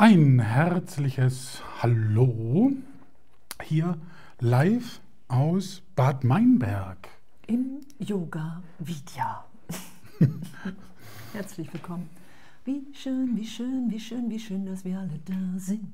Ein 0.00 0.38
herzliches 0.38 1.60
Hallo 1.82 2.70
hier 3.64 3.98
live 4.38 5.00
aus 5.26 5.82
Bad 5.96 6.22
Meinberg. 6.22 7.08
Im 7.48 7.80
Yoga 7.98 8.62
Vidya. 8.78 9.44
Herzlich 11.32 11.72
willkommen. 11.72 12.08
Wie 12.64 12.86
schön, 12.94 13.36
wie 13.36 13.44
schön, 13.44 13.90
wie 13.90 13.98
schön, 13.98 14.30
wie 14.30 14.38
schön, 14.38 14.66
dass 14.66 14.84
wir 14.84 15.00
alle 15.00 15.18
da 15.24 15.58
sind. 15.58 15.90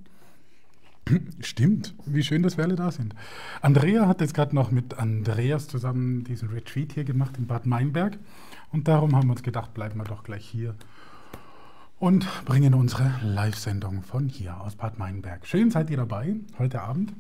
Stimmt, 1.40 1.94
wie 2.04 2.22
schön, 2.22 2.42
dass 2.42 2.58
wir 2.58 2.64
alle 2.64 2.76
da 2.76 2.90
sind. 2.90 3.14
Andrea 3.62 4.06
hat 4.06 4.20
jetzt 4.20 4.34
gerade 4.34 4.54
noch 4.54 4.70
mit 4.70 4.98
Andreas 4.98 5.66
zusammen 5.66 6.24
diesen 6.24 6.50
Retreat 6.50 6.92
hier 6.92 7.04
gemacht 7.04 7.38
in 7.38 7.46
Bad 7.46 7.64
Meinberg. 7.64 8.18
Und 8.70 8.86
darum 8.86 9.16
haben 9.16 9.28
wir 9.28 9.32
uns 9.32 9.42
gedacht, 9.42 9.72
bleiben 9.72 9.98
wir 9.98 10.04
doch 10.04 10.24
gleich 10.24 10.44
hier 10.44 10.74
und 12.04 12.28
bringen 12.44 12.74
unsere 12.74 13.14
Live-Sendung 13.22 14.02
von 14.02 14.28
hier 14.28 14.60
aus 14.60 14.76
Bad 14.76 14.98
Meinberg. 14.98 15.46
Schön 15.46 15.70
seid 15.70 15.88
ihr 15.88 15.96
dabei 15.96 16.36
heute 16.58 16.82
Abend. 16.82 17.14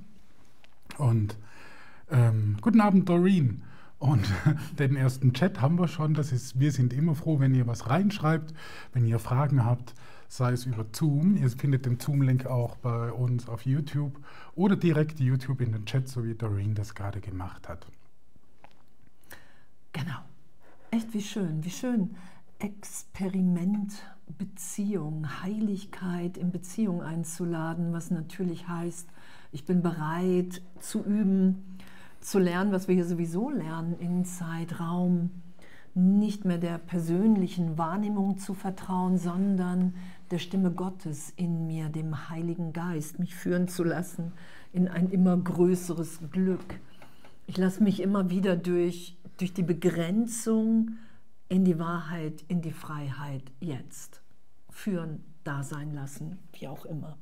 Und 0.98 1.38
ähm, 2.10 2.58
guten 2.60 2.82
Abend, 2.82 3.08
Doreen. 3.08 3.62
Und 3.98 4.26
den 4.78 4.94
ersten 4.94 5.32
Chat 5.32 5.62
haben 5.62 5.78
wir 5.78 5.88
schon. 5.88 6.12
Das 6.12 6.32
ist, 6.32 6.60
wir 6.60 6.70
sind 6.70 6.92
immer 6.92 7.14
froh, 7.14 7.40
wenn 7.40 7.54
ihr 7.54 7.66
was 7.66 7.88
reinschreibt, 7.88 8.52
wenn 8.92 9.06
ihr 9.06 9.18
Fragen 9.18 9.64
habt, 9.64 9.94
sei 10.28 10.52
es 10.52 10.66
über 10.66 10.84
Zoom. 10.92 11.38
Ihr 11.38 11.48
findet 11.48 11.86
den 11.86 11.98
Zoom-Link 11.98 12.44
auch 12.44 12.76
bei 12.76 13.10
uns 13.10 13.48
auf 13.48 13.64
YouTube 13.64 14.20
oder 14.54 14.76
direkt 14.76 15.18
YouTube 15.18 15.62
in 15.62 15.72
den 15.72 15.86
Chat, 15.86 16.10
so 16.10 16.26
wie 16.26 16.34
Doreen 16.34 16.74
das 16.74 16.94
gerade 16.94 17.22
gemacht 17.22 17.70
hat. 17.70 17.86
Genau. 19.94 20.18
Echt 20.90 21.14
wie 21.14 21.22
schön, 21.22 21.64
wie 21.64 21.70
schön. 21.70 22.14
Experiment, 22.58 23.94
Beziehung, 24.38 25.42
Heiligkeit 25.42 26.36
in 26.36 26.50
Beziehung 26.50 27.02
einzuladen, 27.02 27.92
was 27.92 28.10
natürlich 28.10 28.68
heißt, 28.68 29.08
ich 29.52 29.64
bin 29.64 29.82
bereit 29.82 30.62
zu 30.80 31.04
üben, 31.04 31.78
zu 32.20 32.38
lernen, 32.38 32.72
was 32.72 32.88
wir 32.88 32.94
hier 32.94 33.04
sowieso 33.04 33.50
lernen, 33.50 33.96
in 33.98 34.24
Zeitraum, 34.24 35.30
nicht 35.94 36.44
mehr 36.44 36.58
der 36.58 36.78
persönlichen 36.78 37.78
Wahrnehmung 37.78 38.38
zu 38.38 38.54
vertrauen, 38.54 39.16
sondern 39.16 39.94
der 40.30 40.38
Stimme 40.38 40.72
Gottes 40.72 41.32
in 41.36 41.66
mir, 41.66 41.88
dem 41.88 42.28
Heiligen 42.30 42.72
Geist, 42.72 43.20
mich 43.20 43.34
führen 43.34 43.68
zu 43.68 43.84
lassen 43.84 44.32
in 44.72 44.88
ein 44.88 45.10
immer 45.10 45.36
größeres 45.36 46.18
Glück. 46.32 46.80
Ich 47.46 47.58
lasse 47.58 47.82
mich 47.82 48.00
immer 48.02 48.30
wieder 48.30 48.56
durch, 48.56 49.16
durch 49.38 49.52
die 49.52 49.62
Begrenzung 49.62 50.92
in 51.54 51.64
die 51.64 51.78
Wahrheit, 51.78 52.44
in 52.48 52.62
die 52.62 52.72
Freiheit 52.72 53.52
jetzt 53.60 54.20
führen, 54.70 55.22
da 55.44 55.62
sein 55.62 55.94
lassen, 55.94 56.38
wie 56.52 56.66
auch 56.66 56.84
immer. 56.84 57.16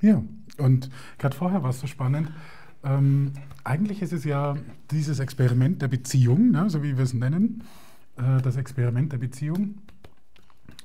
Ja, 0.00 0.22
und 0.56 0.88
gerade 1.18 1.36
vorher 1.36 1.62
war 1.62 1.70
es 1.70 1.80
so 1.80 1.86
spannend. 1.86 2.32
Ähm, 2.82 3.34
eigentlich 3.64 4.00
ist 4.00 4.14
es 4.14 4.24
ja 4.24 4.56
dieses 4.90 5.18
Experiment 5.18 5.82
der 5.82 5.88
Beziehung, 5.88 6.52
ne, 6.52 6.70
so 6.70 6.82
wie 6.82 6.96
wir 6.96 7.04
es 7.04 7.12
nennen. 7.12 7.64
Äh, 8.16 8.40
das 8.40 8.56
Experiment 8.56 9.12
der 9.12 9.18
Beziehung 9.18 9.74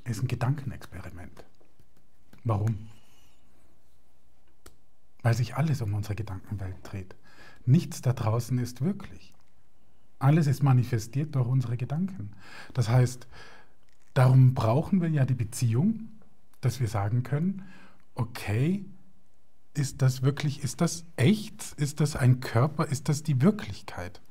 ist 0.04 0.22
ein 0.22 0.28
Gedankenexperiment. 0.28 1.46
Warum? 2.44 2.90
Weil 5.22 5.34
sich 5.34 5.56
alles 5.56 5.82
um 5.82 5.94
unsere 5.94 6.16
Gedankenwelt 6.16 6.76
dreht. 6.84 7.16
Nichts 7.66 8.02
da 8.02 8.12
draußen 8.12 8.58
ist 8.58 8.82
wirklich. 8.82 9.34
Alles 10.24 10.48
ist 10.48 10.64
manifestiert 10.64 11.36
durch 11.36 11.48
unsere 11.48 11.76
Gedanken. 11.76 12.32
Das 12.74 12.88
heißt, 12.88 13.28
darum 14.14 14.54
brauchen 14.54 15.02
wir 15.02 15.10
ja 15.10 15.26
die 15.26 15.34
Beziehung, 15.34 16.08
dass 16.62 16.80
wir 16.80 16.88
sagen 16.88 17.24
können, 17.24 17.64
okay, 18.16 18.86
ist 19.74 20.02
das 20.02 20.22
wirklich, 20.22 20.64
ist 20.64 20.80
das 20.80 21.04
echt? 21.18 21.74
Ist 21.76 22.00
das 22.00 22.16
ein 22.16 22.40
Körper? 22.40 22.86
Ist 22.86 23.10
das 23.10 23.24
die 23.24 23.42
Wirklichkeit? 23.42 24.22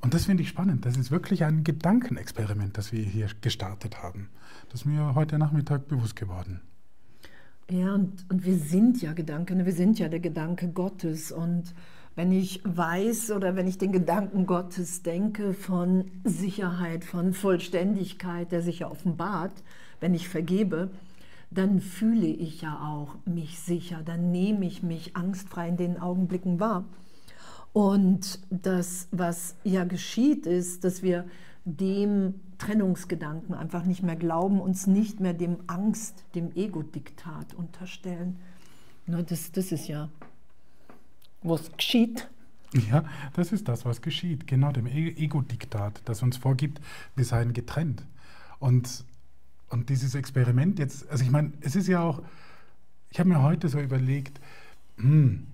Und 0.00 0.12
das 0.12 0.24
finde 0.24 0.42
ich 0.42 0.48
spannend. 0.48 0.84
Das 0.84 0.96
ist 0.96 1.12
wirklich 1.12 1.44
ein 1.44 1.62
Gedankenexperiment, 1.62 2.76
das 2.76 2.90
wir 2.90 3.04
hier 3.04 3.28
gestartet 3.40 4.02
haben. 4.02 4.30
Das 4.70 4.80
ist 4.80 4.86
mir 4.86 5.14
heute 5.14 5.38
Nachmittag 5.38 5.86
bewusst 5.86 6.16
geworden. 6.16 6.62
Ja, 7.70 7.94
und, 7.94 8.28
und 8.28 8.44
wir 8.44 8.58
sind 8.58 9.00
ja 9.02 9.12
Gedanken, 9.12 9.64
wir 9.64 9.72
sind 9.72 10.00
ja 10.00 10.08
der 10.08 10.20
Gedanke 10.20 10.68
Gottes. 10.68 11.30
Und 11.30 11.74
wenn 12.16 12.32
ich 12.32 12.62
weiß 12.64 13.30
oder 13.32 13.54
wenn 13.54 13.68
ich 13.68 13.76
den 13.76 13.92
Gedanken 13.92 14.46
Gottes 14.46 15.02
denke 15.02 15.52
von 15.52 16.10
Sicherheit, 16.24 17.04
von 17.04 17.34
Vollständigkeit, 17.34 18.50
der 18.50 18.62
sich 18.62 18.80
ja 18.80 18.90
offenbart, 18.90 19.52
wenn 20.00 20.14
ich 20.14 20.28
vergebe, 20.28 20.90
dann 21.50 21.80
fühle 21.80 22.26
ich 22.26 22.62
ja 22.62 22.80
auch 22.80 23.16
mich 23.26 23.60
sicher, 23.60 24.00
dann 24.04 24.32
nehme 24.32 24.64
ich 24.66 24.82
mich 24.82 25.14
angstfrei 25.14 25.68
in 25.68 25.76
den 25.76 26.00
Augenblicken 26.00 26.58
wahr. 26.58 26.86
Und 27.74 28.40
das, 28.48 29.08
was 29.10 29.54
ja 29.62 29.84
geschieht, 29.84 30.46
ist, 30.46 30.84
dass 30.84 31.02
wir 31.02 31.26
dem 31.66 32.34
Trennungsgedanken 32.56 33.54
einfach 33.54 33.84
nicht 33.84 34.02
mehr 34.02 34.16
glauben, 34.16 34.60
uns 34.60 34.86
nicht 34.86 35.20
mehr 35.20 35.34
dem 35.34 35.58
Angst, 35.66 36.24
dem 36.34 36.52
Ego-Diktat 36.56 37.52
unterstellen. 37.54 38.38
Das, 39.06 39.52
das 39.52 39.72
ist 39.72 39.88
ja 39.88 40.08
was 41.42 41.70
geschieht. 41.76 42.28
Ja, 42.90 43.04
das 43.34 43.52
ist 43.52 43.68
das, 43.68 43.84
was 43.84 44.02
geschieht. 44.02 44.46
Genau, 44.46 44.72
dem 44.72 44.86
e-, 44.86 45.14
Ego-Diktat, 45.16 46.02
das 46.04 46.22
uns 46.22 46.36
vorgibt, 46.36 46.80
wir 47.14 47.24
seien 47.24 47.52
getrennt. 47.52 48.04
Und, 48.58 49.04
und 49.68 49.88
dieses 49.88 50.14
Experiment 50.14 50.78
jetzt, 50.78 51.08
also 51.08 51.24
ich 51.24 51.30
meine, 51.30 51.52
es 51.60 51.76
ist 51.76 51.88
ja 51.88 52.00
auch, 52.00 52.22
ich 53.10 53.18
habe 53.18 53.28
mir 53.28 53.42
heute 53.42 53.68
so 53.68 53.80
überlegt, 53.80 54.40
hm, 54.96 55.46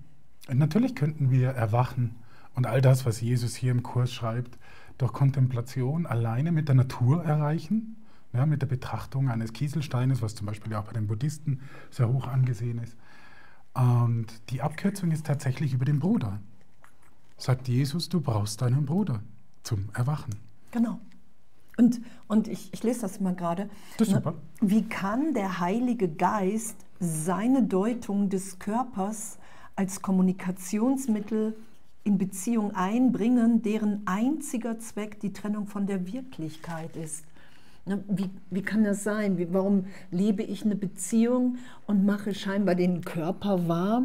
natürlich 0.51 0.95
könnten 0.95 1.31
wir 1.31 1.49
erwachen 1.49 2.15
und 2.55 2.67
all 2.67 2.81
das, 2.81 3.05
was 3.05 3.21
Jesus 3.21 3.55
hier 3.55 3.71
im 3.71 3.83
Kurs 3.83 4.11
schreibt, 4.11 4.57
durch 4.97 5.13
Kontemplation 5.13 6.05
alleine 6.05 6.51
mit 6.51 6.67
der 6.67 6.75
Natur 6.75 7.23
erreichen, 7.23 7.97
ja, 8.31 8.45
mit 8.45 8.61
der 8.61 8.67
Betrachtung 8.67 9.29
eines 9.29 9.53
Kieselsteines, 9.53 10.21
was 10.21 10.35
zum 10.35 10.47
Beispiel 10.47 10.73
auch 10.73 10.85
bei 10.85 10.93
den 10.93 11.07
Buddhisten 11.07 11.61
sehr 11.91 12.09
hoch 12.09 12.27
angesehen 12.27 12.79
ist. 12.79 12.95
Und 13.73 14.27
die 14.49 14.61
Abkürzung 14.61 15.11
ist 15.11 15.25
tatsächlich 15.25 15.73
über 15.73 15.85
den 15.85 15.99
Bruder. 15.99 16.39
Sagt 17.37 17.67
Jesus, 17.67 18.09
du 18.09 18.21
brauchst 18.21 18.61
deinen 18.61 18.85
Bruder 18.85 19.21
zum 19.63 19.89
Erwachen. 19.93 20.35
Genau. 20.71 20.99
Und, 21.77 22.01
und 22.27 22.47
ich, 22.47 22.71
ich 22.71 22.83
lese 22.83 23.01
das 23.01 23.19
mal 23.19 23.33
gerade. 23.33 23.69
Das 23.97 24.07
ist 24.07 24.13
super. 24.13 24.35
Wie 24.61 24.83
kann 24.83 25.33
der 25.33 25.59
Heilige 25.59 26.07
Geist 26.07 26.75
seine 26.99 27.63
Deutung 27.63 28.29
des 28.29 28.59
Körpers 28.59 29.39
als 29.75 30.01
Kommunikationsmittel 30.01 31.55
in 32.03 32.17
Beziehung 32.19 32.75
einbringen, 32.75 33.63
deren 33.63 34.05
einziger 34.05 34.77
Zweck 34.77 35.19
die 35.19 35.33
Trennung 35.33 35.65
von 35.65 35.87
der 35.87 36.05
Wirklichkeit 36.05 36.95
ist? 36.95 37.25
Ne, 37.85 38.03
wie, 38.07 38.29
wie 38.49 38.61
kann 38.61 38.83
das 38.83 39.03
sein? 39.03 39.37
Wie, 39.37 39.53
warum 39.53 39.87
lebe 40.09 40.41
ich 40.41 40.63
eine 40.63 40.75
Beziehung 40.75 41.57
und 41.85 42.05
mache 42.05 42.33
scheinbar 42.33 42.75
den 42.75 43.01
Körper 43.01 43.67
wahr, 43.67 44.03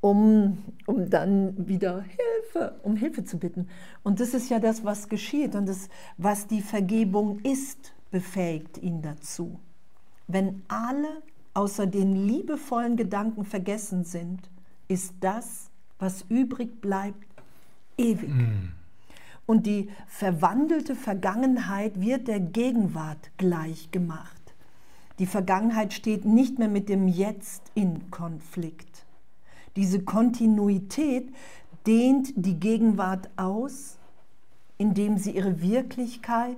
um, 0.00 0.58
um 0.86 1.10
dann 1.10 1.68
wieder 1.68 2.02
Hilfe, 2.02 2.80
um 2.82 2.96
Hilfe 2.96 3.24
zu 3.24 3.38
bitten? 3.38 3.68
Und 4.02 4.20
das 4.20 4.32
ist 4.32 4.48
ja 4.48 4.58
das, 4.58 4.84
was 4.84 5.08
geschieht 5.10 5.54
und 5.54 5.68
das, 5.68 5.90
was 6.16 6.46
die 6.46 6.62
Vergebung 6.62 7.40
ist, 7.40 7.92
befähigt 8.10 8.78
ihn 8.78 9.02
dazu. 9.02 9.60
Wenn 10.26 10.62
alle 10.68 11.22
außer 11.54 11.86
den 11.86 12.14
liebevollen 12.14 12.96
Gedanken 12.96 13.44
vergessen 13.44 14.04
sind, 14.04 14.48
ist 14.88 15.14
das, 15.20 15.70
was 15.98 16.24
übrig 16.28 16.80
bleibt, 16.80 17.26
ewig. 17.98 18.30
Mm. 18.30 18.72
Und 19.52 19.66
die 19.66 19.90
verwandelte 20.06 20.94
Vergangenheit 20.94 22.00
wird 22.00 22.26
der 22.26 22.40
Gegenwart 22.40 23.32
gleich 23.36 23.90
gemacht. 23.90 24.54
Die 25.18 25.26
Vergangenheit 25.26 25.92
steht 25.92 26.24
nicht 26.24 26.58
mehr 26.58 26.68
mit 26.68 26.88
dem 26.88 27.06
Jetzt 27.06 27.70
in 27.74 28.10
Konflikt. 28.10 29.04
Diese 29.76 30.00
Kontinuität 30.04 31.34
dehnt 31.86 32.32
die 32.34 32.58
Gegenwart 32.58 33.28
aus, 33.36 33.98
indem 34.78 35.18
sie 35.18 35.32
ihre 35.32 35.60
Wirklichkeit 35.60 36.56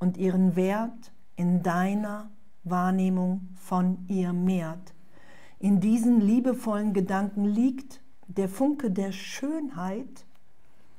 und 0.00 0.16
ihren 0.16 0.56
Wert 0.56 1.12
in 1.36 1.62
deiner 1.62 2.32
Wahrnehmung 2.64 3.46
von 3.60 3.98
ihr 4.08 4.32
mehrt. 4.32 4.92
In 5.60 5.78
diesen 5.78 6.20
liebevollen 6.20 6.94
Gedanken 6.94 7.44
liegt 7.44 8.00
der 8.26 8.48
Funke 8.48 8.90
der 8.90 9.12
Schönheit, 9.12 10.23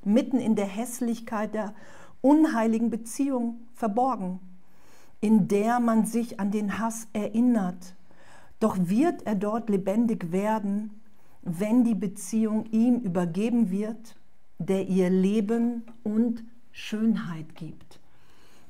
mitten 0.05 0.39
in 0.39 0.55
der 0.55 0.65
Hässlichkeit 0.65 1.53
der 1.53 1.73
unheiligen 2.21 2.89
Beziehung 2.89 3.59
verborgen, 3.73 4.39
in 5.21 5.47
der 5.47 5.79
man 5.79 6.05
sich 6.05 6.39
an 6.39 6.51
den 6.51 6.79
Hass 6.79 7.07
erinnert. 7.13 7.95
Doch 8.59 8.77
wird 8.79 9.25
er 9.27 9.35
dort 9.35 9.69
lebendig 9.69 10.31
werden, 10.31 11.01
wenn 11.41 11.83
die 11.83 11.95
Beziehung 11.95 12.65
ihm 12.71 12.99
übergeben 12.99 13.69
wird, 13.69 14.15
der 14.57 14.87
ihr 14.87 15.09
Leben 15.09 15.83
und 16.03 16.43
Schönheit 16.71 17.55
gibt. 17.55 17.99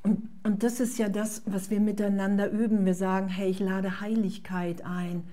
Und, 0.04 0.30
und 0.44 0.62
das 0.62 0.80
ist 0.80 1.00
ja 1.00 1.10
das, 1.10 1.42
was 1.46 1.72
wir 1.72 1.80
miteinander 1.80 2.52
üben. 2.52 2.86
Wir 2.86 2.94
sagen, 2.94 3.28
hey, 3.28 3.50
ich 3.50 3.60
lade 3.60 4.02
Heiligkeit 4.02 4.86
ein. 4.86 5.24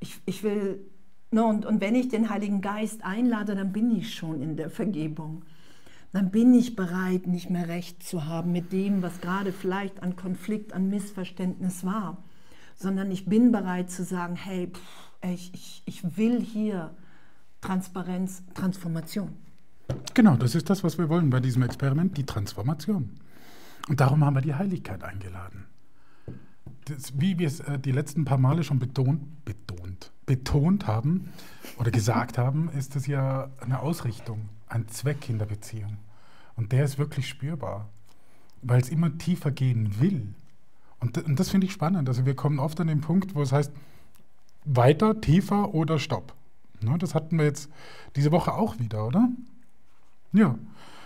Ich, 0.00 0.20
ich 0.24 0.42
will, 0.42 0.80
ne, 1.30 1.44
und, 1.44 1.66
und 1.66 1.80
wenn 1.82 1.94
ich 1.94 2.08
den 2.08 2.30
Heiligen 2.30 2.62
Geist 2.62 3.04
einlade, 3.04 3.54
dann 3.54 3.72
bin 3.72 3.94
ich 3.94 4.14
schon 4.14 4.40
in 4.40 4.56
der 4.56 4.70
Vergebung. 4.70 5.42
Dann 6.12 6.30
bin 6.30 6.52
ich 6.52 6.76
bereit, 6.76 7.26
nicht 7.26 7.48
mehr 7.48 7.68
recht 7.68 8.02
zu 8.02 8.26
haben 8.26 8.52
mit 8.52 8.72
dem, 8.72 9.02
was 9.02 9.20
gerade 9.20 9.52
vielleicht 9.52 10.02
an 10.02 10.14
Konflikt, 10.14 10.74
an 10.74 10.88
Missverständnis 10.88 11.84
war, 11.84 12.22
sondern 12.74 13.10
ich 13.10 13.24
bin 13.24 13.50
bereit 13.50 13.90
zu 13.90 14.04
sagen, 14.04 14.36
hey, 14.36 14.68
pff, 14.68 15.12
ich, 15.24 15.54
ich, 15.54 15.82
ich 15.86 16.16
will 16.16 16.40
hier 16.40 16.94
Transparenz, 17.62 18.42
Transformation. 18.54 19.32
Genau, 20.14 20.36
das 20.36 20.54
ist 20.54 20.68
das, 20.68 20.84
was 20.84 20.98
wir 20.98 21.08
wollen 21.08 21.30
bei 21.30 21.40
diesem 21.40 21.62
Experiment, 21.62 22.16
die 22.16 22.26
Transformation. 22.26 23.10
Und 23.88 24.00
darum 24.00 24.24
haben 24.24 24.34
wir 24.34 24.42
die 24.42 24.54
Heiligkeit 24.54 25.02
eingeladen. 25.02 25.66
Das, 26.86 27.18
wie 27.20 27.38
wir 27.38 27.46
es 27.46 27.60
äh, 27.60 27.78
die 27.78 27.92
letzten 27.92 28.24
paar 28.24 28.38
Male 28.38 28.64
schon 28.64 28.78
betont, 28.78 29.44
betont, 29.44 30.12
betont 30.26 30.86
haben 30.86 31.28
oder 31.78 31.90
gesagt 31.90 32.38
haben, 32.38 32.68
ist 32.70 32.96
das 32.96 33.06
ja 33.06 33.50
eine 33.60 33.80
Ausrichtung, 33.80 34.48
ein 34.72 34.88
Zweck 34.88 35.28
in 35.28 35.38
der 35.38 35.46
Beziehung. 35.46 35.98
Und 36.56 36.72
der 36.72 36.84
ist 36.84 36.98
wirklich 36.98 37.28
spürbar, 37.28 37.88
weil 38.62 38.80
es 38.80 38.88
immer 38.88 39.16
tiefer 39.18 39.50
gehen 39.50 40.00
will. 40.00 40.34
Und, 41.00 41.18
und 41.18 41.38
das 41.38 41.50
finde 41.50 41.66
ich 41.66 41.72
spannend. 41.72 42.08
Also 42.08 42.26
wir 42.26 42.34
kommen 42.34 42.58
oft 42.58 42.80
an 42.80 42.86
den 42.86 43.00
Punkt, 43.00 43.34
wo 43.34 43.42
es 43.42 43.52
heißt, 43.52 43.72
weiter, 44.64 45.20
tiefer 45.20 45.74
oder 45.74 45.98
Stopp. 45.98 46.34
Ne, 46.80 46.96
das 46.98 47.14
hatten 47.14 47.38
wir 47.38 47.44
jetzt 47.44 47.70
diese 48.16 48.32
Woche 48.32 48.54
auch 48.54 48.78
wieder, 48.78 49.06
oder? 49.06 49.28
Ja. 50.32 50.58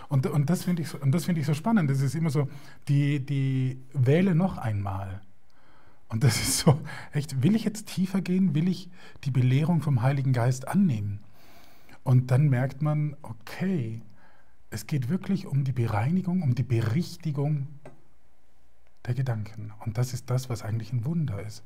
Und, 0.09 0.25
und 0.27 0.49
das 0.49 0.63
finde 0.63 0.83
ich, 0.83 0.89
so, 0.89 0.97
find 0.99 1.37
ich 1.37 1.45
so 1.45 1.53
spannend. 1.53 1.89
Das 1.89 2.01
ist 2.01 2.15
immer 2.15 2.29
so, 2.29 2.47
die, 2.87 3.19
die 3.19 3.79
wähle 3.93 4.35
noch 4.35 4.57
einmal. 4.57 5.21
Und 6.09 6.23
das 6.23 6.37
ist 6.37 6.59
so, 6.59 6.79
echt, 7.11 7.43
will 7.43 7.55
ich 7.55 7.65
jetzt 7.65 7.87
tiefer 7.87 8.21
gehen? 8.21 8.55
Will 8.55 8.69
ich 8.69 8.89
die 9.25 9.31
Belehrung 9.31 9.81
vom 9.81 10.01
Heiligen 10.01 10.31
Geist 10.31 10.67
annehmen? 10.67 11.19
Und 12.07 12.31
dann 12.31 12.47
merkt 12.47 12.81
man, 12.81 13.17
okay, 13.21 14.01
es 14.69 14.87
geht 14.87 15.09
wirklich 15.09 15.45
um 15.45 15.65
die 15.65 15.73
Bereinigung, 15.73 16.41
um 16.41 16.55
die 16.55 16.63
Berichtigung 16.63 17.67
der 19.05 19.13
Gedanken. 19.13 19.73
Und 19.83 19.97
das 19.97 20.13
ist 20.13 20.29
das, 20.29 20.49
was 20.49 20.63
eigentlich 20.63 20.93
ein 20.93 21.03
Wunder 21.03 21.41
ist. 21.45 21.65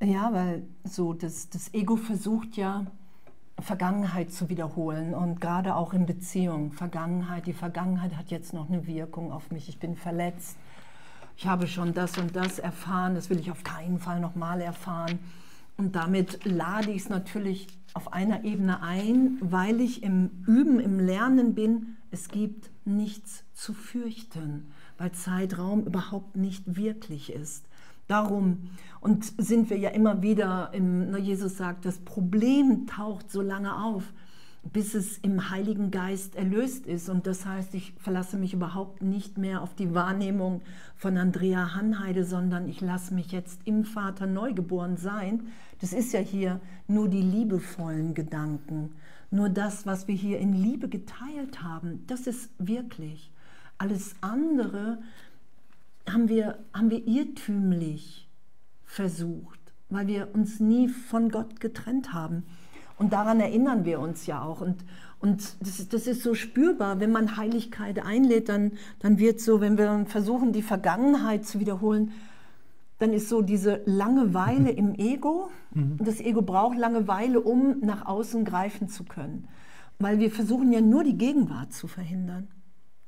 Ja, 0.00 0.32
weil 0.32 0.62
so 0.84 1.14
das, 1.14 1.50
das 1.50 1.74
Ego 1.74 1.96
versucht 1.96 2.56
ja, 2.56 2.86
Vergangenheit 3.58 4.30
zu 4.30 4.48
wiederholen 4.48 5.14
und 5.14 5.40
gerade 5.40 5.74
auch 5.74 5.92
in 5.92 6.06
Beziehungen. 6.06 6.70
Vergangenheit, 6.70 7.48
die 7.48 7.52
Vergangenheit 7.52 8.16
hat 8.16 8.30
jetzt 8.30 8.52
noch 8.52 8.68
eine 8.68 8.86
Wirkung 8.86 9.32
auf 9.32 9.50
mich. 9.50 9.68
Ich 9.68 9.80
bin 9.80 9.96
verletzt. 9.96 10.56
Ich 11.36 11.48
habe 11.48 11.66
schon 11.66 11.92
das 11.92 12.16
und 12.18 12.36
das 12.36 12.60
erfahren. 12.60 13.16
Das 13.16 13.30
will 13.30 13.40
ich 13.40 13.50
auf 13.50 13.64
keinen 13.64 13.98
Fall 13.98 14.20
nochmal 14.20 14.60
erfahren. 14.60 15.18
Und 15.82 15.96
damit 15.96 16.44
lade 16.44 16.92
ich 16.92 17.02
es 17.02 17.08
natürlich 17.08 17.66
auf 17.92 18.12
einer 18.12 18.44
Ebene 18.44 18.82
ein, 18.82 19.36
weil 19.40 19.80
ich 19.80 20.04
im 20.04 20.30
Üben, 20.46 20.78
im 20.78 21.00
Lernen 21.00 21.56
bin. 21.56 21.96
Es 22.12 22.28
gibt 22.28 22.70
nichts 22.84 23.42
zu 23.52 23.74
fürchten, 23.74 24.68
weil 24.96 25.10
Zeitraum 25.10 25.84
überhaupt 25.84 26.36
nicht 26.36 26.76
wirklich 26.76 27.32
ist. 27.32 27.66
Darum 28.06 28.70
und 29.00 29.24
sind 29.38 29.70
wir 29.70 29.76
ja 29.76 29.90
immer 29.90 30.22
wieder, 30.22 30.70
im, 30.72 31.10
ne, 31.10 31.18
Jesus 31.18 31.56
sagt, 31.56 31.84
das 31.84 31.98
Problem 31.98 32.86
taucht 32.86 33.28
so 33.28 33.42
lange 33.42 33.76
auf, 33.76 34.04
bis 34.62 34.94
es 34.94 35.18
im 35.18 35.50
Heiligen 35.50 35.90
Geist 35.90 36.36
erlöst 36.36 36.86
ist. 36.86 37.08
Und 37.08 37.26
das 37.26 37.44
heißt, 37.44 37.74
ich 37.74 37.92
verlasse 37.98 38.36
mich 38.36 38.54
überhaupt 38.54 39.02
nicht 39.02 39.36
mehr 39.36 39.62
auf 39.62 39.74
die 39.74 39.94
Wahrnehmung 39.94 40.62
von 40.94 41.16
Andrea 41.16 41.74
Hanheide, 41.74 42.24
sondern 42.24 42.68
ich 42.68 42.80
lasse 42.80 43.12
mich 43.14 43.32
jetzt 43.32 43.60
im 43.64 43.84
Vater 43.84 44.26
neugeboren 44.26 44.96
sein. 44.96 45.48
Das 45.82 45.92
ist 45.92 46.12
ja 46.12 46.20
hier 46.20 46.60
nur 46.86 47.08
die 47.08 47.20
liebevollen 47.20 48.14
Gedanken, 48.14 48.94
nur 49.32 49.48
das, 49.48 49.84
was 49.84 50.06
wir 50.06 50.14
hier 50.14 50.38
in 50.38 50.52
Liebe 50.52 50.88
geteilt 50.88 51.60
haben. 51.60 52.04
Das 52.06 52.28
ist 52.28 52.50
wirklich. 52.58 53.32
Alles 53.78 54.14
andere 54.20 55.02
haben 56.08 56.28
wir, 56.28 56.60
haben 56.72 56.88
wir 56.88 57.04
irrtümlich 57.04 58.28
versucht, 58.84 59.58
weil 59.90 60.06
wir 60.06 60.28
uns 60.34 60.60
nie 60.60 60.86
von 60.86 61.30
Gott 61.30 61.58
getrennt 61.58 62.12
haben. 62.12 62.44
Und 62.96 63.12
daran 63.12 63.40
erinnern 63.40 63.84
wir 63.84 63.98
uns 63.98 64.26
ja 64.26 64.40
auch. 64.40 64.60
Und, 64.60 64.84
und 65.18 65.56
das, 65.58 65.88
das 65.88 66.06
ist 66.06 66.22
so 66.22 66.34
spürbar, 66.34 67.00
wenn 67.00 67.10
man 67.10 67.36
Heiligkeit 67.36 67.98
einlädt, 67.98 68.48
dann, 68.48 68.72
dann 69.00 69.18
wird 69.18 69.40
so, 69.40 69.60
wenn 69.60 69.76
wir 69.78 70.06
versuchen, 70.06 70.52
die 70.52 70.62
Vergangenheit 70.62 71.44
zu 71.44 71.58
wiederholen, 71.58 72.12
dann 73.02 73.12
ist 73.12 73.28
so 73.28 73.42
diese 73.42 73.82
Langeweile 73.84 74.70
im 74.70 74.94
Ego. 74.94 75.50
Mhm. 75.74 75.96
Und 75.98 76.06
das 76.06 76.20
Ego 76.20 76.40
braucht 76.40 76.78
Langeweile, 76.78 77.40
um 77.40 77.80
nach 77.80 78.06
außen 78.06 78.44
greifen 78.44 78.88
zu 78.88 79.02
können. 79.02 79.48
Weil 79.98 80.20
wir 80.20 80.30
versuchen 80.30 80.72
ja 80.72 80.80
nur 80.80 81.02
die 81.02 81.18
Gegenwart 81.18 81.72
zu 81.72 81.88
verhindern. 81.88 82.46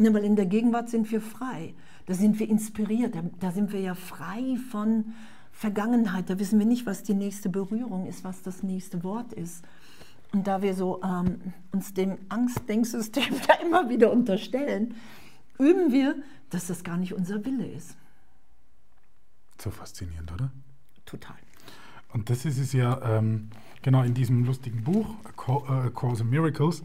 Ja, 0.00 0.12
weil 0.12 0.24
in 0.24 0.34
der 0.34 0.46
Gegenwart 0.46 0.88
sind 0.88 1.12
wir 1.12 1.20
frei. 1.20 1.74
Da 2.06 2.14
sind 2.14 2.40
wir 2.40 2.48
inspiriert. 2.48 3.14
Da, 3.14 3.22
da 3.38 3.52
sind 3.52 3.72
wir 3.72 3.80
ja 3.80 3.94
frei 3.94 4.56
von 4.72 5.12
Vergangenheit. 5.52 6.28
Da 6.28 6.40
wissen 6.40 6.58
wir 6.58 6.66
nicht, 6.66 6.86
was 6.86 7.04
die 7.04 7.14
nächste 7.14 7.48
Berührung 7.48 8.06
ist, 8.06 8.24
was 8.24 8.42
das 8.42 8.64
nächste 8.64 9.04
Wort 9.04 9.32
ist. 9.32 9.64
Und 10.32 10.48
da 10.48 10.60
wir 10.60 10.74
so 10.74 11.00
ähm, 11.04 11.38
uns 11.70 11.94
dem 11.94 12.18
Angstdenksystem 12.30 13.32
da 13.46 13.64
immer 13.64 13.88
wieder 13.88 14.10
unterstellen, 14.10 14.96
üben 15.60 15.92
wir, 15.92 16.16
dass 16.50 16.66
das 16.66 16.82
gar 16.82 16.96
nicht 16.96 17.14
unser 17.14 17.44
Wille 17.44 17.66
ist. 17.68 17.96
So 19.58 19.70
faszinierend, 19.70 20.32
oder? 20.32 20.50
Total. 21.04 21.36
Und 22.12 22.30
das 22.30 22.44
ist 22.44 22.58
es 22.58 22.72
ja 22.72 23.18
ähm, 23.18 23.50
genau 23.82 24.02
in 24.02 24.14
diesem 24.14 24.44
lustigen 24.44 24.84
Buch, 24.84 25.14
A 25.68 25.90
Course 25.90 26.22
in 26.22 26.30
Miracles, 26.30 26.82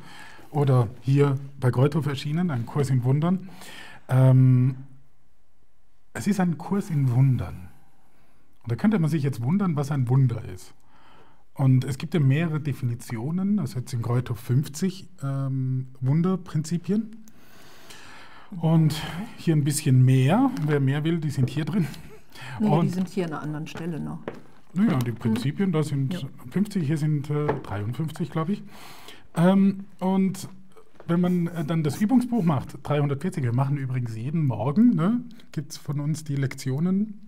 oder 0.51 0.89
hier 1.01 1.37
bei 1.59 1.69
Greuthof 1.69 2.07
erschienen, 2.07 2.51
ein 2.51 2.65
Kurs 2.65 2.89
in 2.89 3.03
Wundern. 3.03 3.49
Ähm, 4.07 4.77
es 6.13 6.27
ist 6.27 6.39
ein 6.39 6.57
Kurs 6.57 6.89
in 6.89 7.11
Wundern. 7.11 7.69
Und 8.63 8.71
da 8.71 8.75
könnte 8.75 8.99
man 8.99 9.09
sich 9.09 9.23
jetzt 9.23 9.41
wundern, 9.41 9.75
was 9.75 9.91
ein 9.91 10.09
Wunder 10.09 10.43
ist. 10.43 10.73
Und 11.53 11.83
es 11.83 11.97
gibt 11.97 12.13
ja 12.13 12.19
mehrere 12.19 12.59
Definitionen, 12.59 13.59
also 13.59 13.79
jetzt 13.79 13.93
in 13.93 14.01
Greuthof 14.01 14.39
50 14.39 15.09
ähm, 15.21 15.87
Wunderprinzipien. 16.01 17.17
Und 18.61 18.95
hier 19.37 19.55
ein 19.55 19.63
bisschen 19.63 20.03
mehr. 20.03 20.49
Wer 20.65 20.79
mehr 20.79 21.03
will, 21.03 21.19
die 21.19 21.29
sind 21.29 21.49
hier 21.49 21.65
drin. 21.65 21.87
Nee, 22.59 22.67
und, 22.67 22.83
die 22.83 22.89
sind 22.89 23.09
hier 23.09 23.25
an 23.25 23.33
einer 23.33 23.41
anderen 23.41 23.67
Stelle 23.67 23.99
noch. 23.99 24.19
Naja, 24.73 24.99
die 24.99 25.11
Prinzipien, 25.11 25.71
da 25.71 25.83
sind 25.83 26.13
ja. 26.13 26.19
50, 26.51 26.85
hier 26.85 26.97
sind 26.97 27.29
äh, 27.29 27.47
53, 27.47 28.29
glaube 28.29 28.53
ich. 28.53 28.63
Ähm, 29.35 29.85
und 29.99 30.47
wenn 31.07 31.21
man 31.21 31.47
äh, 31.47 31.65
dann 31.65 31.83
das 31.83 31.99
Übungsbuch 31.99 32.43
macht, 32.43 32.77
340, 32.83 33.43
wir 33.43 33.53
machen 33.53 33.77
übrigens 33.77 34.15
jeden 34.15 34.45
Morgen, 34.45 34.95
ne, 34.95 35.21
gibt 35.51 35.71
es 35.71 35.77
von 35.77 35.99
uns 35.99 36.23
die 36.23 36.35
Lektionen. 36.35 37.19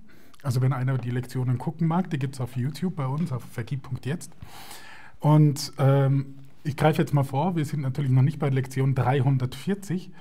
Also 0.43 0.61
wenn 0.61 0.73
einer 0.73 0.97
die 0.97 1.11
Lektionen 1.11 1.57
gucken 1.57 1.87
mag, 1.87 2.09
die 2.09 2.19
gibt 2.19 2.35
es 2.35 2.41
auf 2.41 2.55
YouTube 2.55 2.95
bei 2.95 3.05
uns, 3.05 3.31
auf 3.31 3.43
vergib.jetzt. 3.43 4.31
Und 5.19 5.73
ähm, 5.77 6.35
ich 6.63 6.75
greife 6.75 7.01
jetzt 7.01 7.13
mal 7.13 7.23
vor, 7.23 7.55
wir 7.55 7.65
sind 7.65 7.81
natürlich 7.81 8.11
noch 8.11 8.21
nicht 8.21 8.39
bei 8.39 8.49
Lektion 8.49 8.95
340 8.95 10.11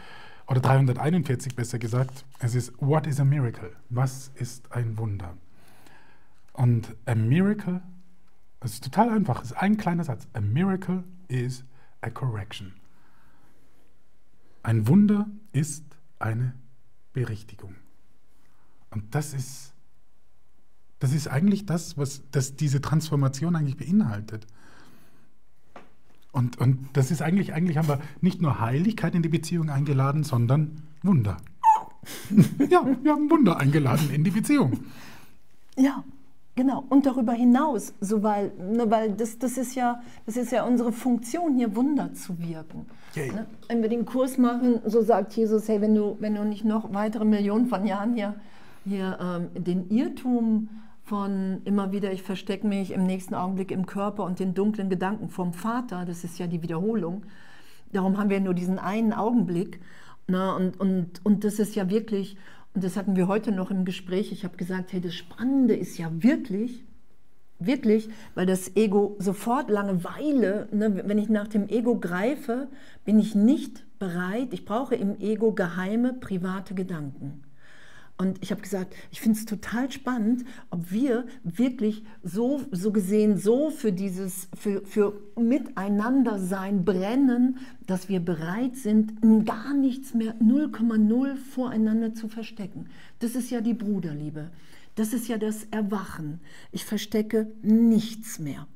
oder 0.50 0.60
341 0.60 1.54
besser 1.54 1.78
gesagt. 1.78 2.24
Es 2.40 2.56
ist 2.56 2.72
What 2.80 3.06
is 3.06 3.20
a 3.20 3.24
miracle? 3.24 3.70
Was 3.88 4.32
ist 4.34 4.72
ein 4.72 4.98
Wunder? 4.98 5.36
Und 6.52 6.96
a 7.06 7.14
miracle, 7.14 7.80
es 8.58 8.74
ist 8.74 8.84
total 8.84 9.10
einfach, 9.10 9.42
es 9.42 9.52
ist 9.52 9.56
ein 9.56 9.76
kleiner 9.76 10.02
Satz. 10.02 10.26
A 10.32 10.40
miracle 10.40 11.04
is 11.28 11.64
a 12.00 12.10
correction. 12.10 12.72
Ein 14.64 14.88
Wunder 14.88 15.28
ist 15.52 15.84
eine 16.18 16.54
Berichtigung. 17.12 17.76
Und 18.90 19.14
das 19.14 19.32
ist, 19.32 19.72
das 20.98 21.12
ist 21.12 21.28
eigentlich 21.28 21.64
das, 21.64 21.96
was 21.96 22.24
das 22.32 22.56
diese 22.56 22.80
Transformation 22.80 23.54
eigentlich 23.54 23.76
beinhaltet. 23.76 24.48
Und, 26.32 26.58
und 26.58 26.78
das 26.92 27.10
ist 27.10 27.22
eigentlich, 27.22 27.52
eigentlich 27.54 27.76
haben 27.76 27.88
wir 27.88 28.00
nicht 28.20 28.40
nur 28.40 28.60
Heiligkeit 28.60 29.14
in 29.14 29.22
die 29.22 29.28
Beziehung 29.28 29.68
eingeladen, 29.68 30.22
sondern 30.22 30.82
Wunder. 31.02 31.38
ja, 32.68 32.86
wir 33.02 33.12
haben 33.12 33.30
Wunder 33.30 33.58
eingeladen 33.58 34.10
in 34.10 34.24
die 34.24 34.30
Beziehung. 34.30 34.80
Ja, 35.76 36.04
Genau, 36.56 36.84
und 36.90 37.06
darüber 37.06 37.32
hinaus, 37.32 37.94
so 38.00 38.22
weil, 38.22 38.52
ne, 38.58 38.90
weil 38.90 39.12
das, 39.12 39.38
das, 39.38 39.56
ist 39.56 39.76
ja, 39.76 40.02
das 40.26 40.36
ist 40.36 40.52
ja 40.52 40.64
unsere 40.64 40.92
Funktion, 40.92 41.54
hier 41.54 41.74
Wunder 41.74 42.12
zu 42.12 42.38
wirken. 42.38 42.86
Ne? 43.16 43.46
Wenn 43.68 43.80
wir 43.80 43.88
den 43.88 44.04
Kurs 44.04 44.36
machen, 44.36 44.80
so 44.84 45.00
sagt 45.00 45.32
Jesus, 45.32 45.68
hey, 45.68 45.80
wenn 45.80 45.94
du, 45.94 46.16
wenn 46.20 46.34
du 46.34 46.44
nicht 46.44 46.64
noch 46.64 46.92
weitere 46.92 47.24
Millionen 47.24 47.66
von 47.66 47.86
Jahren 47.86 48.14
hier, 48.14 48.34
hier 48.84 49.18
ähm, 49.20 49.64
den 49.64 49.88
Irrtum 49.90 50.68
von 51.10 51.60
immer 51.64 51.90
wieder, 51.90 52.12
ich 52.12 52.22
verstecke 52.22 52.64
mich 52.64 52.92
im 52.92 53.02
nächsten 53.02 53.34
Augenblick 53.34 53.72
im 53.72 53.84
Körper 53.84 54.22
und 54.22 54.38
den 54.38 54.54
dunklen 54.54 54.88
Gedanken 54.88 55.28
vom 55.28 55.52
Vater, 55.52 56.04
das 56.04 56.22
ist 56.22 56.38
ja 56.38 56.46
die 56.46 56.62
Wiederholung, 56.62 57.24
darum 57.92 58.16
haben 58.16 58.30
wir 58.30 58.38
nur 58.38 58.54
diesen 58.54 58.78
einen 58.78 59.12
Augenblick, 59.12 59.80
Na, 60.28 60.54
und, 60.54 60.78
und, 60.78 61.20
und 61.24 61.42
das 61.42 61.58
ist 61.58 61.74
ja 61.74 61.90
wirklich, 61.90 62.36
und 62.74 62.84
das 62.84 62.96
hatten 62.96 63.16
wir 63.16 63.26
heute 63.26 63.50
noch 63.50 63.72
im 63.72 63.84
Gespräch, 63.84 64.30
ich 64.30 64.44
habe 64.44 64.56
gesagt, 64.56 64.92
hey, 64.92 65.00
das 65.00 65.14
Spannende 65.14 65.74
ist 65.74 65.98
ja 65.98 66.12
wirklich, 66.12 66.84
wirklich, 67.58 68.08
weil 68.36 68.46
das 68.46 68.76
Ego 68.76 69.16
sofort 69.18 69.68
Langeweile, 69.68 70.68
ne, 70.70 71.02
wenn 71.06 71.18
ich 71.18 71.28
nach 71.28 71.48
dem 71.48 71.68
Ego 71.68 71.98
greife, 71.98 72.68
bin 73.04 73.18
ich 73.18 73.34
nicht 73.34 73.84
bereit, 73.98 74.50
ich 74.52 74.64
brauche 74.64 74.94
im 74.94 75.18
Ego 75.18 75.54
geheime, 75.54 76.12
private 76.12 76.76
Gedanken. 76.76 77.42
Und 78.20 78.36
ich 78.42 78.50
habe 78.50 78.60
gesagt, 78.60 78.94
ich 79.10 79.18
finde 79.18 79.38
es 79.38 79.46
total 79.46 79.90
spannend, 79.90 80.44
ob 80.68 80.90
wir 80.90 81.24
wirklich 81.42 82.04
so, 82.22 82.60
so 82.70 82.92
gesehen, 82.92 83.38
so 83.38 83.70
für 83.70 83.92
dieses, 83.92 84.50
für, 84.54 84.84
für 84.84 85.18
Miteinandersein 85.36 86.84
brennen, 86.84 87.56
dass 87.86 88.10
wir 88.10 88.20
bereit 88.20 88.76
sind, 88.76 89.14
gar 89.46 89.72
nichts 89.72 90.12
mehr 90.12 90.38
0,0 90.38 91.36
voreinander 91.36 92.12
zu 92.12 92.28
verstecken. 92.28 92.90
Das 93.20 93.34
ist 93.34 93.50
ja 93.50 93.62
die 93.62 93.72
Bruderliebe. 93.72 94.50
Das 94.96 95.14
ist 95.14 95.26
ja 95.28 95.38
das 95.38 95.64
Erwachen. 95.70 96.40
Ich 96.72 96.84
verstecke 96.84 97.50
nichts 97.62 98.38
mehr. 98.38 98.66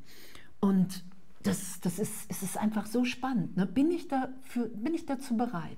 Und 0.59 1.05
das, 1.43 1.81
das 1.83 1.99
ist, 1.99 2.31
es 2.31 2.43
ist 2.43 2.57
einfach 2.57 2.87
so 2.87 3.05
spannend. 3.05 3.59
Ne? 3.59 3.67
Bin, 3.67 3.91
ich 3.91 4.09
dafür, 4.09 4.69
bin 4.69 4.95
ich 4.95 5.05
dazu 5.05 5.37
bereit? 5.37 5.77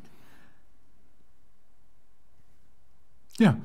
Ja, 3.38 3.56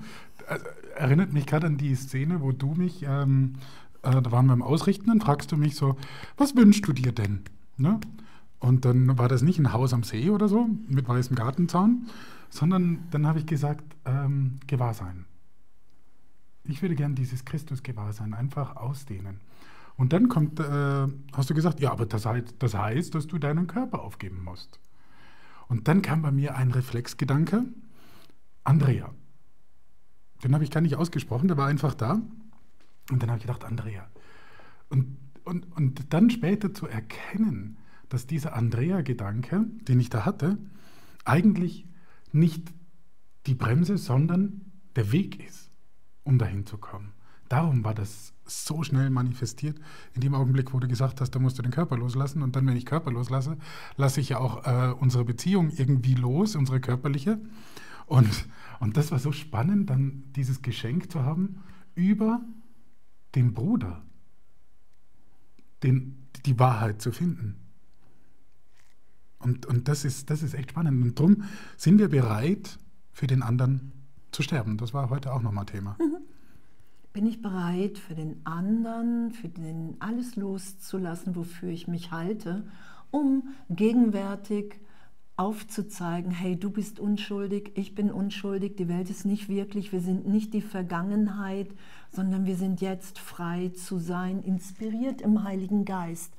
also, 0.48 0.66
erinnert 0.96 1.34
mich 1.34 1.46
gerade 1.46 1.68
an 1.68 1.78
die 1.78 1.96
Szene, 1.96 2.42
wo 2.42 2.52
du 2.52 2.74
mich, 2.74 3.04
ähm, 3.08 3.56
äh, 4.04 4.22
da 4.22 4.32
waren 4.32 4.46
wir 4.48 4.54
im 4.54 4.62
Ausrichten, 4.62 5.08
dann 5.08 5.22
fragst 5.22 5.52
du 5.52 5.58
mich 5.58 5.76
so, 5.76 5.98
was 6.38 6.56
wünschst 6.56 6.88
du 6.88 6.94
dir 6.94 7.12
denn? 7.12 7.42
Ne? 7.78 8.00
Und 8.60 8.86
dann 8.86 9.18
war 9.18 9.28
das 9.28 9.42
nicht 9.42 9.60
ein 9.60 9.74
Haus 9.74 9.94
am 9.94 10.04
See 10.04 10.30
oder 10.30 10.48
so 10.48 10.70
mit 10.88 11.08
weißem 11.08 11.36
Gartenzaun, 11.36 12.08
sondern 12.50 13.08
dann 13.10 13.26
habe 13.26 13.40
ich 13.40 13.46
gesagt, 13.46 13.84
ähm, 14.06 14.60
Gewahrsein. 14.68 15.26
Ich 16.66 16.82
würde 16.82 16.96
gern 16.96 17.16
dieses 17.16 17.44
Christus-Gewahrsein 17.46 18.34
einfach 18.34 18.76
ausdehnen. 18.76 19.40
Und 19.98 20.14
dann 20.14 20.30
kommt, 20.30 20.60
äh, 20.60 21.08
hast 21.34 21.50
du 21.50 21.54
gesagt, 21.54 21.80
ja, 21.80 21.92
aber 21.92 22.06
das 22.06 22.26
heißt, 22.26 22.56
das 22.60 22.76
heißt, 22.76 23.16
dass 23.16 23.28
du 23.28 23.40
deinen 23.40 23.68
Körper 23.68 24.02
aufgeben 24.02 24.44
musst. 24.44 24.80
Und 25.68 25.88
dann 25.88 26.02
kam 26.02 26.22
bei 26.22 26.32
mir 26.32 26.56
ein 26.56 26.72
Reflexgedanke, 26.72 27.66
Andrea. 28.64 29.12
Den 30.44 30.54
habe 30.54 30.64
ich 30.64 30.72
gar 30.72 30.82
nicht 30.82 30.96
ausgesprochen, 30.96 31.48
der 31.48 31.58
war 31.58 31.68
einfach 31.68 31.94
da. 31.94 32.22
Und 33.10 33.22
dann 33.22 33.30
habe 33.30 33.38
ich 33.38 33.46
gedacht, 33.46 33.64
Andrea. 33.64 34.08
Und, 34.90 35.18
und, 35.44 35.66
und 35.76 36.14
dann 36.14 36.30
später 36.30 36.74
zu 36.74 36.88
erkennen, 36.88 37.78
dass 38.10 38.28
dieser 38.28 38.56
Andrea-Gedanke, 38.56 39.66
den 39.88 40.00
ich 40.00 40.10
da 40.10 40.26
hatte, 40.26 40.58
eigentlich 41.24 41.88
nicht 42.32 42.74
die 43.46 43.56
Bremse, 43.56 43.98
sondern 43.98 44.62
der 44.96 45.12
Weg 45.12 45.46
ist, 45.48 45.70
um 46.24 46.38
dahin 46.38 46.66
zu 46.66 46.78
kommen. 46.78 47.14
Darum 47.50 47.84
war 47.84 47.94
das 47.94 48.34
so 48.46 48.84
schnell 48.84 49.10
manifestiert. 49.10 49.78
In 50.14 50.22
dem 50.22 50.36
Augenblick, 50.36 50.74
wo 50.74 50.80
du 50.80 50.88
gesagt 50.88 51.22
hast, 51.22 51.32
da 51.32 51.40
musst 51.40 51.58
du 51.58 51.62
den 51.62 51.72
Körper 51.72 51.98
loslassen. 51.98 52.44
Und 52.44 52.56
dann, 52.56 52.66
wenn 52.68 52.78
ich 52.78 52.86
Körper 52.86 53.12
loslasse, 53.12 53.58
lasse 53.98 54.22
ich 54.22 54.30
ja 54.30 54.40
auch 54.40 54.66
äh, 54.66 54.94
unsere 54.94 55.26
Beziehung 55.26 55.70
irgendwie 55.70 56.16
los, 56.16 56.56
unsere 56.56 56.80
körperliche. 56.80 57.40
Und 58.12 58.46
und 58.82 58.98
das 58.98 59.12
war 59.12 59.20
so 59.20 59.32
spannend, 59.32 59.92
dann 59.92 60.24
dieses 60.36 60.64
Geschenk 60.64 61.12
zu 61.12 61.24
haben 61.24 61.64
über 61.94 62.42
den 63.36 63.54
Bruder, 63.54 64.02
den, 65.84 66.28
die 66.48 66.58
Wahrheit 66.58 67.00
zu 67.00 67.12
finden. 67.12 67.58
Und, 69.38 69.68
und 69.68 69.88
das, 69.88 70.04
ist, 70.04 70.32
das 70.32 70.42
ist 70.42 70.56
echt 70.56 70.72
spannend. 70.72 71.04
Und 71.04 71.20
darum 71.20 71.44
sind 71.78 72.00
wir 72.00 72.10
bereit, 72.10 72.80
für 73.12 73.28
den 73.28 73.44
anderen 73.44 73.92
zu 74.32 74.42
sterben. 74.42 74.78
Das 74.78 74.96
war 74.96 75.12
heute 75.12 75.32
auch 75.32 75.44
nochmal 75.44 75.68
Thema. 75.68 75.96
Mhm. 76.00 76.18
Bin 77.14 77.28
ich 77.28 77.40
bereit, 77.40 78.00
für 78.00 78.16
den 78.16 78.44
anderen, 78.48 79.30
für 79.30 79.50
den 79.50 79.98
alles 80.00 80.36
loszulassen, 80.36 81.36
wofür 81.36 81.70
ich 81.70 81.88
mich 81.88 82.10
halte, 82.10 82.68
um 83.12 83.50
gegenwärtig 83.70 84.80
aufzuzeigen, 85.42 86.32
hey, 86.32 86.56
du 86.56 86.70
bist 86.70 87.00
unschuldig, 87.00 87.72
ich 87.74 87.96
bin 87.96 88.12
unschuldig, 88.12 88.76
die 88.78 88.88
Welt 88.88 89.10
ist 89.10 89.26
nicht 89.26 89.50
wirklich, 89.50 89.92
wir 89.92 90.00
sind 90.00 90.28
nicht 90.28 90.54
die 90.54 90.62
Vergangenheit, 90.62 91.68
sondern 92.12 92.46
wir 92.46 92.56
sind 92.56 92.80
jetzt 92.80 93.18
frei 93.18 93.70
zu 93.70 93.98
sein, 93.98 94.44
inspiriert 94.44 95.20
im 95.22 95.44
Heiligen 95.44 95.84
Geist. 95.84 96.32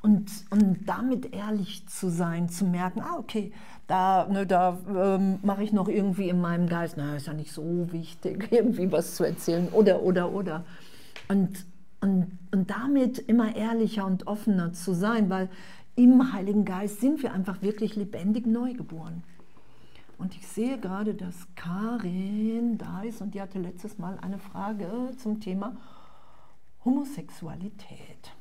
Und, 0.00 0.30
und 0.50 0.78
damit 0.86 1.34
ehrlich 1.34 1.88
zu 1.88 2.08
sein, 2.08 2.48
zu 2.48 2.66
merken, 2.66 3.00
ah, 3.00 3.16
okay, 3.18 3.52
da, 3.88 4.28
ne, 4.28 4.46
da 4.46 4.78
ähm, 4.94 5.40
mache 5.42 5.64
ich 5.64 5.72
noch 5.72 5.88
irgendwie 5.88 6.28
in 6.28 6.40
meinem 6.40 6.68
Geist, 6.68 6.94
na, 6.96 7.16
ist 7.16 7.26
ja 7.26 7.32
nicht 7.32 7.52
so 7.52 7.90
wichtig, 7.90 8.46
irgendwie 8.52 8.92
was 8.92 9.16
zu 9.16 9.24
erzählen, 9.24 9.68
oder, 9.72 10.02
oder, 10.02 10.30
oder. 10.30 10.64
Und, 11.26 11.66
und, 12.00 12.38
und 12.52 12.70
damit 12.70 13.18
immer 13.18 13.56
ehrlicher 13.56 14.06
und 14.06 14.28
offener 14.28 14.72
zu 14.72 14.94
sein, 14.94 15.30
weil 15.30 15.48
im 15.96 16.32
Heiligen 16.32 16.64
Geist 16.64 17.00
sind 17.00 17.22
wir 17.22 17.32
einfach 17.32 17.62
wirklich 17.62 17.96
lebendig 17.96 18.46
neu 18.46 18.74
geboren. 18.74 19.22
Und 20.18 20.34
ich 20.34 20.46
sehe 20.46 20.78
gerade, 20.78 21.14
dass 21.14 21.46
Karin 21.56 22.78
da 22.78 23.02
ist 23.02 23.20
und 23.20 23.34
die 23.34 23.40
hatte 23.40 23.58
letztes 23.58 23.98
Mal 23.98 24.18
eine 24.20 24.38
Frage 24.38 25.10
zum 25.18 25.40
Thema 25.40 25.76
Homosexualität. 26.84 28.32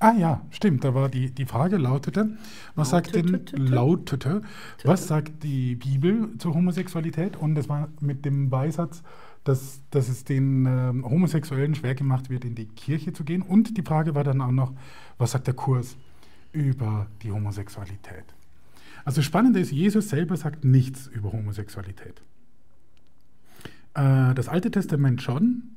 Ah 0.00 0.12
ja, 0.12 0.42
stimmt. 0.50 0.84
Da 0.84 0.94
war 0.94 1.08
die, 1.08 1.30
die 1.30 1.46
Frage 1.46 1.76
lautete, 1.76 2.36
was 2.76 2.90
sagt 2.90 3.14
denn 3.14 3.46
lautete, 3.52 4.42
was 4.84 5.08
sagt 5.08 5.42
die 5.42 5.74
Bibel 5.74 6.36
zur 6.38 6.54
Homosexualität? 6.54 7.36
Und 7.36 7.56
das 7.56 7.68
war 7.68 7.88
mit 8.00 8.24
dem 8.24 8.48
Beisatz, 8.48 9.02
dass, 9.42 9.80
dass 9.90 10.08
es 10.08 10.24
den 10.24 10.66
äh, 10.66 10.92
Homosexuellen 11.02 11.74
schwer 11.74 11.94
gemacht 11.94 12.30
wird, 12.30 12.44
in 12.44 12.54
die 12.54 12.66
Kirche 12.66 13.12
zu 13.12 13.24
gehen. 13.24 13.42
Und 13.42 13.76
die 13.76 13.82
Frage 13.82 14.14
war 14.14 14.22
dann 14.22 14.40
auch 14.40 14.52
noch, 14.52 14.72
was 15.16 15.32
sagt 15.32 15.48
der 15.48 15.54
Kurs? 15.54 15.96
Über 16.52 17.06
die 17.22 17.32
Homosexualität. 17.32 18.24
Also 19.04 19.22
spannend 19.22 19.56
ist, 19.56 19.72
Jesus 19.72 20.08
selber 20.08 20.36
sagt 20.36 20.64
nichts 20.64 21.06
über 21.06 21.32
Homosexualität. 21.32 22.22
Äh, 23.94 24.34
das 24.34 24.48
Alte 24.48 24.70
Testament 24.70 25.22
schon. 25.22 25.76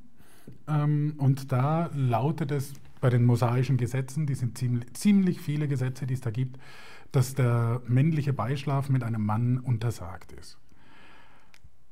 Ähm, 0.67 1.15
und 1.17 1.51
da 1.51 1.89
lautet 1.93 2.51
es 2.51 2.73
bei 2.99 3.09
den 3.09 3.25
mosaischen 3.25 3.77
Gesetzen, 3.77 4.27
die 4.27 4.35
sind 4.35 4.57
ziemlich, 4.57 4.93
ziemlich 4.93 5.41
viele 5.41 5.67
Gesetze, 5.67 6.05
die 6.05 6.13
es 6.13 6.21
da 6.21 6.29
gibt, 6.29 6.57
dass 7.11 7.33
der 7.33 7.81
männliche 7.87 8.31
Beischlaf 8.31 8.89
mit 8.89 9.03
einem 9.03 9.25
Mann 9.25 9.57
untersagt 9.57 10.31
ist. 10.33 10.57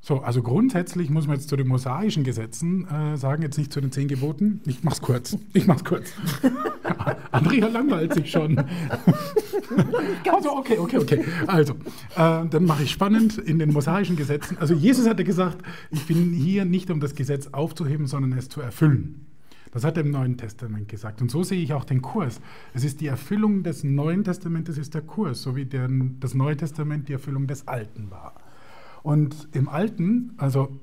So, 0.02 0.22
also 0.22 0.42
grundsätzlich 0.42 1.10
muss 1.10 1.28
man 1.28 1.36
jetzt 1.36 1.50
zu 1.50 1.58
den 1.58 1.68
mosaischen 1.68 2.24
Gesetzen 2.24 2.88
äh, 2.88 3.18
sagen, 3.18 3.42
jetzt 3.42 3.58
nicht 3.58 3.74
zu 3.74 3.82
den 3.82 3.92
zehn 3.92 4.08
Geboten. 4.08 4.62
Ich 4.66 4.84
mach's 4.84 5.02
kurz. 5.02 5.38
Ich 5.54 5.68
mach's 5.68 5.84
kurz. 5.84 6.14
Andrea 7.32 7.68
langweilt 7.68 8.14
sich 8.14 8.32
schon. 8.32 8.58
also, 10.32 10.58
okay, 10.58 10.78
okay, 10.78 10.98
okay. 10.98 11.26
Also, 11.48 11.74
äh, 12.16 12.48
dann 12.50 12.66
mache 12.66 12.84
ich 12.84 12.92
spannend 12.92 13.38
in 13.38 13.60
den 13.60 13.72
mosaischen 13.72 14.16
Gesetzen. 14.16 14.58
Also, 14.60 14.74
Jesus 14.74 15.08
hatte 15.08 15.24
gesagt, 15.24 15.58
ich 15.92 16.06
bin 16.06 16.34
hier 16.34 16.66
nicht, 16.66 16.90
um 16.92 17.00
das 17.00 17.16
Gesetz 17.16 17.48
aufzuheben, 17.52 18.08
sondern 18.08 18.34
es 18.34 18.50
zu 18.50 18.62
erfüllen. 18.62 19.26
Das 19.72 19.84
hat 19.84 19.98
er 19.98 20.04
im 20.04 20.12
Neuen 20.12 20.38
Testament 20.38 20.88
gesagt. 20.88 21.22
Und 21.22 21.30
so 21.30 21.44
sehe 21.44 21.62
ich 21.62 21.74
auch 21.74 21.86
den 21.86 22.02
Kurs. 22.02 22.42
Es 22.74 22.84
ist 22.84 23.02
die 23.02 23.08
Erfüllung 23.08 23.64
des 23.64 23.84
Neuen 23.84 24.24
Testamentes, 24.24 24.78
ist 24.78 24.96
der 24.96 25.02
Kurs, 25.02 25.44
so 25.44 25.56
wie 25.56 25.66
der, 25.66 25.88
das 26.20 26.34
Neue 26.34 26.58
Testament 26.58 27.08
die 27.08 27.14
Erfüllung 27.14 27.46
des 27.46 27.68
Alten 27.68 28.10
war. 28.10 28.34
Und 29.04 29.48
im 29.54 29.70
Alten, 29.70 30.34
also 30.38 30.80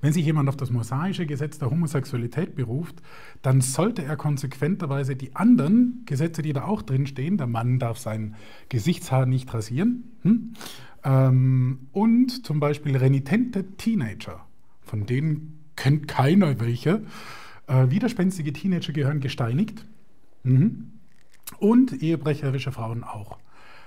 wenn 0.00 0.12
sich 0.12 0.24
jemand 0.24 0.48
auf 0.48 0.56
das 0.56 0.70
mosaische 0.70 1.26
Gesetz 1.26 1.58
der 1.58 1.70
Homosexualität 1.70 2.54
beruft, 2.54 3.02
dann 3.42 3.60
sollte 3.60 4.04
er 4.04 4.16
konsequenterweise 4.16 5.16
die 5.16 5.34
anderen 5.36 6.02
Gesetze, 6.06 6.42
die 6.42 6.52
da 6.52 6.64
auch 6.64 6.82
drin 6.82 7.06
stehen, 7.06 7.38
der 7.38 7.46
Mann 7.46 7.78
darf 7.78 7.98
sein 7.98 8.34
Gesichtshaar 8.68 9.26
nicht 9.26 9.52
rasieren, 9.52 10.04
hm? 10.22 10.54
ähm, 11.04 11.88
und 11.92 12.44
zum 12.46 12.60
Beispiel 12.60 12.96
renitente 12.96 13.64
Teenager, 13.76 14.44
von 14.82 15.06
denen 15.06 15.58
kennt 15.76 16.08
keiner 16.08 16.60
welche, 16.60 17.02
äh, 17.66 17.90
widerspenstige 17.90 18.52
Teenager 18.52 18.92
gehören 18.92 19.20
gesteinigt 19.20 19.84
mhm. 20.42 20.92
und 21.58 22.02
ehebrecherische 22.02 22.72
Frauen 22.72 23.04
auch. 23.04 23.38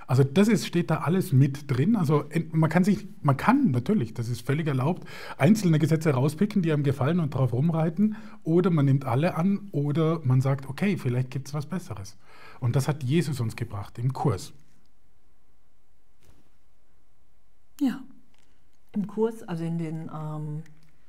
Also 0.07 0.23
das 0.23 0.47
ist, 0.47 0.67
steht 0.67 0.91
da 0.91 0.97
alles 0.97 1.33
mit 1.33 1.69
drin. 1.71 1.95
Also 1.95 2.25
man 2.51 2.69
kann 2.69 2.83
sich, 2.83 3.07
man 3.21 3.37
kann 3.37 3.71
natürlich, 3.71 4.13
das 4.13 4.29
ist 4.29 4.45
völlig 4.45 4.67
erlaubt, 4.67 5.07
einzelne 5.37 5.79
Gesetze 5.79 6.11
rauspicken, 6.11 6.61
die 6.61 6.71
einem 6.71 6.83
gefallen 6.83 7.19
und 7.19 7.33
darauf 7.33 7.53
rumreiten. 7.53 8.15
Oder 8.43 8.69
man 8.69 8.85
nimmt 8.85 9.05
alle 9.05 9.35
an 9.35 9.67
oder 9.71 10.21
man 10.23 10.41
sagt, 10.41 10.69
okay, 10.69 10.97
vielleicht 10.97 11.31
gibt 11.31 11.47
es 11.47 11.53
was 11.53 11.65
Besseres. 11.65 12.17
Und 12.59 12.75
das 12.75 12.87
hat 12.87 13.03
Jesus 13.03 13.39
uns 13.39 13.55
gebracht 13.55 13.97
im 13.97 14.13
Kurs. 14.13 14.53
Ja, 17.81 18.01
im 18.93 19.07
Kurs, 19.07 19.43
also 19.43 19.63
in 19.63 19.77
den 19.77 20.09
ähm, 20.13 20.63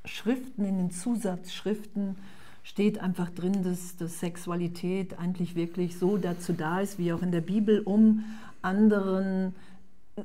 Schriften, 0.04 0.64
in 0.64 0.78
den 0.78 0.90
Zusatzschriften 0.90 2.16
steht 2.64 2.98
einfach 2.98 3.30
drin, 3.30 3.62
dass, 3.62 3.96
dass 3.96 4.18
Sexualität 4.18 5.18
eigentlich 5.20 5.54
wirklich 5.54 5.96
so 5.96 6.16
dazu 6.16 6.52
da 6.52 6.80
ist, 6.80 6.98
wie 6.98 7.12
auch 7.12 7.22
in 7.22 7.30
der 7.30 7.40
Bibel, 7.40 7.80
um 7.80 8.24
anderen 8.66 9.54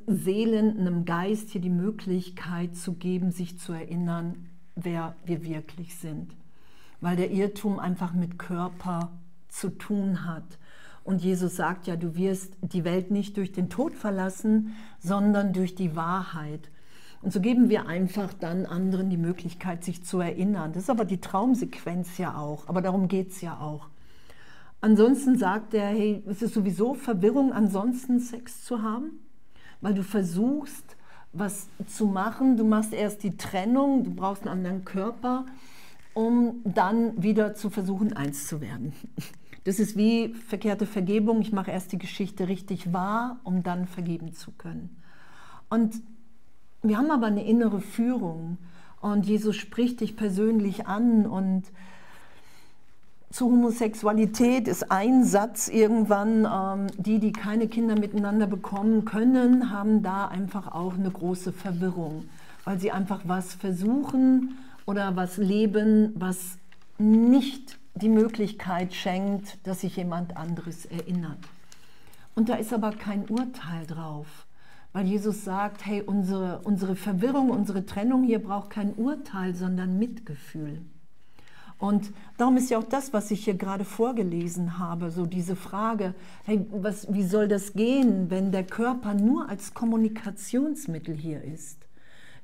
Seelen, 0.06 0.78
einem 0.78 1.04
Geist 1.04 1.50
hier 1.50 1.60
die 1.60 1.70
Möglichkeit 1.70 2.76
zu 2.76 2.94
geben, 2.94 3.30
sich 3.30 3.58
zu 3.58 3.72
erinnern, 3.72 4.48
wer 4.74 5.14
wir 5.24 5.44
wirklich 5.44 5.96
sind. 5.96 6.34
Weil 7.00 7.16
der 7.16 7.30
Irrtum 7.30 7.78
einfach 7.78 8.12
mit 8.12 8.38
Körper 8.38 9.12
zu 9.48 9.70
tun 9.70 10.26
hat. 10.26 10.58
Und 11.04 11.22
Jesus 11.22 11.56
sagt 11.56 11.86
ja, 11.86 11.96
du 11.96 12.16
wirst 12.16 12.56
die 12.60 12.84
Welt 12.84 13.10
nicht 13.10 13.36
durch 13.36 13.52
den 13.52 13.68
Tod 13.70 13.94
verlassen, 13.94 14.74
sondern 14.98 15.52
durch 15.52 15.74
die 15.74 15.96
Wahrheit. 15.96 16.70
Und 17.22 17.32
so 17.32 17.40
geben 17.40 17.68
wir 17.68 17.86
einfach 17.86 18.32
dann 18.32 18.66
anderen 18.66 19.10
die 19.10 19.16
Möglichkeit, 19.16 19.84
sich 19.84 20.04
zu 20.04 20.20
erinnern. 20.20 20.72
Das 20.72 20.84
ist 20.84 20.90
aber 20.90 21.04
die 21.04 21.20
Traumsequenz 21.20 22.18
ja 22.18 22.36
auch, 22.36 22.68
aber 22.68 22.82
darum 22.82 23.08
geht 23.08 23.30
es 23.30 23.40
ja 23.40 23.58
auch. 23.58 23.88
Ansonsten 24.82 25.38
sagt 25.38 25.74
er, 25.74 25.86
hey, 25.86 26.24
es 26.26 26.42
ist 26.42 26.54
sowieso 26.54 26.94
Verwirrung, 26.94 27.52
ansonsten 27.52 28.18
Sex 28.18 28.64
zu 28.64 28.82
haben, 28.82 29.12
weil 29.80 29.94
du 29.94 30.02
versuchst, 30.02 30.96
was 31.32 31.68
zu 31.86 32.06
machen. 32.06 32.56
Du 32.56 32.64
machst 32.64 32.92
erst 32.92 33.22
die 33.22 33.36
Trennung, 33.36 34.02
du 34.02 34.10
brauchst 34.10 34.42
einen 34.42 34.58
anderen 34.58 34.84
Körper, 34.84 35.46
um 36.14 36.62
dann 36.64 37.22
wieder 37.22 37.54
zu 37.54 37.70
versuchen, 37.70 38.12
eins 38.12 38.46
zu 38.46 38.60
werden. 38.60 38.92
Das 39.64 39.78
ist 39.78 39.96
wie 39.96 40.34
verkehrte 40.34 40.86
Vergebung. 40.86 41.40
Ich 41.40 41.52
mache 41.52 41.70
erst 41.70 41.92
die 41.92 41.98
Geschichte 41.98 42.48
richtig 42.48 42.92
wahr, 42.92 43.38
um 43.44 43.62
dann 43.62 43.86
vergeben 43.86 44.32
zu 44.32 44.50
können. 44.50 45.00
Und 45.70 46.02
wir 46.82 46.98
haben 46.98 47.12
aber 47.12 47.28
eine 47.28 47.44
innere 47.44 47.80
Führung 47.80 48.58
und 49.00 49.24
Jesus 49.24 49.54
spricht 49.54 50.00
dich 50.00 50.16
persönlich 50.16 50.88
an 50.88 51.26
und 51.26 51.62
zur 53.32 53.50
Homosexualität 53.50 54.68
ist 54.68 54.90
ein 54.92 55.24
Satz 55.24 55.68
irgendwann, 55.68 56.44
ähm, 56.44 56.86
die, 56.98 57.18
die 57.18 57.32
keine 57.32 57.66
Kinder 57.66 57.98
miteinander 57.98 58.46
bekommen 58.46 59.06
können, 59.06 59.70
haben 59.70 60.02
da 60.02 60.28
einfach 60.28 60.72
auch 60.72 60.94
eine 60.94 61.10
große 61.10 61.52
Verwirrung, 61.52 62.24
weil 62.64 62.78
sie 62.78 62.92
einfach 62.92 63.22
was 63.24 63.54
versuchen 63.54 64.58
oder 64.84 65.16
was 65.16 65.38
leben, 65.38 66.12
was 66.14 66.58
nicht 66.98 67.78
die 67.94 68.10
Möglichkeit 68.10 68.92
schenkt, 68.92 69.66
dass 69.66 69.80
sich 69.80 69.96
jemand 69.96 70.36
anderes 70.36 70.84
erinnert. 70.84 71.38
Und 72.34 72.50
da 72.50 72.54
ist 72.56 72.72
aber 72.72 72.90
kein 72.90 73.26
Urteil 73.28 73.86
drauf, 73.86 74.46
weil 74.92 75.06
Jesus 75.06 75.44
sagt, 75.44 75.86
hey, 75.86 76.02
unsere, 76.02 76.60
unsere 76.64 76.96
Verwirrung, 76.96 77.48
unsere 77.50 77.86
Trennung 77.86 78.24
hier 78.24 78.42
braucht 78.42 78.70
kein 78.70 78.92
Urteil, 78.94 79.54
sondern 79.54 79.98
Mitgefühl. 79.98 80.82
Und 81.82 82.12
darum 82.38 82.56
ist 82.58 82.70
ja 82.70 82.78
auch 82.78 82.84
das, 82.84 83.12
was 83.12 83.32
ich 83.32 83.42
hier 83.42 83.54
gerade 83.54 83.84
vorgelesen 83.84 84.78
habe, 84.78 85.10
so 85.10 85.26
diese 85.26 85.56
Frage, 85.56 86.14
hey, 86.44 86.64
was, 86.70 87.12
wie 87.12 87.24
soll 87.24 87.48
das 87.48 87.72
gehen, 87.72 88.30
wenn 88.30 88.52
der 88.52 88.62
Körper 88.62 89.14
nur 89.14 89.48
als 89.48 89.74
Kommunikationsmittel 89.74 91.16
hier 91.16 91.42
ist? 91.42 91.78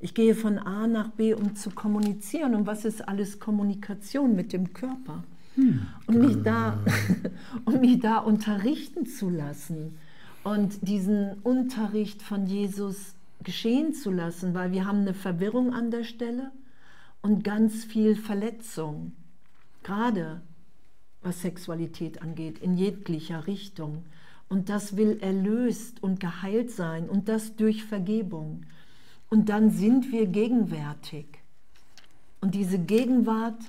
Ich 0.00 0.14
gehe 0.14 0.34
von 0.34 0.58
A 0.58 0.88
nach 0.88 1.10
B, 1.10 1.34
um 1.34 1.54
zu 1.54 1.70
kommunizieren. 1.70 2.56
Und 2.56 2.66
was 2.66 2.84
ist 2.84 3.06
alles 3.06 3.38
Kommunikation 3.38 4.34
mit 4.34 4.52
dem 4.52 4.72
Körper? 4.72 5.22
Hm. 5.54 5.86
Und 6.08 6.18
mich 6.18 6.42
da, 6.42 6.80
um 7.64 7.78
mich 7.78 8.00
da 8.00 8.18
unterrichten 8.18 9.06
zu 9.06 9.30
lassen 9.30 9.98
und 10.42 10.88
diesen 10.88 11.34
Unterricht 11.44 12.22
von 12.22 12.46
Jesus 12.46 13.14
geschehen 13.44 13.94
zu 13.94 14.10
lassen, 14.10 14.52
weil 14.54 14.72
wir 14.72 14.84
haben 14.84 15.02
eine 15.02 15.14
Verwirrung 15.14 15.72
an 15.72 15.92
der 15.92 16.02
Stelle 16.02 16.50
und 17.22 17.44
ganz 17.44 17.84
viel 17.84 18.16
Verletzung, 18.16 19.12
gerade 19.88 20.42
was 21.22 21.40
Sexualität 21.40 22.20
angeht, 22.22 22.58
in 22.58 22.76
jeglicher 22.76 23.46
Richtung. 23.46 24.04
Und 24.48 24.68
das 24.68 24.96
will 24.96 25.18
erlöst 25.20 26.02
und 26.02 26.20
geheilt 26.20 26.70
sein 26.70 27.08
und 27.08 27.28
das 27.28 27.56
durch 27.56 27.84
Vergebung. 27.84 28.66
Und 29.30 29.48
dann 29.48 29.70
sind 29.70 30.12
wir 30.12 30.26
gegenwärtig. 30.26 31.26
Und 32.40 32.54
diese 32.54 32.78
Gegenwart 32.78 33.60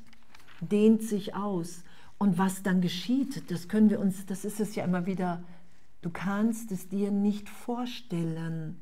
dehnt 0.61 1.03
sich 1.03 1.35
aus. 1.35 1.83
Und 2.17 2.37
was 2.37 2.63
dann 2.63 2.81
geschieht, 2.81 3.49
das 3.49 3.67
können 3.67 3.89
wir 3.89 3.99
uns, 3.99 4.25
das 4.25 4.45
ist 4.45 4.59
es 4.59 4.75
ja 4.75 4.83
immer 4.83 5.05
wieder, 5.05 5.43
du 6.01 6.09
kannst 6.09 6.71
es 6.71 6.89
dir 6.89 7.11
nicht 7.11 7.49
vorstellen, 7.49 8.77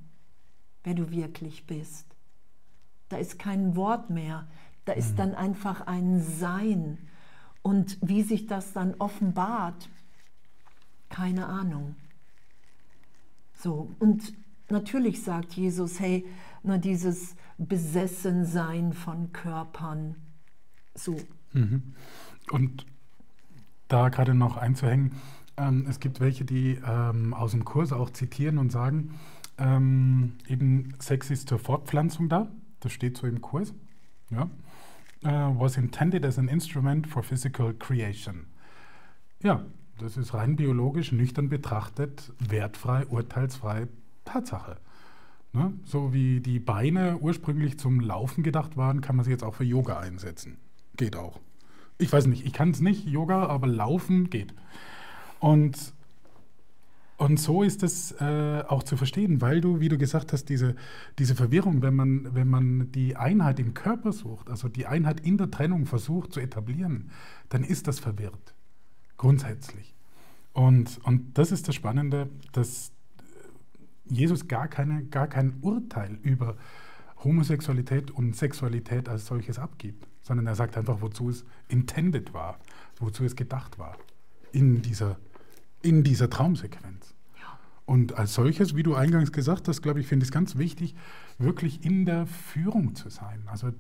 wer 0.84 0.95
du 0.95 1.12
wirklich 1.12 1.67
bist. 1.67 2.08
Da 3.10 3.17
ist 3.17 3.39
kein 3.39 3.76
Wort 3.76 4.10
mehr, 4.10 4.47
da 4.86 4.93
ist 4.93 5.13
mhm. 5.13 5.17
dann 5.17 5.36
einfach 5.36 5.88
ein 5.88 6.21
Sein. 6.21 6.97
Und 7.61 7.97
wie 8.01 8.23
sich 8.23 8.47
das 8.47 8.73
dann 8.73 8.95
offenbart, 8.99 9.89
keine 11.09 11.47
Ahnung. 11.47 11.95
So, 13.53 13.91
und 13.99 14.33
natürlich 14.69 15.23
sagt 15.23 15.53
Jesus, 15.53 15.99
hey, 15.99 16.25
nur 16.63 16.77
dieses 16.77 17.35
Besessensein 17.57 18.93
von 18.93 19.31
Körpern, 19.33 20.15
so. 20.93 21.17
Mhm. 21.53 21.93
Und 22.51 22.85
da 23.87 24.09
gerade 24.09 24.33
noch 24.33 24.57
einzuhängen, 24.57 25.13
ähm, 25.57 25.85
es 25.89 25.99
gibt 25.99 26.19
welche, 26.19 26.45
die 26.45 26.79
ähm, 26.85 27.33
aus 27.33 27.51
dem 27.51 27.65
Kurs 27.65 27.91
auch 27.91 28.09
zitieren 28.11 28.57
und 28.57 28.71
sagen, 28.71 29.15
ähm, 29.57 30.33
eben 30.47 30.93
Sex 30.99 31.31
ist 31.31 31.49
zur 31.49 31.59
Fortpflanzung 31.59 32.29
da, 32.29 32.47
das 32.79 32.91
steht 32.91 33.17
so 33.17 33.25
im 33.25 33.41
Kurs, 33.41 33.73
ja, 34.29 34.49
uh, 35.25 35.51
was 35.60 35.77
intended 35.77 36.25
as 36.25 36.38
an 36.38 36.47
instrument 36.47 37.08
for 37.08 37.23
physical 37.23 37.73
creation. 37.73 38.47
Ja, 39.43 39.65
das 39.99 40.17
ist 40.17 40.34
rein 40.34 40.56
biologisch, 40.56 41.12
nüchtern 41.12 41.49
betrachtet, 41.49 42.32
wertfrei, 42.39 43.06
urteilsfrei 43.08 43.88
Tatsache. 44.25 44.77
Ne? 45.53 45.73
So 45.86 46.13
wie 46.13 46.39
die 46.39 46.60
Beine 46.60 47.17
ursprünglich 47.17 47.80
zum 47.80 47.99
Laufen 47.99 48.43
gedacht 48.43 48.77
waren, 48.77 49.01
kann 49.01 49.15
man 49.15 49.25
sie 49.25 49.32
jetzt 49.32 49.43
auch 49.43 49.56
für 49.56 49.63
Yoga 49.63 49.99
einsetzen. 49.99 50.58
Geht 50.97 51.15
auch. 51.15 51.39
Ich 51.97 52.12
weiß 52.12 52.27
nicht, 52.27 52.45
ich 52.45 52.53
kann 52.53 52.71
es 52.71 52.80
nicht, 52.80 53.08
Yoga, 53.08 53.47
aber 53.47 53.67
Laufen 53.67 54.30
geht. 54.30 54.53
Und, 55.39 55.93
und 57.17 57.39
so 57.39 57.63
ist 57.63 57.82
es 57.82 58.12
äh, 58.21 58.63
auch 58.67 58.84
zu 58.84 58.95
verstehen, 58.95 59.41
weil 59.41 59.60
du, 59.60 59.80
wie 59.80 59.89
du 59.89 59.97
gesagt 59.97 60.34
hast, 60.34 60.45
diese, 60.49 60.75
diese 61.17 61.34
Verwirrung, 61.34 61.82
wenn 61.82 61.95
man, 61.95 62.36
wenn 62.36 62.47
man 62.47 62.91
die 62.91 63.15
Einheit 63.15 63.60
im 63.60 63.73
Körper 63.73 64.12
sucht, 64.12 64.51
also 64.51 64.69
die 64.69 64.86
Einheit 64.86 65.19
in 65.21 65.38
der 65.38 65.49
Trennung 65.49 65.88
versucht 65.88 66.32
zu 66.32 66.39
etablieren, 66.39 67.10
dann 67.49 67.63
ist 67.63 67.88
das 67.88 67.99
verwirrt, 67.99 68.53
grundsätzlich. 69.17 69.95
Und, 70.53 70.99
und 71.03 71.39
das 71.39 71.51
ist 71.51 71.67
das 71.67 71.73
Spannende, 71.73 72.30
dass 72.51 72.91
Jesus 74.06 74.47
gar, 74.47 74.67
keine, 74.67 75.03
gar 75.06 75.27
kein 75.27 75.58
Urteil 75.62 76.19
über 76.21 76.56
Homosexualität 77.23 78.12
und 78.12 78.36
Sexualität 78.36 79.10
als 79.10 79.25
solches 79.25 79.58
abgibt, 79.58 80.08
sondern 80.21 80.45
er 80.45 80.56
sagt 80.56 80.77
einfach, 80.77 81.01
wozu 81.01 81.30
es 81.30 81.45
intended 81.67 82.36
war, 82.36 82.60
wozu 82.99 83.25
es 83.25 83.36
gedacht 83.36 83.80
war 83.80 83.97
in 84.51 84.82
dieser, 84.82 85.17
in 85.81 86.03
dieser 86.03 86.29
Traumsequenz. 86.29 87.13
Und 87.85 88.17
als 88.17 88.33
solches, 88.33 88.75
wie 88.75 88.83
du 88.83 88.95
eingangs 88.95 89.31
gesagt 89.31 89.69
hast, 89.69 89.81
glaube 89.81 90.01
ich, 90.01 90.07
finde 90.07 90.23
ich 90.23 90.29
es 90.29 90.33
ganz 90.33 90.57
wichtig, 90.57 90.93
wirklich 91.37 91.85
in 91.85 92.05
der 92.05 92.27
Führung 92.27 92.95
zu 92.95 93.09
sein. 93.09 93.43
Also 93.45 93.71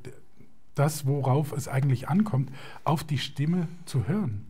das, 0.75 1.05
worauf 1.05 1.51
es 1.51 1.67
eigentlich 1.67 2.07
ankommt, 2.07 2.51
auf 2.85 3.03
die 3.03 3.17
Stimme 3.17 3.67
zu 3.85 4.07
hören. 4.07 4.45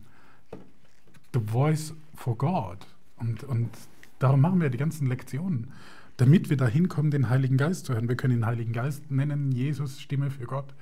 The 1.34 1.40
voice 1.40 1.94
for 2.14 2.38
God. 2.38 2.86
Und, 3.16 3.42
und 3.42 3.70
darum 4.20 4.40
machen 4.40 4.60
wir 4.60 4.70
die 4.70 4.78
ganzen 4.78 5.08
Lektionen 5.08 5.72
damit 6.18 6.50
wir 6.50 6.56
dahin 6.56 6.88
kommen, 6.88 7.10
den 7.10 7.30
Heiligen 7.30 7.56
Geist 7.56 7.86
zu 7.86 7.94
hören. 7.94 8.08
Wir 8.08 8.16
können 8.16 8.34
den 8.34 8.46
Heiligen 8.46 8.72
Geist 8.72 9.10
nennen, 9.10 9.52
Jesus, 9.52 10.00
Stimme 10.00 10.30
für 10.30 10.44
Gott. 10.44 10.74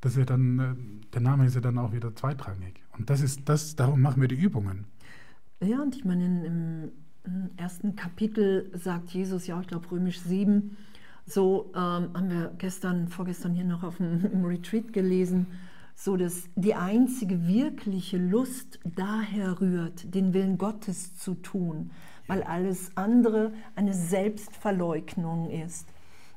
Das 0.00 0.12
ist 0.12 0.18
ja 0.18 0.24
dann, 0.26 0.58
äh, 0.58 0.74
der 1.14 1.22
Name 1.22 1.46
ist 1.46 1.54
ja 1.54 1.60
dann 1.60 1.78
auch 1.78 1.92
wieder 1.92 2.14
zweitrangig. 2.14 2.82
Und 2.96 3.10
das 3.10 3.20
ist 3.20 3.48
das, 3.48 3.74
darum 3.74 4.00
machen 4.00 4.20
wir 4.20 4.28
die 4.28 4.36
Übungen. 4.36 4.84
Ja, 5.60 5.82
und 5.82 5.96
ich 5.96 6.04
meine, 6.04 6.46
im 6.46 6.92
ersten 7.56 7.96
Kapitel 7.96 8.70
sagt 8.74 9.10
Jesus 9.10 9.46
ja, 9.46 9.60
ich 9.60 9.66
glaube 9.66 9.90
römisch 9.90 10.20
7, 10.20 10.76
so 11.26 11.70
ähm, 11.74 11.80
haben 12.14 12.30
wir 12.30 12.52
gestern, 12.58 13.08
vorgestern 13.08 13.54
hier 13.54 13.64
noch 13.64 13.82
auf 13.82 13.98
dem 13.98 14.44
Retreat 14.44 14.92
gelesen, 14.92 15.46
so 15.94 16.16
dass 16.16 16.48
die 16.54 16.74
einzige 16.74 17.46
wirkliche 17.46 18.18
Lust 18.18 18.78
daher 18.84 19.60
rührt, 19.60 20.14
den 20.14 20.32
Willen 20.32 20.58
Gottes 20.58 21.16
zu 21.16 21.34
tun 21.34 21.90
weil 22.28 22.44
alles 22.44 22.92
andere 22.94 23.52
eine 23.74 23.94
Selbstverleugnung 23.94 25.50
ist. 25.50 25.88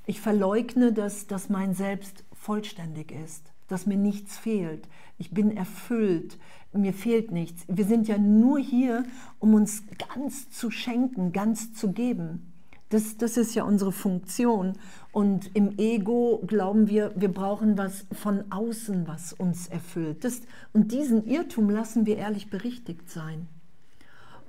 Ich 0.08 0.20
verleugne, 0.20 0.92
dass, 0.92 1.28
dass 1.28 1.50
mein 1.50 1.76
Selbst 1.76 2.24
vollständig 2.34 3.12
ist, 3.12 3.54
dass 3.68 3.86
mir 3.86 3.98
nichts 3.98 4.38
fehlt. 4.38 4.88
Ich 5.20 5.32
bin 5.32 5.56
erfüllt, 5.56 6.40
mir 6.74 6.94
fehlt 6.94 7.32
nichts. 7.32 7.66
Wir 7.68 7.86
sind 7.86 8.08
ja 8.08 8.18
nur 8.18 8.60
hier, 8.60 9.04
um 9.40 9.54
uns 9.54 9.84
ganz 10.16 10.50
zu 10.50 10.72
schenken, 10.72 11.32
ganz 11.34 11.74
zu 11.74 11.92
geben. 11.92 12.52
Das, 12.90 13.18
das 13.18 13.38
ist 13.38 13.56
ja 13.56 13.64
unsere 13.64 13.92
Funktion. 13.92 14.74
Und 15.12 15.56
im 15.56 15.78
Ego 15.78 16.44
glauben 16.46 16.90
wir, 16.90 17.14
wir 17.16 17.32
brauchen 17.32 17.78
was 17.78 18.06
von 18.12 18.44
außen, 18.52 19.08
was 19.08 19.34
uns 19.34 19.68
erfüllt. 19.68 20.24
Das, 20.24 20.42
und 20.74 20.92
diesen 20.92 21.26
Irrtum 21.26 21.70
lassen 21.70 22.06
wir 22.06 22.18
ehrlich 22.18 22.50
berichtigt 22.50 23.10
sein. 23.10 23.48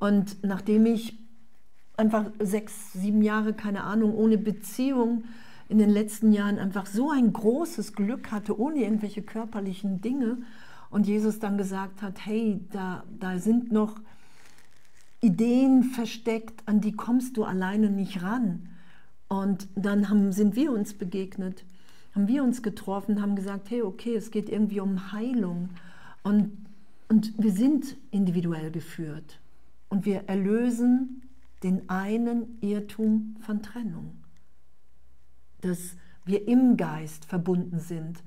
Und 0.01 0.43
nachdem 0.43 0.87
ich 0.87 1.19
einfach 1.97 2.27
sechs, 2.41 2.93
sieben 2.93 3.23
Jahre, 3.23 3.53
keine 3.53 3.85
Ahnung, 3.85 4.15
ohne 4.15 4.39
Beziehung 4.39 5.25
in 5.69 5.79
den 5.79 5.91
letzten 5.91 6.33
Jahren 6.33 6.59
einfach 6.59 6.87
so 6.87 7.11
ein 7.11 7.33
großes 7.33 7.95
Glück 7.95 8.33
hatte, 8.33 8.59
ohne 8.59 8.81
irgendwelche 8.81 9.23
körperlichen 9.23 10.01
Dinge. 10.01 10.39
Und 10.93 11.07
Jesus 11.07 11.39
dann 11.39 11.57
gesagt 11.57 12.03
hat, 12.03 12.27
hey, 12.27 12.61
da, 12.71 13.03
da 13.19 13.39
sind 13.39 13.73
noch 13.73 13.99
Ideen 15.23 15.85
versteckt, 15.85 16.69
an 16.69 16.83
die 16.83 16.93
kommst 16.93 17.39
du 17.39 17.45
alleine 17.45 17.89
nicht 17.89 18.23
ran. 18.23 18.69
Und 19.27 19.69
dann 19.75 20.11
haben, 20.11 20.33
sind 20.33 20.55
wir 20.55 20.71
uns 20.71 20.93
begegnet, 20.93 21.65
haben 22.15 22.29
wir 22.29 22.45
uns 22.45 22.63
getroffen, 22.63 23.23
haben 23.23 23.37
gesagt, 23.37 23.71
hey, 23.71 23.81
okay, 23.81 24.15
es 24.15 24.31
geht 24.31 24.51
irgendwie 24.51 24.81
um 24.81 25.13
Heilung. 25.13 25.71
Und, 26.25 26.53
und 27.09 27.33
wir 27.43 27.53
sind 27.53 27.97
individuell 28.11 28.71
geführt. 28.71 29.41
Und 29.89 30.05
wir 30.05 30.25
erlösen 30.29 31.23
den 31.63 31.89
einen 31.89 32.59
Irrtum 32.61 33.37
von 33.41 33.63
Trennung. 33.63 34.13
Dass 35.63 35.97
wir 36.27 36.47
im 36.47 36.77
Geist 36.77 37.25
verbunden 37.25 37.79
sind. 37.79 38.23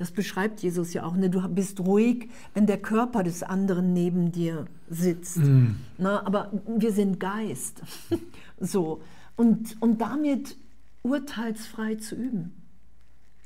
Das 0.00 0.12
beschreibt 0.12 0.62
Jesus 0.62 0.94
ja 0.94 1.04
auch. 1.04 1.14
Ne? 1.14 1.28
Du 1.28 1.46
bist 1.50 1.78
ruhig, 1.78 2.30
wenn 2.54 2.64
der 2.64 2.78
Körper 2.78 3.22
des 3.22 3.42
anderen 3.42 3.92
neben 3.92 4.32
dir 4.32 4.64
sitzt. 4.88 5.36
Mm. 5.36 5.76
Na, 5.98 6.24
aber 6.24 6.50
wir 6.66 6.90
sind 6.90 7.20
Geist. 7.20 7.82
so. 8.58 9.02
Und, 9.36 9.76
und 9.82 10.00
damit 10.00 10.56
urteilsfrei 11.02 11.96
zu 11.96 12.14
üben. 12.14 12.54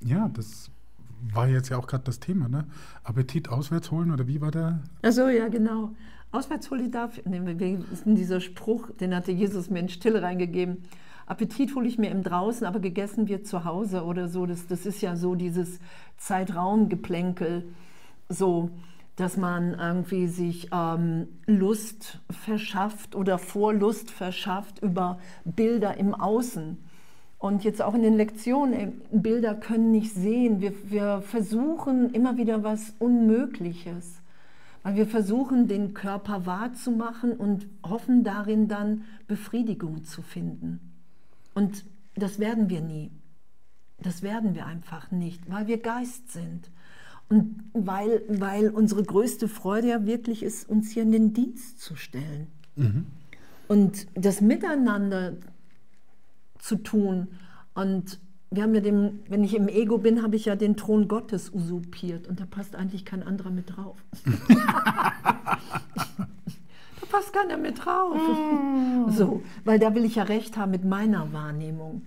Ja, 0.01 0.29
das 0.29 0.71
war 1.33 1.49
jetzt 1.49 1.71
ja 1.71 1.77
auch 1.77 1.89
gerade 1.89 2.05
das 2.05 2.21
Thema, 2.21 2.49
ne? 2.49 2.69
Appetit 3.03 3.49
auswärts 3.49 3.91
holen 3.91 4.13
oder 4.13 4.29
wie 4.29 4.41
war 4.41 4.53
der? 4.53 4.79
Achso, 5.03 5.27
ja, 5.27 5.49
genau. 5.49 5.91
Auswärts 6.31 6.71
hole 6.71 6.85
ich 6.85 6.93
dafür. 6.93 7.25
Ne, 7.29 7.83
dieser 8.05 8.41
Spruch, 8.41 8.93
den 8.93 9.13
hatte 9.13 9.33
Jesus 9.33 9.71
mir 9.71 9.81
in 9.81 9.89
Stille 9.89 10.23
reingegeben. 10.23 10.85
Appetit 11.27 11.75
hole 11.75 11.89
ich 11.89 11.99
mir 11.99 12.11
im 12.11 12.23
Draußen, 12.23 12.67
aber 12.67 12.81
gegessen 12.81 13.29
wird 13.29 13.47
zu 13.47 13.65
Hause 13.65 14.05
oder 14.05 14.29
so. 14.29 14.47
Das, 14.47 14.67
das 14.67 14.85
ist 14.85 15.01
ja 15.01 15.17
so 15.17 15.35
dieses 15.35 15.81
Zeitraumgeplänkel, 16.19 17.65
so, 18.29 18.71
dass 19.17 19.37
man 19.37 19.75
irgendwie 19.75 20.27
sich 20.27 20.69
ähm, 20.73 21.29
Lust 21.47 22.21
verschafft 22.31 23.15
oder 23.15 23.39
Vorlust 23.39 24.11
verschafft 24.11 24.83
über 24.83 25.19
Bilder 25.45 25.97
im 25.97 26.15
Außen. 26.15 26.79
Und 27.39 27.63
jetzt 27.63 27.83
auch 27.83 27.95
in 27.95 28.03
den 28.03 28.15
Lektionen, 28.15 29.03
Bilder 29.13 29.55
können 29.55 29.91
nicht 29.91 30.15
sehen. 30.15 30.61
Wir, 30.61 30.73
wir 30.91 31.23
versuchen 31.23 32.13
immer 32.13 32.37
wieder 32.39 32.65
was 32.65 32.95
Unmögliches, 32.99 34.23
weil 34.83 34.97
wir 34.97 35.07
versuchen, 35.07 35.69
den 35.69 35.95
Körper 35.95 36.47
wahrzumachen 36.47 37.33
und 37.33 37.67
hoffen 37.87 38.25
darin 38.25 38.67
dann 38.67 39.05
Befriedigung 39.27 40.05
zu 40.05 40.23
finden. 40.23 40.94
Und 41.55 41.85
das 42.15 42.39
werden 42.39 42.69
wir 42.69 42.81
nie. 42.81 43.11
Das 44.03 44.23
werden 44.23 44.55
wir 44.55 44.67
einfach 44.67 45.11
nicht, 45.11 45.51
weil 45.51 45.67
wir 45.67 45.79
Geist 45.79 46.33
sind. 46.33 46.71
Und 47.29 47.65
weil, 47.73 48.23
weil 48.29 48.71
unsere 48.71 49.03
größte 49.03 49.49
Freude 49.49 49.89
ja 49.89 50.05
wirklich 50.07 50.43
ist, 50.43 50.69
uns 50.69 50.91
hier 50.91 51.05
in 51.05 51.13
den 51.13 51.33
Dienst 51.33 51.81
zu 51.81 51.97
stellen. 51.97 52.49
Mhm. 52.77 53.07
Und 53.67 54.07
das 54.15 54.41
Miteinander 54.41 55.35
zu 56.59 56.77
tun. 56.77 57.29
Und 57.75 58.19
wir 58.51 58.63
haben 58.63 58.75
ja 58.75 58.81
den, 58.81 59.21
wenn 59.29 59.43
ich 59.43 59.55
im 59.55 59.69
Ego 59.69 59.99
bin, 59.99 60.23
habe 60.23 60.37
ich 60.37 60.45
ja 60.45 60.57
den 60.57 60.77
Thron 60.77 61.09
Gottes 61.09 61.53
usurpiert 61.53 62.29
und 62.29 62.41
da 62.41 62.47
passt 62.47 62.77
eigentlich 62.77 63.05
kein 63.05 63.23
anderer 63.23 63.51
mit 63.51 63.77
drauf. 63.77 63.97
passt 67.15 67.33
keiner 67.33 67.57
mit 67.57 67.85
drauf. 67.85 68.17
Mm. 68.17 69.11
so, 69.11 69.43
weil 69.65 69.79
da 69.79 69.95
will 69.95 70.05
ich 70.05 70.17
ja 70.17 70.25
recht 70.25 70.57
haben 70.57 70.73
mit 70.73 70.85
meiner 70.85 71.33
Wahrnehmung. 71.33 72.03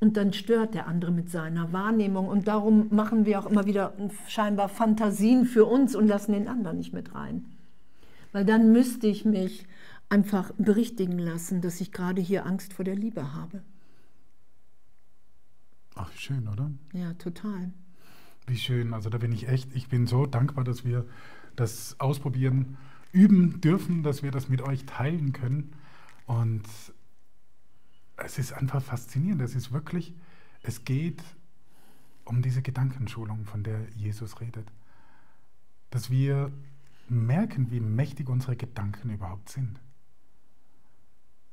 Und 0.00 0.16
dann 0.16 0.32
stört 0.32 0.74
der 0.74 0.86
andere 0.86 1.10
mit 1.10 1.30
seiner 1.30 1.72
Wahrnehmung. 1.72 2.28
Und 2.28 2.46
darum 2.46 2.88
machen 2.90 3.26
wir 3.26 3.38
auch 3.38 3.46
immer 3.46 3.66
wieder 3.66 3.94
scheinbar 4.28 4.68
Fantasien 4.68 5.46
für 5.46 5.64
uns 5.64 5.94
und 5.96 6.06
lassen 6.06 6.32
den 6.32 6.46
anderen 6.46 6.78
nicht 6.78 6.92
mit 6.92 7.14
rein. 7.14 7.46
Weil 8.32 8.44
dann 8.44 8.72
müsste 8.72 9.06
ich 9.06 9.24
mich 9.24 9.66
einfach 10.08 10.52
berichtigen 10.58 11.18
lassen, 11.18 11.60
dass 11.60 11.80
ich 11.80 11.90
gerade 11.90 12.20
hier 12.20 12.46
Angst 12.46 12.74
vor 12.74 12.84
der 12.84 12.96
Liebe 12.96 13.34
habe. 13.34 13.62
Ach, 15.94 16.12
wie 16.12 16.18
schön, 16.18 16.48
oder? 16.48 16.70
Ja, 16.92 17.14
total. 17.14 17.72
Wie 18.46 18.58
schön. 18.58 18.92
Also 18.92 19.08
da 19.10 19.18
bin 19.18 19.32
ich 19.32 19.48
echt, 19.48 19.74
ich 19.74 19.88
bin 19.88 20.06
so 20.06 20.26
dankbar, 20.26 20.64
dass 20.64 20.84
wir 20.84 21.06
das 21.56 21.96
ausprobieren, 21.98 22.76
üben 23.14 23.60
dürfen, 23.60 24.02
dass 24.02 24.22
wir 24.22 24.30
das 24.30 24.48
mit 24.48 24.60
euch 24.60 24.84
teilen 24.86 25.32
können. 25.32 25.72
Und 26.26 26.64
es 28.16 28.38
ist 28.38 28.52
einfach 28.52 28.82
faszinierend. 28.82 29.40
Es 29.40 29.54
ist 29.54 29.72
wirklich, 29.72 30.14
es 30.62 30.84
geht 30.84 31.22
um 32.24 32.42
diese 32.42 32.62
Gedankenschulung, 32.62 33.44
von 33.44 33.62
der 33.62 33.88
Jesus 33.94 34.40
redet. 34.40 34.70
Dass 35.90 36.10
wir 36.10 36.52
merken, 37.08 37.70
wie 37.70 37.80
mächtig 37.80 38.28
unsere 38.28 38.56
Gedanken 38.56 39.10
überhaupt 39.10 39.48
sind. 39.48 39.80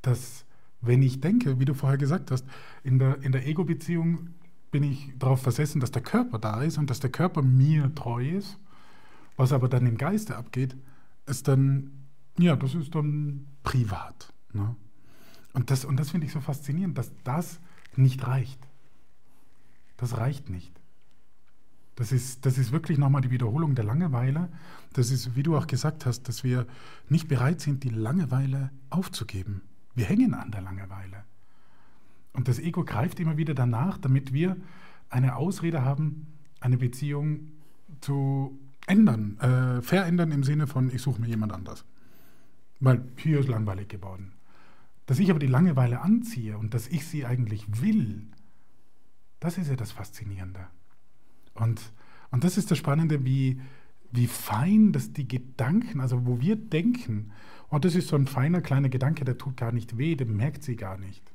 Dass 0.02 0.46
wenn 0.82 1.04
ich 1.04 1.22
denke, 1.22 1.60
wie 1.60 1.66
du 1.66 1.76
vorher 1.76 1.98
gesagt 1.98 2.32
hast, 2.32 2.46
in 2.84 2.98
der, 2.98 3.22
in 3.22 3.32
der 3.32 3.46
Ego-Beziehung 3.46 4.30
bin 4.72 4.84
ich 4.84 5.12
darauf 5.20 5.42
versessen, 5.42 5.80
dass 5.80 5.92
der 5.92 6.02
Körper 6.02 6.40
da 6.40 6.64
ist 6.64 6.78
und 6.78 6.90
dass 6.90 7.02
der 7.02 7.12
Körper 7.12 7.44
mir 7.44 7.94
treu 7.94 8.28
ist. 8.28 8.58
Was 9.36 9.54
aber 9.54 9.70
dann 9.70 9.86
im 9.86 9.98
Geiste 9.98 10.38
abgeht, 10.38 10.76
ist 11.26 11.48
dann, 11.48 12.08
ja, 12.38 12.56
das 12.56 12.76
ist 12.76 12.94
dann 12.96 13.48
privat. 13.64 14.34
Ne? 14.54 14.76
Und 15.54 15.70
das, 15.70 15.86
und 15.86 15.98
das 15.98 16.12
finde 16.12 16.28
ich 16.28 16.34
so 16.34 16.40
faszinierend, 16.40 16.98
dass 16.98 17.12
das 17.24 17.60
nicht 17.96 18.26
reicht. 18.26 18.60
Das 19.98 20.18
reicht 20.18 20.50
nicht. 20.50 20.72
Das 21.96 22.12
ist, 22.12 22.46
das 22.46 22.58
ist 22.58 22.72
wirklich 22.72 22.98
nochmal 22.98 23.22
die 23.22 23.32
Wiederholung 23.32 23.76
der 23.76 23.84
Langeweile. 23.84 24.50
Das 24.94 25.12
ist, 25.12 25.36
wie 25.36 25.44
du 25.44 25.58
auch 25.58 25.68
gesagt 25.68 26.06
hast, 26.06 26.24
dass 26.24 26.44
wir 26.44 26.66
nicht 27.10 27.28
bereit 27.28 27.62
sind, 27.62 27.84
die 27.84 27.90
Langeweile 27.90 28.72
aufzugeben. 28.90 29.62
Wir 29.94 30.06
hängen 30.06 30.34
an 30.34 30.52
der 30.52 30.62
Langeweile. 30.62 31.26
Und 32.34 32.48
das 32.48 32.60
Ego 32.60 32.86
greift 32.86 33.20
immer 33.20 33.38
wieder 33.38 33.54
danach, 33.54 33.98
damit 33.98 34.32
wir 34.32 34.58
eine 35.10 35.36
Ausrede 35.36 35.84
haben, 35.84 36.28
eine 36.62 36.78
Beziehung 36.78 37.52
zu 38.00 38.58
ändern, 38.88 39.40
äh, 39.40 39.82
verändern 39.82 40.32
im 40.32 40.44
Sinne 40.44 40.68
von, 40.68 40.94
ich 40.94 41.02
suche 41.02 41.22
mir 41.22 41.28
jemand 41.28 41.54
anders. 41.54 41.86
Weil 42.80 43.04
hier 43.18 43.40
ist 43.40 43.50
langweilig 43.50 43.90
geworden. 43.90 44.34
Dass 45.06 45.20
ich 45.20 45.30
aber 45.30 45.40
die 45.40 45.48
Langeweile 45.48 46.02
anziehe 46.02 46.58
und 46.58 46.74
dass 46.74 46.88
ich 46.88 47.06
sie 47.06 47.26
eigentlich 47.26 47.82
will, 47.82 48.28
das 49.40 49.58
ist 49.58 49.70
ja 49.70 49.76
das 49.76 49.92
Faszinierende. 49.92 50.68
Und, 51.54 51.82
und 52.32 52.44
das 52.44 52.58
ist 52.58 52.72
das 52.72 52.78
Spannende, 52.78 53.26
wie, 53.26 53.60
wie 54.12 54.28
fein 54.28 54.94
dass 54.94 55.14
die 55.14 55.28
Gedanken, 55.28 56.00
also 56.00 56.26
wo 56.26 56.40
wir 56.40 56.56
denken, 56.56 57.32
oh, 57.70 57.80
das 57.80 57.96
ist 57.96 58.08
so 58.08 58.16
ein 58.16 58.28
feiner 58.28 58.62
kleiner 58.62 58.90
Gedanke, 58.90 59.26
der 59.26 59.38
tut 59.38 59.58
gar 59.58 59.72
nicht 59.72 59.98
weh, 59.98 60.16
den 60.16 60.36
merkt 60.36 60.64
sie 60.64 60.76
gar 60.76 60.98
nicht. 60.98 61.32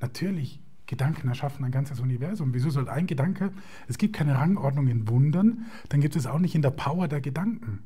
Natürlich, 0.00 0.60
Gedanken 0.86 1.28
erschaffen 1.28 1.64
ein 1.64 1.72
ganzes 1.72 2.00
Universum. 2.00 2.54
Wieso 2.54 2.70
soll 2.70 2.88
ein 2.88 3.06
Gedanke, 3.06 3.52
es 3.88 3.98
gibt 3.98 4.14
keine 4.14 4.36
Rangordnung 4.36 4.88
in 4.88 5.08
Wundern, 5.08 5.66
dann 5.88 6.00
gibt 6.00 6.16
es 6.16 6.26
auch 6.26 6.38
nicht 6.38 6.54
in 6.54 6.62
der 6.62 6.70
Power 6.70 7.08
der 7.08 7.20
Gedanken. 7.20 7.82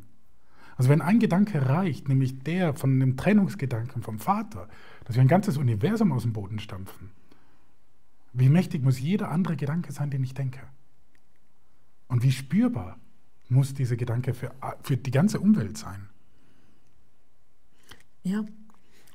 Also 0.77 0.89
wenn 0.89 1.03
ein 1.03 1.19
Gedanke 1.19 1.69
reicht, 1.69 2.09
nämlich 2.09 2.39
der 2.43 2.75
von 2.75 2.93
einem 2.93 3.17
Trennungsgedanken 3.17 4.03
vom 4.03 4.19
Vater, 4.19 4.69
dass 5.05 5.17
wir 5.17 5.23
ein 5.23 5.29
ganzes 5.29 5.59
Universum 5.59 6.13
aus 6.13 6.23
dem 6.23 6.33
Boden 6.33 6.59
stampfen, 6.59 7.11
wie 8.33 8.49
mächtig 8.49 8.83
muss 8.83 9.01
jeder 9.01 9.31
andere 9.31 9.57
Gedanke 9.57 9.93
sein, 9.93 10.11
den 10.11 10.23
ich 10.23 10.35
denke? 10.35 10.61
Und 12.09 12.23
wie 12.23 12.33
spürbar 12.33 12.99
muss 13.49 13.75
dieser 13.75 13.97
Gedanke 13.97 14.35
für, 14.35 14.53
für 14.83 14.97
die 14.97 15.11
ganze 15.11 15.41
Umwelt 15.41 15.77
sein? 15.77 16.09
Ja, 18.23 18.45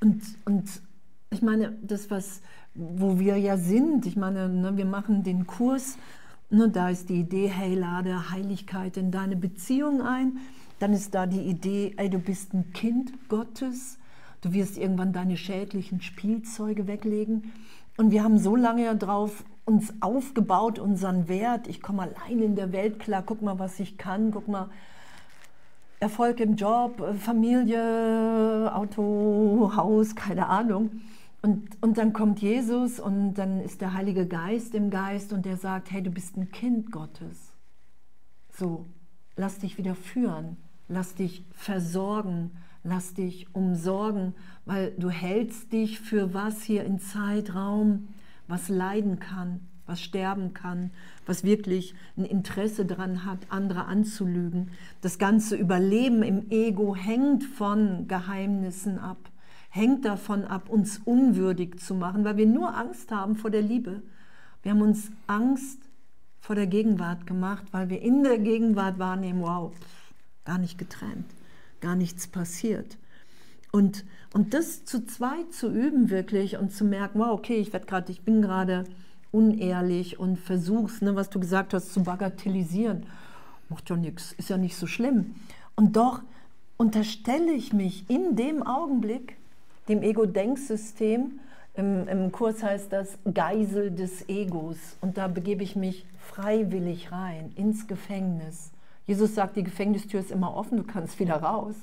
und, 0.01 0.23
und 0.45 0.81
ich 1.29 1.41
meine, 1.41 1.77
das, 1.81 2.09
was, 2.09 2.41
wo 2.75 3.19
wir 3.19 3.37
ja 3.37 3.57
sind, 3.57 4.05
ich 4.05 4.17
meine, 4.17 4.49
ne, 4.49 4.77
wir 4.77 4.85
machen 4.85 5.23
den 5.23 5.47
Kurs, 5.47 5.97
ne, 6.49 6.69
da 6.69 6.89
ist 6.89 7.09
die 7.09 7.21
Idee, 7.21 7.47
hey, 7.47 7.73
lade 7.73 8.31
Heiligkeit 8.31 8.97
in 8.97 9.11
deine 9.11 9.35
Beziehung 9.35 10.01
ein. 10.01 10.39
Dann 10.79 10.93
ist 10.93 11.15
da 11.15 11.25
die 11.25 11.41
Idee, 11.41 11.93
ey, 11.97 12.09
du 12.09 12.19
bist 12.19 12.53
ein 12.53 12.73
Kind 12.73 13.13
Gottes, 13.29 13.97
du 14.41 14.51
wirst 14.51 14.77
irgendwann 14.77 15.13
deine 15.13 15.37
schädlichen 15.37 16.01
Spielzeuge 16.01 16.85
weglegen. 16.85 17.53
Und 17.97 18.11
wir 18.11 18.23
haben 18.23 18.37
so 18.37 18.57
lange 18.57 18.93
darauf 18.97 19.45
uns 19.63 19.93
aufgebaut, 20.01 20.77
unseren 20.77 21.29
Wert. 21.29 21.67
Ich 21.67 21.81
komme 21.81 22.03
allein 22.03 22.41
in 22.41 22.55
der 22.55 22.73
Welt 22.73 22.99
klar, 22.99 23.23
guck 23.25 23.41
mal, 23.41 23.57
was 23.57 23.79
ich 23.79 23.97
kann, 23.97 24.31
guck 24.31 24.49
mal, 24.49 24.69
Erfolg 26.01 26.41
im 26.41 26.57
Job, 26.57 27.01
Familie, 27.19 28.69
Auto, 28.75 29.71
Haus, 29.77 30.13
keine 30.13 30.47
Ahnung. 30.47 30.91
Und, 31.45 31.77
und 31.79 31.99
dann 31.99 32.11
kommt 32.11 32.41
Jesus 32.41 32.99
und 32.99 33.35
dann 33.35 33.61
ist 33.61 33.79
der 33.79 33.93
Heilige 33.93 34.25
Geist 34.25 34.73
im 34.73 34.89
Geist 34.89 35.31
und 35.31 35.45
der 35.45 35.57
sagt, 35.57 35.91
hey, 35.91 36.01
du 36.01 36.09
bist 36.09 36.35
ein 36.37 36.49
Kind 36.49 36.91
Gottes. 36.91 37.53
So, 38.51 38.87
lass 39.35 39.59
dich 39.59 39.77
wieder 39.77 39.93
führen, 39.93 40.57
lass 40.87 41.13
dich 41.13 41.45
versorgen, 41.51 42.49
lass 42.83 43.13
dich 43.13 43.53
umsorgen, 43.53 44.33
weil 44.65 44.95
du 44.97 45.11
hältst 45.11 45.71
dich 45.71 45.99
für 45.99 46.33
was 46.33 46.63
hier 46.63 46.83
in 46.83 46.97
Zeitraum, 46.97 48.07
was 48.47 48.67
leiden 48.67 49.19
kann, 49.19 49.59
was 49.85 50.01
sterben 50.01 50.55
kann, 50.55 50.89
was 51.27 51.43
wirklich 51.43 51.93
ein 52.17 52.25
Interesse 52.25 52.87
daran 52.87 53.23
hat, 53.23 53.37
andere 53.49 53.85
anzulügen. 53.85 54.71
Das 55.01 55.19
ganze 55.19 55.55
Überleben 55.55 56.23
im 56.23 56.49
Ego 56.49 56.95
hängt 56.95 57.43
von 57.43 58.07
Geheimnissen 58.07 58.97
ab, 58.97 59.19
hängt 59.75 60.05
davon 60.05 60.45
ab, 60.45 60.69
uns 60.69 61.01
unwürdig 61.03 61.79
zu 61.79 61.95
machen, 61.95 62.23
weil 62.23 62.37
wir 62.37 62.45
nur 62.45 62.75
Angst 62.77 63.11
haben 63.11 63.35
vor 63.35 63.51
der 63.51 63.61
Liebe. 63.61 64.01
Wir 64.63 64.71
haben 64.71 64.81
uns 64.81 65.11
Angst 65.27 65.79
vor 66.39 66.55
der 66.55 66.67
Gegenwart 66.67 67.27
gemacht, 67.27 67.65
weil 67.71 67.89
wir 67.89 68.01
in 68.01 68.23
der 68.23 68.37
Gegenwart 68.37 68.99
wahrnehmen, 68.99 69.41
wow, 69.41 69.73
gar 70.45 70.59
nicht 70.59 70.77
getrennt, 70.77 71.25
gar 71.81 71.97
nichts 71.97 72.25
passiert. 72.27 72.97
Und, 73.73 74.05
und 74.33 74.53
das 74.53 74.85
zu 74.85 75.05
zweit 75.05 75.51
zu 75.51 75.69
üben 75.69 76.09
wirklich 76.09 76.57
und 76.57 76.71
zu 76.71 76.85
merken, 76.85 77.19
wow, 77.19 77.31
okay, 77.31 77.57
ich 77.57 77.73
werde 77.73 77.85
gerade, 77.85 78.11
ich 78.13 78.21
bin 78.21 78.41
gerade 78.41 78.85
unehrlich 79.33 80.17
und 80.17 80.39
versuchst, 80.39 81.01
ne, 81.01 81.17
was 81.17 81.29
du 81.29 81.41
gesagt 81.41 81.73
hast, 81.73 81.91
zu 81.91 82.01
bagatellisieren. 82.01 83.07
Macht 83.67 83.89
ja 83.89 83.97
nichts, 83.97 84.31
ist 84.37 84.49
ja 84.49 84.57
nicht 84.57 84.77
so 84.77 84.87
schlimm. 84.87 85.35
Und 85.75 85.97
doch 85.97 86.21
unterstelle 86.77 87.51
ich 87.51 87.73
mich 87.73 88.09
in 88.09 88.37
dem 88.37 88.63
Augenblick 88.63 89.35
dem 89.87 90.01
Ego-Denksystem. 90.01 91.39
Im, 91.75 92.07
Im 92.07 92.31
Kurs 92.31 92.63
heißt 92.63 92.91
das 92.91 93.17
Geisel 93.33 93.91
des 93.91 94.27
Egos. 94.29 94.97
Und 95.01 95.17
da 95.17 95.27
begebe 95.27 95.63
ich 95.63 95.75
mich 95.75 96.05
freiwillig 96.19 97.11
rein 97.11 97.51
ins 97.55 97.87
Gefängnis. 97.87 98.71
Jesus 99.05 99.35
sagt, 99.35 99.55
die 99.55 99.63
Gefängnistür 99.63 100.19
ist 100.19 100.31
immer 100.31 100.55
offen, 100.55 100.77
du 100.77 100.83
kannst 100.83 101.19
wieder 101.19 101.35
raus. 101.35 101.75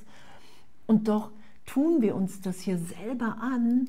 Und 0.87 1.09
doch 1.09 1.31
tun 1.67 2.03
wir 2.03 2.17
uns 2.17 2.41
das 2.41 2.61
hier 2.61 2.79
selber 2.79 3.37
an, 3.41 3.89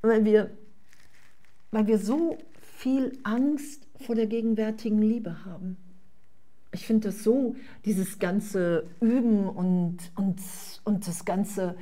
weil 0.00 0.24
wir, 0.24 0.50
weil 1.70 1.86
wir 1.86 1.98
so 1.98 2.38
viel 2.78 3.18
Angst 3.22 3.86
vor 4.00 4.14
der 4.14 4.26
gegenwärtigen 4.26 5.00
Liebe 5.00 5.44
haben. 5.44 5.76
Ich 6.72 6.86
finde 6.86 7.08
das 7.08 7.22
so, 7.22 7.54
dieses 7.84 8.18
ganze 8.18 8.86
Üben 9.00 9.48
und, 9.48 9.98
und, 10.16 10.40
und 10.84 11.06
das 11.06 11.24
ganze, 11.24 11.76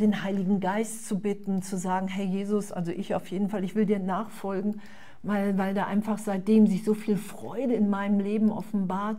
den 0.00 0.22
Heiligen 0.22 0.60
Geist 0.60 1.06
zu 1.06 1.18
bitten, 1.18 1.62
zu 1.62 1.76
sagen, 1.76 2.08
hey 2.08 2.26
Jesus, 2.26 2.72
also 2.72 2.90
ich 2.90 3.14
auf 3.14 3.30
jeden 3.30 3.48
Fall, 3.48 3.64
ich 3.64 3.74
will 3.74 3.86
dir 3.86 3.98
nachfolgen, 3.98 4.80
weil, 5.22 5.58
weil 5.58 5.74
da 5.74 5.86
einfach 5.86 6.18
seitdem 6.18 6.66
sich 6.66 6.84
so 6.84 6.94
viel 6.94 7.16
Freude 7.16 7.74
in 7.74 7.90
meinem 7.90 8.20
Leben 8.20 8.50
offenbart, 8.50 9.18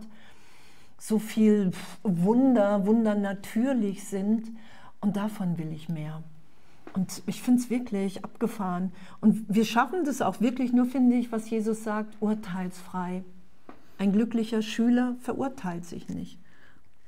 so 0.97 1.19
viel 1.19 1.71
Wunder, 2.03 2.85
Wunder 2.85 3.15
natürlich 3.15 4.03
sind 4.03 4.51
und 4.99 5.15
davon 5.15 5.57
will 5.57 5.71
ich 5.71 5.89
mehr. 5.89 6.23
Und 6.93 7.23
ich 7.25 7.41
finde 7.41 7.61
es 7.61 7.69
wirklich 7.69 8.23
abgefahren. 8.25 8.91
Und 9.21 9.45
wir 9.47 9.65
schaffen 9.65 10.03
das 10.03 10.21
auch 10.21 10.41
wirklich 10.41 10.73
nur, 10.73 10.85
finde 10.85 11.15
ich, 11.15 11.31
was 11.31 11.49
Jesus 11.49 11.83
sagt, 11.83 12.15
urteilsfrei. 12.19 13.23
Ein 13.97 14.11
glücklicher 14.11 14.61
Schüler 14.61 15.15
verurteilt 15.21 15.85
sich 15.85 16.09
nicht. 16.09 16.40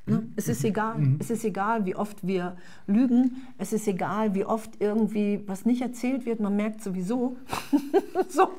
Ne? 0.06 0.28
Es 0.36 0.50
ist 0.50 0.63
egal. 0.63 0.98
Mhm. 0.98 1.18
Es 1.20 1.30
ist 1.30 1.46
egal, 1.46 1.86
wie 1.86 1.96
oft 1.96 2.26
wir 2.28 2.58
lügen. 2.88 3.48
Es 3.58 3.72
ist 3.72 3.88
egal, 3.88 4.36
wie 4.36 4.46
oft 4.46 4.72
irgendwie 4.80 5.42
was 5.48 5.66
nicht 5.66 5.82
erzählt 5.82 6.26
wird. 6.26 6.39
Man 6.39 6.56
merkt 6.56 6.84
sowieso. 6.84 7.38
so. 8.28 8.50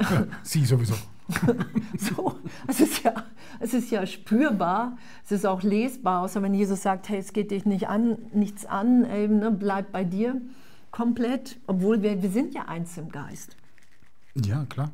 Ja, 0.00 0.26
sie 0.42 0.64
sowieso. 0.64 0.94
so, 1.98 2.38
es 2.66 2.80
ist, 2.80 3.04
ja, 3.04 3.12
es 3.60 3.74
ist 3.74 3.90
ja 3.90 4.06
spürbar, 4.06 4.96
es 5.24 5.32
ist 5.32 5.44
auch 5.44 5.62
lesbar, 5.62 6.22
außer 6.22 6.42
wenn 6.42 6.54
Jesus 6.54 6.82
sagt, 6.82 7.10
hey, 7.10 7.18
es 7.18 7.34
geht 7.34 7.50
dich 7.50 7.66
nicht 7.66 7.88
an, 7.88 8.16
nichts 8.32 8.64
an, 8.64 9.04
eben, 9.04 9.38
ne, 9.38 9.50
bleib 9.50 9.92
bei 9.92 10.04
dir 10.04 10.40
komplett, 10.90 11.58
obwohl 11.66 12.02
wir, 12.02 12.22
wir 12.22 12.30
sind 12.30 12.54
ja 12.54 12.62
eins 12.66 12.96
im 12.96 13.10
Geist. 13.10 13.56
Ja, 14.34 14.64
klar. 14.66 14.90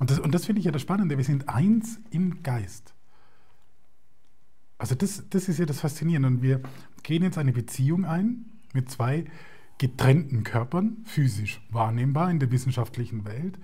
Und 0.00 0.10
das, 0.10 0.18
und 0.18 0.34
das 0.34 0.44
finde 0.44 0.58
ich 0.58 0.64
ja 0.64 0.72
das 0.72 0.82
Spannende, 0.82 1.16
wir 1.16 1.24
sind 1.24 1.48
eins 1.48 2.00
im 2.10 2.42
Geist. 2.42 2.93
Also 4.78 4.94
das, 4.94 5.24
das 5.30 5.48
ist 5.48 5.58
ja 5.58 5.66
das 5.66 5.80
Faszinierende. 5.80 6.28
Und 6.28 6.42
wir 6.42 6.60
gehen 7.02 7.22
jetzt 7.22 7.38
eine 7.38 7.52
Beziehung 7.52 8.04
ein 8.04 8.46
mit 8.72 8.90
zwei 8.90 9.24
getrennten 9.78 10.44
Körpern, 10.44 10.98
physisch 11.04 11.60
wahrnehmbar 11.70 12.30
in 12.30 12.38
der 12.38 12.50
wissenschaftlichen 12.50 13.24
Welt, 13.24 13.58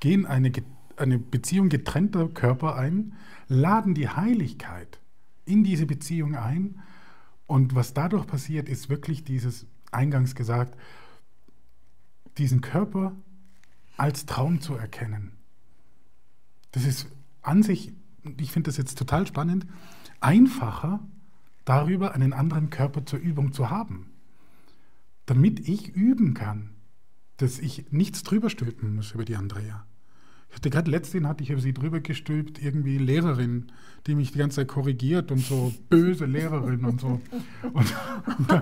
gehen 0.00 0.26
eine 0.26 0.50
eine 0.96 1.18
Beziehung 1.18 1.68
getrennter 1.68 2.28
Körper 2.28 2.76
ein, 2.76 3.14
laden 3.48 3.94
die 3.94 4.08
Heiligkeit 4.08 5.00
in 5.44 5.64
diese 5.64 5.86
Beziehung 5.86 6.36
ein. 6.36 6.80
Und 7.46 7.74
was 7.74 7.94
dadurch 7.94 8.26
passiert, 8.26 8.68
ist 8.68 8.88
wirklich 8.88 9.24
dieses, 9.24 9.66
eingangs 9.90 10.34
gesagt, 10.34 10.78
diesen 12.38 12.60
Körper 12.60 13.14
als 13.96 14.26
Traum 14.26 14.60
zu 14.60 14.74
erkennen. 14.74 15.32
Das 16.72 16.84
ist 16.84 17.06
an 17.42 17.62
sich, 17.62 17.92
ich 18.38 18.50
finde 18.50 18.68
das 18.68 18.76
jetzt 18.76 18.98
total 18.98 19.26
spannend, 19.26 19.66
einfacher 20.24 21.00
darüber 21.64 22.14
einen 22.14 22.32
anderen 22.32 22.70
Körper 22.70 23.04
zur 23.06 23.18
Übung 23.18 23.52
zu 23.52 23.70
haben. 23.70 24.06
Damit 25.26 25.68
ich 25.68 25.94
üben 25.94 26.34
kann, 26.34 26.70
dass 27.36 27.58
ich 27.58 27.86
nichts 27.90 28.22
drüber 28.22 28.48
stülpen 28.50 28.94
muss 28.94 29.12
über 29.12 29.24
die 29.24 29.36
Andrea. 29.36 29.86
Ich 30.48 30.56
hatte 30.56 30.70
gerade 30.70 30.90
letztens 30.90 31.26
hatte 31.26 31.42
ich 31.42 31.50
über 31.50 31.60
sie 31.60 31.74
drüber 31.74 32.00
gestülpt, 32.00 32.62
irgendwie 32.62 32.96
Lehrerin, 32.98 33.72
die 34.06 34.14
mich 34.14 34.32
die 34.32 34.38
ganze 34.38 34.56
Zeit 34.56 34.68
korrigiert 34.68 35.32
und 35.32 35.40
so 35.40 35.74
böse 35.88 36.26
Lehrerin 36.26 36.84
und 36.84 37.00
so. 37.00 37.20
Und, 37.72 37.94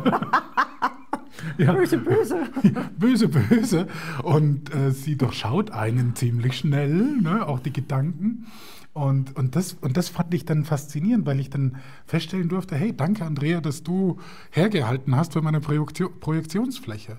ja, 1.59 1.72
böse, 1.72 1.98
böse. 1.98 2.46
böse, 2.98 3.29
böse. 3.29 3.88
Und 4.22 4.75
äh, 4.75 4.90
sie 4.90 5.16
durchschaut 5.16 5.70
einen 5.70 6.16
ziemlich 6.16 6.57
schnell, 6.57 7.18
ne, 7.20 7.46
auch 7.46 7.61
die 7.61 7.72
Gedanken. 7.72 8.46
Und, 8.94 9.37
und, 9.37 9.57
das, 9.57 9.72
und 9.74 9.96
das 9.96 10.11
fand 10.11 10.35
ich 10.35 10.44
dann 10.44 10.64
faszinierend, 10.64 11.24
weil 11.24 11.40
ich 11.40 11.48
dann 11.48 11.76
feststellen 12.07 12.48
durfte, 12.48 12.76
hey, 12.76 12.94
danke 12.94 13.24
Andrea, 13.24 13.61
dass 13.61 13.83
du 13.83 14.18
hergehalten 14.50 15.16
hast 15.16 15.33
für 15.33 15.40
meine 15.40 15.61
Projektion, 15.61 16.20
Projektionsfläche. 16.20 17.18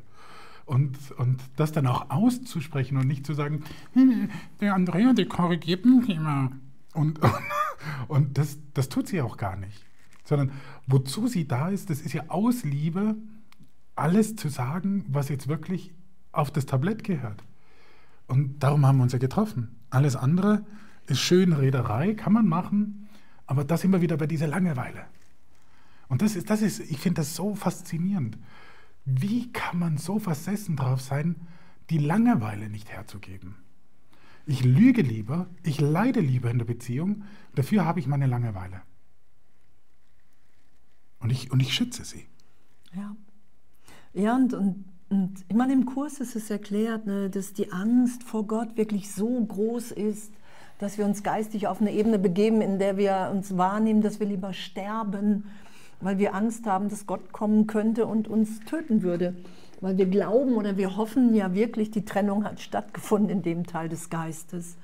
Und, 0.65 0.97
und 1.17 1.41
das 1.55 1.71
dann 1.71 1.87
auch 1.87 2.09
auszusprechen 2.09 2.97
und 2.97 3.07
nicht 3.07 3.25
zu 3.25 3.33
sagen, 3.33 3.63
hm, 3.93 4.29
der 4.61 4.75
Andrea, 4.75 5.13
der 5.13 5.27
korrigiert 5.27 5.83
mich 5.85 6.09
immer. 6.09 6.51
Und, 6.93 7.19
und, 7.19 7.33
und 8.07 8.37
das, 8.37 8.59
das 8.73 8.87
tut 8.87 9.07
sie 9.07 9.21
auch 9.21 9.37
gar 9.37 9.57
nicht. 9.57 9.83
Sondern 10.23 10.51
wozu 10.87 11.27
sie 11.27 11.47
da 11.47 11.69
ist, 11.69 11.89
das 11.89 12.01
ist 12.01 12.13
ja 12.13 12.25
aus 12.29 12.63
Liebe, 12.63 13.15
alles 13.95 14.35
zu 14.35 14.47
sagen, 14.47 15.05
was 15.09 15.29
jetzt 15.29 15.47
wirklich 15.47 15.91
auf 16.31 16.51
das 16.51 16.65
Tablett 16.65 17.03
gehört. 17.03 17.43
Und 18.27 18.63
darum 18.63 18.85
haben 18.85 18.97
wir 18.97 19.03
uns 19.03 19.13
ja 19.13 19.19
getroffen. 19.19 19.75
Alles 19.89 20.15
andere 20.15 20.65
ist 21.07 21.19
schön 21.19 21.53
Rederei, 21.53 22.13
kann 22.13 22.33
man 22.33 22.47
machen, 22.47 23.07
aber 23.45 23.63
da 23.63 23.77
sind 23.77 23.91
wir 23.91 24.01
wieder 24.01 24.17
bei 24.17 24.27
dieser 24.27 24.47
Langeweile. 24.47 25.05
Und 26.07 26.21
das 26.21 26.35
ist, 26.35 26.49
das 26.49 26.61
ist 26.61 26.79
ich 26.79 26.97
finde 26.97 27.21
das 27.21 27.35
so 27.35 27.55
faszinierend. 27.55 28.37
Wie 29.05 29.51
kann 29.51 29.79
man 29.79 29.97
so 29.97 30.19
versessen 30.19 30.75
drauf 30.75 31.01
sein, 31.01 31.35
die 31.89 31.97
Langeweile 31.97 32.69
nicht 32.69 32.89
herzugeben? 32.91 33.55
Ich 34.45 34.63
lüge 34.63 35.01
lieber, 35.01 35.47
ich 35.63 35.79
leide 35.79 36.19
lieber 36.19 36.51
in 36.51 36.57
der 36.57 36.65
Beziehung, 36.65 37.23
dafür 37.55 37.85
habe 37.85 37.99
ich 37.99 38.07
meine 38.07 38.27
Langeweile. 38.27 38.81
Und 41.19 41.31
ich, 41.31 41.51
und 41.51 41.61
ich 41.61 41.73
schütze 41.73 42.03
sie. 42.03 42.25
Ja, 42.93 43.15
ja 44.13 44.35
und, 44.35 44.53
und, 44.53 44.85
und 45.09 45.45
ich 45.47 45.55
meine, 45.55 45.73
im 45.73 45.85
Kurs 45.85 46.19
ist 46.19 46.35
es 46.35 46.49
erklärt, 46.49 47.05
ne, 47.05 47.29
dass 47.29 47.53
die 47.53 47.71
Angst 47.71 48.23
vor 48.23 48.45
Gott 48.45 48.75
wirklich 48.75 49.11
so 49.11 49.45
groß 49.45 49.91
ist, 49.91 50.33
dass 50.79 50.97
wir 50.97 51.05
uns 51.05 51.23
geistig 51.23 51.67
auf 51.67 51.81
eine 51.81 51.91
Ebene 51.91 52.19
begeben, 52.19 52.61
in 52.61 52.79
der 52.79 52.97
wir 52.97 53.29
uns 53.31 53.57
wahrnehmen, 53.57 54.01
dass 54.01 54.19
wir 54.19 54.27
lieber 54.27 54.53
sterben, 54.53 55.45
weil 56.01 56.17
wir 56.17 56.35
Angst 56.35 56.65
haben, 56.65 56.89
dass 56.89 57.07
Gott 57.07 57.31
kommen 57.31 57.67
könnte 57.67 58.05
und 58.05 58.27
uns 58.27 58.59
töten 58.61 59.01
würde. 59.01 59.35
Weil 59.81 59.97
wir 59.97 60.05
glauben 60.05 60.55
oder 60.55 60.77
wir 60.77 60.97
hoffen 60.97 61.33
ja 61.33 61.53
wirklich, 61.53 61.91
die 61.91 62.05
Trennung 62.05 62.45
hat 62.45 62.59
stattgefunden 62.59 63.29
in 63.29 63.41
dem 63.41 63.65
Teil 63.65 63.89
des 63.89 64.09
Geistes. 64.09 64.77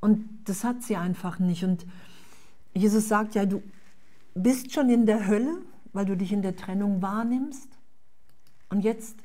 Und 0.00 0.28
das 0.44 0.64
hat 0.64 0.82
sie 0.82 0.96
einfach 0.96 1.38
nicht. 1.38 1.64
Und 1.64 1.86
Jesus 2.72 3.08
sagt 3.08 3.34
ja, 3.34 3.46
du 3.46 3.62
bist 4.34 4.72
schon 4.72 4.90
in 4.90 5.06
der 5.06 5.26
Hölle, 5.26 5.58
weil 5.92 6.04
du 6.04 6.16
dich 6.16 6.32
in 6.32 6.42
der 6.42 6.56
Trennung 6.56 7.00
wahrnimmst. 7.00 7.68
Und 8.68 8.82
jetzt 8.82 9.16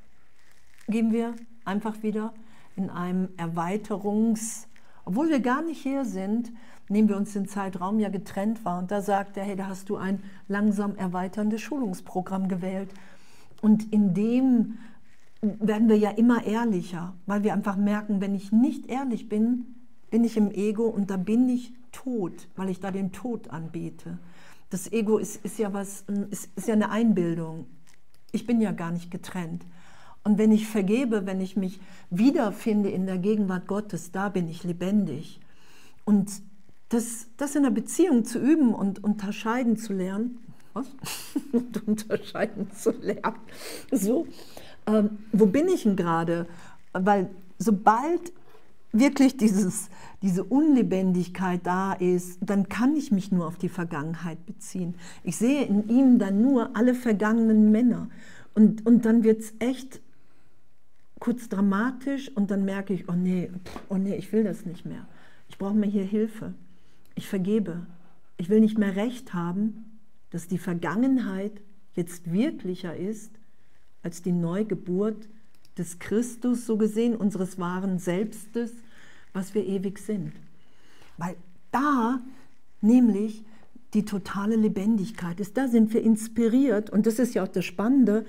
gehen 0.88 1.12
wir 1.12 1.36
einfach 1.66 2.02
wieder 2.04 2.34
in 2.76 2.90
einem 2.90 3.30
Erweiterungs, 3.38 4.69
obwohl 5.06 5.30
wir 5.30 5.40
gar 5.40 5.62
nicht 5.62 5.82
hier 5.82 6.06
sind, 6.06 6.52
nehmen 6.90 7.10
wir 7.10 7.18
uns 7.18 7.34
den 7.34 7.48
Zeitraum 7.48 8.00
ja 8.00 8.10
getrennt 8.10 8.66
war. 8.66 8.80
Und 8.80 8.92
da 8.92 9.02
sagt 9.02 9.38
er, 9.38 9.44
hey, 9.44 9.56
da 9.56 9.68
hast 9.68 9.90
du 9.90 9.98
ein 9.98 10.22
langsam 10.48 10.96
erweiterndes 10.96 11.62
Schulungsprogramm 11.62 12.48
gewählt. 12.48 12.90
Und 13.62 13.92
in 13.94 14.14
dem 14.14 14.80
werden 15.42 15.88
wir 15.88 15.98
ja 15.98 16.10
immer 16.12 16.46
ehrlicher, 16.46 17.14
weil 17.26 17.44
wir 17.44 17.54
einfach 17.54 17.78
merken, 17.78 18.22
wenn 18.22 18.36
ich 18.36 18.52
nicht 18.52 18.88
ehrlich 18.88 19.30
bin, 19.30 19.76
bin 20.10 20.24
ich 20.24 20.38
im 20.38 20.52
Ego 20.52 20.88
und 20.88 21.10
da 21.10 21.18
bin 21.18 21.48
ich 21.48 21.74
tot, 21.92 22.48
weil 22.56 22.70
ich 22.70 22.80
da 22.80 22.92
den 22.92 23.12
Tod 23.12 23.50
anbete. 23.50 24.18
Das 24.70 24.92
Ego 24.92 25.18
ist, 25.18 25.44
ist 25.46 25.58
ja 25.58 25.74
was, 25.74 26.04
ist, 26.30 26.50
ist 26.56 26.68
ja 26.68 26.74
eine 26.74 26.90
Einbildung. 26.92 27.66
Ich 28.32 28.46
bin 28.46 28.62
ja 28.62 28.72
gar 28.72 28.92
nicht 28.92 29.10
getrennt. 29.12 29.66
Und 30.24 30.38
wenn 30.38 30.52
ich 30.52 30.68
vergebe, 30.68 31.26
wenn 31.26 31.42
ich 31.42 31.56
mich 31.56 31.80
wiederfinde 32.10 32.90
in 32.90 33.06
der 33.06 33.18
Gegenwart 33.18 33.68
Gottes, 33.68 34.12
da 34.12 34.30
bin 34.30 34.48
ich 34.48 34.64
lebendig. 34.64 35.40
Und 36.06 36.30
das, 36.90 37.28
das 37.38 37.56
in 37.56 37.64
der 37.64 37.70
Beziehung 37.70 38.26
zu 38.26 38.40
üben 38.40 38.74
und 38.74 39.04
unterscheiden 39.04 39.78
zu 39.78 39.94
lernen, 39.94 40.40
was? 40.74 40.88
und 41.52 41.88
unterscheiden 41.88 42.72
zu 42.72 42.92
lernen, 42.92 43.40
so, 43.92 44.28
ähm, 44.88 45.20
wo 45.32 45.46
bin 45.46 45.68
ich 45.68 45.84
denn 45.84 45.96
gerade? 45.96 46.48
Weil 46.94 47.30
sobald 47.58 48.34
wirklich 48.92 49.38
dieses, 49.38 49.90
diese 50.22 50.44
Unlebendigkeit 50.44 51.62
da 51.64 51.94
ist, 51.94 52.40
dann 52.42 52.70
kann 52.70 52.96
ich 52.96 53.12
mich 53.12 53.32
nur 53.32 53.48
auf 53.48 53.58
die 53.58 53.70
Vergangenheit 53.70 54.44
beziehen. 54.46 54.96
Ich 55.24 55.38
sehe 55.38 55.66
in 55.66 55.88
ihm 55.90 56.20
dann 56.20 56.42
nur 56.42 56.76
alle 56.76 56.96
vergangenen 56.96 57.72
Männer. 57.72 58.10
Und, 58.56 58.86
und 58.86 59.06
dann 59.06 59.24
wird 59.24 59.42
es 59.42 59.54
echt 59.60 60.02
kurz 61.20 61.50
dramatisch 61.50 62.30
und 62.36 62.52
dann 62.52 62.66
merke 62.66 62.94
ich, 62.94 63.10
oh 63.10 63.14
nee, 63.14 63.52
oh 63.90 63.98
nee, 63.98 64.16
ich 64.16 64.32
will 64.32 64.44
das 64.44 64.66
nicht 64.66 64.86
mehr. 64.86 65.06
Ich 65.50 65.58
brauche 65.58 65.74
mir 65.74 65.88
hier 65.88 66.04
Hilfe. 66.04 66.54
Ich 67.16 67.28
vergebe. 67.28 67.86
Ich 68.38 68.50
will 68.50 68.62
nicht 68.62 68.78
mehr 68.78 68.96
recht 68.96 69.34
haben, 69.34 70.00
dass 70.30 70.48
die 70.48 70.58
Vergangenheit 70.58 71.52
jetzt 71.96 72.32
wirklicher 72.32 72.96
ist 72.96 73.32
als 74.02 74.22
die 74.22 74.32
Neugeburt 74.32 75.28
des 75.78 76.00
Christus, 76.00 76.66
so 76.66 76.78
gesehen, 76.78 77.16
unseres 77.16 77.60
wahren 77.60 78.00
Selbstes, 78.00 78.72
was 79.34 79.54
wir 79.54 79.66
ewig 79.66 80.00
sind. 80.00 80.34
Weil 81.18 81.36
da 81.72 82.22
nämlich 82.82 83.44
die 83.94 84.06
totale 84.06 84.56
Lebendigkeit 84.56 85.40
ist. 85.40 85.58
Da 85.58 85.68
sind 85.68 85.94
wir 85.94 86.02
inspiriert 86.02 86.90
und 86.90 87.06
das 87.08 87.20
ist 87.20 87.34
ja 87.34 87.44
auch 87.44 87.48
das 87.48 87.66
Spannende, 87.66 88.26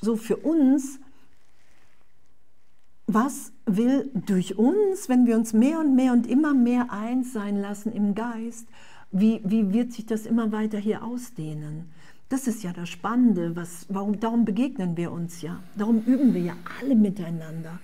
so 0.00 0.16
für 0.16 0.36
uns, 0.36 0.98
was 3.14 3.52
will 3.66 4.10
durch 4.26 4.58
uns, 4.58 5.08
wenn 5.08 5.26
wir 5.26 5.36
uns 5.36 5.52
mehr 5.52 5.80
und 5.80 5.94
mehr 5.94 6.12
und 6.12 6.26
immer 6.26 6.54
mehr 6.54 6.90
eins 6.90 7.32
sein 7.32 7.60
lassen 7.60 7.92
im 7.92 8.14
Geist, 8.14 8.66
wie, 9.10 9.40
wie 9.44 9.72
wird 9.72 9.92
sich 9.92 10.06
das 10.06 10.24
immer 10.24 10.52
weiter 10.52 10.78
hier 10.78 11.04
ausdehnen? 11.04 11.90
Das 12.28 12.46
ist 12.46 12.62
ja 12.62 12.72
das 12.72 12.88
Spannende, 12.88 13.54
was, 13.56 13.86
warum, 13.90 14.18
darum 14.18 14.46
begegnen 14.46 14.96
wir 14.96 15.12
uns 15.12 15.42
ja, 15.42 15.62
darum 15.76 16.02
üben 16.06 16.32
wir 16.32 16.40
ja 16.40 16.56
alle 16.80 16.94
miteinander. 16.94 17.78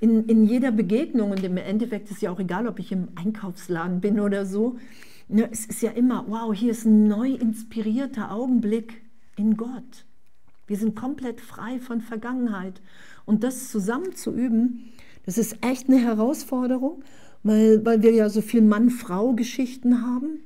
In, 0.00 0.26
in 0.26 0.46
jeder 0.46 0.70
Begegnung, 0.70 1.32
und 1.32 1.42
im 1.42 1.56
Endeffekt 1.56 2.10
ist 2.12 2.22
ja 2.22 2.30
auch 2.30 2.38
egal, 2.38 2.68
ob 2.68 2.78
ich 2.78 2.92
im 2.92 3.08
Einkaufsladen 3.16 4.00
bin 4.00 4.20
oder 4.20 4.46
so, 4.46 4.78
ne, 5.26 5.48
es 5.50 5.66
ist 5.66 5.82
ja 5.82 5.90
immer, 5.90 6.24
wow, 6.28 6.54
hier 6.54 6.70
ist 6.70 6.84
ein 6.84 7.08
neu 7.08 7.32
inspirierter 7.32 8.30
Augenblick 8.30 9.02
in 9.36 9.56
Gott. 9.56 10.04
Wir 10.68 10.76
sind 10.76 10.94
komplett 10.94 11.40
frei 11.40 11.80
von 11.80 12.00
Vergangenheit. 12.00 12.80
Und 13.28 13.44
das 13.44 13.70
zusammen 13.70 14.16
zu 14.16 14.32
üben, 14.32 14.90
das 15.26 15.36
ist 15.36 15.58
echt 15.60 15.90
eine 15.90 15.98
Herausforderung, 15.98 17.04
weil, 17.42 17.84
weil 17.84 18.02
wir 18.02 18.12
ja 18.12 18.30
so 18.30 18.40
viel 18.40 18.62
Mann-Frau-Geschichten 18.62 20.00
haben. 20.00 20.40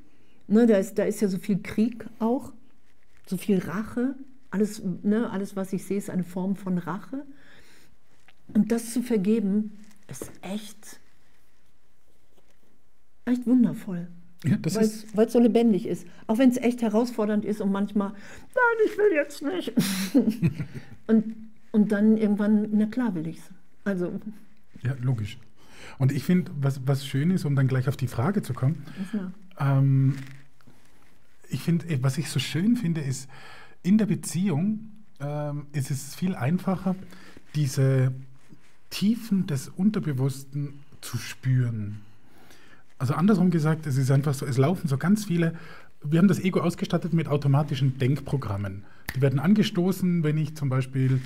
Ne, 0.49 0.66
da, 0.66 0.79
ist, 0.79 0.99
da 0.99 1.05
ist 1.05 1.21
ja 1.21 1.29
so 1.29 1.38
viel 1.38 1.62
Krieg 1.62 2.05
auch, 2.18 2.53
so 3.25 3.37
viel 3.37 3.61
Rache. 3.61 4.16
Alles, 4.51 4.83
ne, 5.05 5.31
alles, 5.31 5.55
was 5.55 5.73
ich 5.73 5.85
sehe, 5.85 5.97
ist 5.97 6.11
eine 6.11 6.25
Form 6.25 6.57
von 6.57 6.77
Rache. 6.77 7.25
Und 8.53 8.73
das 8.73 8.92
zu 8.92 9.01
vergeben, 9.01 9.79
ist 10.11 10.33
echt, 10.40 10.99
echt 13.27 13.47
wundervoll. 13.47 14.09
Ja, 14.45 14.59
weil 15.14 15.27
es 15.27 15.33
so 15.33 15.38
lebendig 15.38 15.87
ist. 15.87 16.05
Auch 16.27 16.38
wenn 16.38 16.51
es 16.51 16.57
echt 16.57 16.83
herausfordernd 16.83 17.45
ist 17.45 17.61
und 17.61 17.71
manchmal, 17.71 18.09
nein, 18.09 18.87
ich 18.87 18.99
will 18.99 19.12
jetzt 19.14 19.40
nicht. 19.40 19.73
und, 21.07 21.52
und 21.73 21.91
dann 21.91 22.17
irgendwann, 22.17 22.69
na 22.73 22.87
klar 22.87 23.15
will 23.15 23.27
ich 23.27 23.39
es. 23.39 23.51
Also. 23.85 24.21
Ja, 24.83 24.95
logisch. 25.01 25.39
Und 25.99 26.13
ich 26.13 26.25
finde, 26.25 26.53
was, 26.61 26.87
was 26.87 27.07
schön 27.07 27.31
ist, 27.31 27.45
um 27.45 27.57
dann 27.57 27.67
gleich 27.67 27.89
auf 27.89 27.97
die 27.97 28.07
Frage 28.07 28.43
zu 28.43 28.55
kommen, 28.55 28.85
ähm, 29.59 30.15
ich 31.49 31.61
finde, 31.61 32.03
was 32.03 32.19
ich 32.19 32.31
so 32.31 32.39
schön 32.39 32.77
finde, 32.77 33.01
ist, 33.01 33.29
in 33.83 33.99
der 33.99 34.07
Beziehung 34.07 34.91
ähm, 35.21 35.67
ist 35.73 35.91
es 35.91 36.15
viel 36.15 36.35
einfacher, 36.35 36.95
diese 37.55 38.13
Tiefen 38.91 39.47
des 39.47 39.69
Unterbewussten 39.69 40.81
zu 41.01 41.19
spüren. 41.19 42.01
Also 42.99 43.15
andersrum 43.15 43.51
gesagt, 43.51 43.87
es 43.87 43.97
ist 43.97 44.11
einfach 44.11 44.35
so, 44.35 44.47
es 44.47 44.59
laufen 44.59 44.87
so 44.87 44.97
ganz 44.97 45.25
viele, 45.25 45.55
wir 46.05 46.19
haben 46.19 46.29
das 46.29 46.41
Ego 46.41 46.61
ausgestattet 46.61 47.13
mit 47.13 47.29
automatischen 47.29 47.99
Denkprogrammen. 47.99 48.85
Die 49.15 49.21
werden 49.21 49.39
angestoßen, 49.39 50.23
wenn 50.23 50.39
ich 50.39 50.57
zum 50.57 50.69
Beispiel 50.69 51.21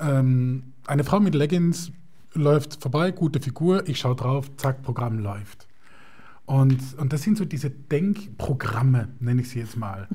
ähm, 0.00 0.72
eine 0.86 1.04
Frau 1.04 1.20
mit 1.20 1.34
Leggings 1.34 1.92
läuft 2.34 2.80
vorbei, 2.82 3.10
gute 3.10 3.40
Figur, 3.40 3.88
ich 3.88 3.98
schaue 3.98 4.16
drauf, 4.16 4.54
zack, 4.56 4.82
Programm 4.82 5.18
läuft. 5.18 5.66
Und, 6.46 6.78
und 6.96 7.12
das 7.12 7.22
sind 7.22 7.36
so 7.36 7.44
diese 7.44 7.70
Denkprogramme, 7.70 9.08
nenne 9.20 9.42
ich 9.42 9.50
sie 9.50 9.60
jetzt 9.60 9.76
mal, 9.76 10.08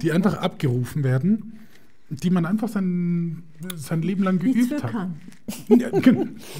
die 0.00 0.12
einfach 0.12 0.34
abgerufen 0.34 1.02
werden 1.04 1.60
die 2.10 2.30
man 2.30 2.44
einfach 2.44 2.68
sein, 2.68 3.44
sein 3.76 4.02
Leben 4.02 4.24
lang 4.24 4.40
geübt 4.40 4.56
nichts 4.56 4.68
für 4.68 4.82
hat. 4.82 4.90
Kann. 4.90 5.14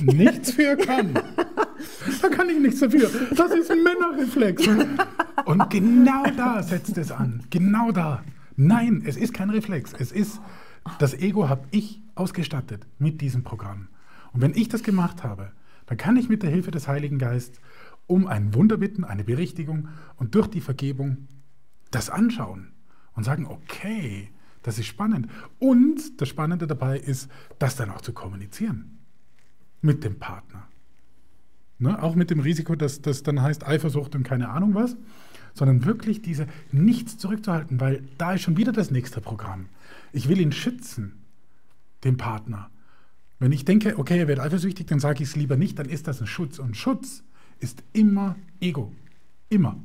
nichts 0.00 0.52
für 0.52 0.76
kann. 0.76 1.14
Da 2.22 2.28
kann 2.28 2.48
ich 2.48 2.60
nichts 2.60 2.80
dafür. 2.80 3.10
Das 3.34 3.52
ist 3.52 3.70
ein 3.70 3.82
Männerreflex. 3.82 4.68
Und 5.46 5.70
genau 5.70 6.22
da 6.36 6.62
setzt 6.62 6.96
es 6.98 7.10
an. 7.10 7.42
Genau 7.50 7.90
da. 7.90 8.22
Nein, 8.56 9.02
es 9.04 9.16
ist 9.16 9.34
kein 9.34 9.50
Reflex. 9.50 9.92
Es 9.98 10.12
ist, 10.12 10.40
das 10.98 11.14
Ego 11.14 11.48
habe 11.48 11.66
ich 11.70 12.00
ausgestattet 12.14 12.86
mit 12.98 13.20
diesem 13.20 13.42
Programm. 13.42 13.88
Und 14.32 14.40
wenn 14.40 14.54
ich 14.54 14.68
das 14.68 14.82
gemacht 14.82 15.24
habe, 15.24 15.52
dann 15.86 15.98
kann 15.98 16.16
ich 16.16 16.28
mit 16.28 16.42
der 16.42 16.50
Hilfe 16.50 16.70
des 16.70 16.88
Heiligen 16.88 17.18
Geistes 17.18 17.60
um 18.06 18.26
ein 18.26 18.54
Wunder 18.54 18.76
bitten, 18.76 19.04
eine 19.04 19.24
Berichtigung 19.24 19.88
und 20.16 20.34
durch 20.34 20.48
die 20.48 20.60
Vergebung 20.60 21.28
das 21.90 22.10
anschauen 22.10 22.72
und 23.14 23.24
sagen, 23.24 23.46
okay, 23.46 24.30
das 24.62 24.78
ist 24.78 24.86
spannend. 24.86 25.28
Und 25.58 26.20
das 26.20 26.28
Spannende 26.28 26.66
dabei 26.66 26.98
ist, 26.98 27.30
das 27.58 27.76
dann 27.76 27.90
auch 27.90 28.00
zu 28.00 28.12
kommunizieren 28.12 28.98
mit 29.80 30.04
dem 30.04 30.18
Partner. 30.18 30.66
Ne? 31.78 32.02
Auch 32.02 32.14
mit 32.14 32.30
dem 32.30 32.40
Risiko, 32.40 32.74
dass 32.74 33.00
das 33.00 33.22
dann 33.22 33.40
heißt 33.40 33.66
Eifersucht 33.66 34.14
und 34.14 34.22
keine 34.22 34.50
Ahnung 34.50 34.74
was, 34.74 34.96
sondern 35.54 35.84
wirklich 35.84 36.22
diese 36.22 36.46
nichts 36.72 37.16
zurückzuhalten, 37.16 37.80
weil 37.80 38.02
da 38.18 38.34
ist 38.34 38.42
schon 38.42 38.56
wieder 38.56 38.72
das 38.72 38.90
nächste 38.90 39.20
Programm. 39.20 39.66
Ich 40.12 40.28
will 40.28 40.40
ihn 40.40 40.52
schützen, 40.52 41.24
den 42.04 42.16
Partner. 42.16 42.70
Wenn 43.38 43.52
ich 43.52 43.64
denke, 43.64 43.98
okay, 43.98 44.18
er 44.18 44.28
wird 44.28 44.40
eifersüchtig, 44.40 44.86
dann 44.86 45.00
sage 45.00 45.22
ich 45.22 45.30
es 45.30 45.36
lieber 45.36 45.56
nicht, 45.56 45.78
dann 45.78 45.88
ist 45.88 46.06
das 46.06 46.20
ein 46.20 46.26
Schutz. 46.26 46.58
Und 46.58 46.76
Schutz 46.76 47.22
ist 47.58 47.82
immer 47.92 48.36
Ego. 48.60 48.92
Immer. 49.48 49.76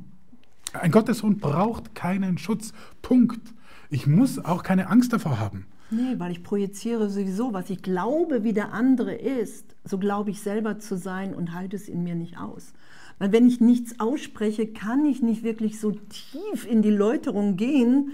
Ein 0.72 0.90
Gottessohn 0.90 1.38
braucht 1.38 1.94
keinen 1.94 2.38
Schutz. 2.38 2.72
Punkt. 3.02 3.54
Ich 3.88 4.06
muss 4.06 4.44
auch 4.44 4.62
keine 4.62 4.88
Angst 4.88 5.12
davor 5.12 5.38
haben. 5.38 5.66
Nee, 5.90 6.18
weil 6.18 6.32
ich 6.32 6.42
projiziere 6.42 7.08
sowieso, 7.08 7.52
was 7.52 7.70
ich 7.70 7.80
glaube, 7.80 8.42
wie 8.42 8.52
der 8.52 8.72
andere 8.72 9.14
ist, 9.14 9.76
so 9.84 9.98
glaube 9.98 10.30
ich 10.30 10.40
selber 10.40 10.80
zu 10.80 10.96
sein 10.96 11.32
und 11.32 11.54
halte 11.54 11.76
es 11.76 11.88
in 11.88 12.02
mir 12.02 12.16
nicht 12.16 12.38
aus. 12.38 12.72
Weil 13.18 13.32
wenn 13.32 13.46
ich 13.46 13.60
nichts 13.60 14.00
ausspreche, 14.00 14.66
kann 14.66 15.06
ich 15.06 15.22
nicht 15.22 15.44
wirklich 15.44 15.80
so 15.80 15.92
tief 15.92 16.66
in 16.68 16.82
die 16.82 16.90
Läuterung 16.90 17.56
gehen, 17.56 18.12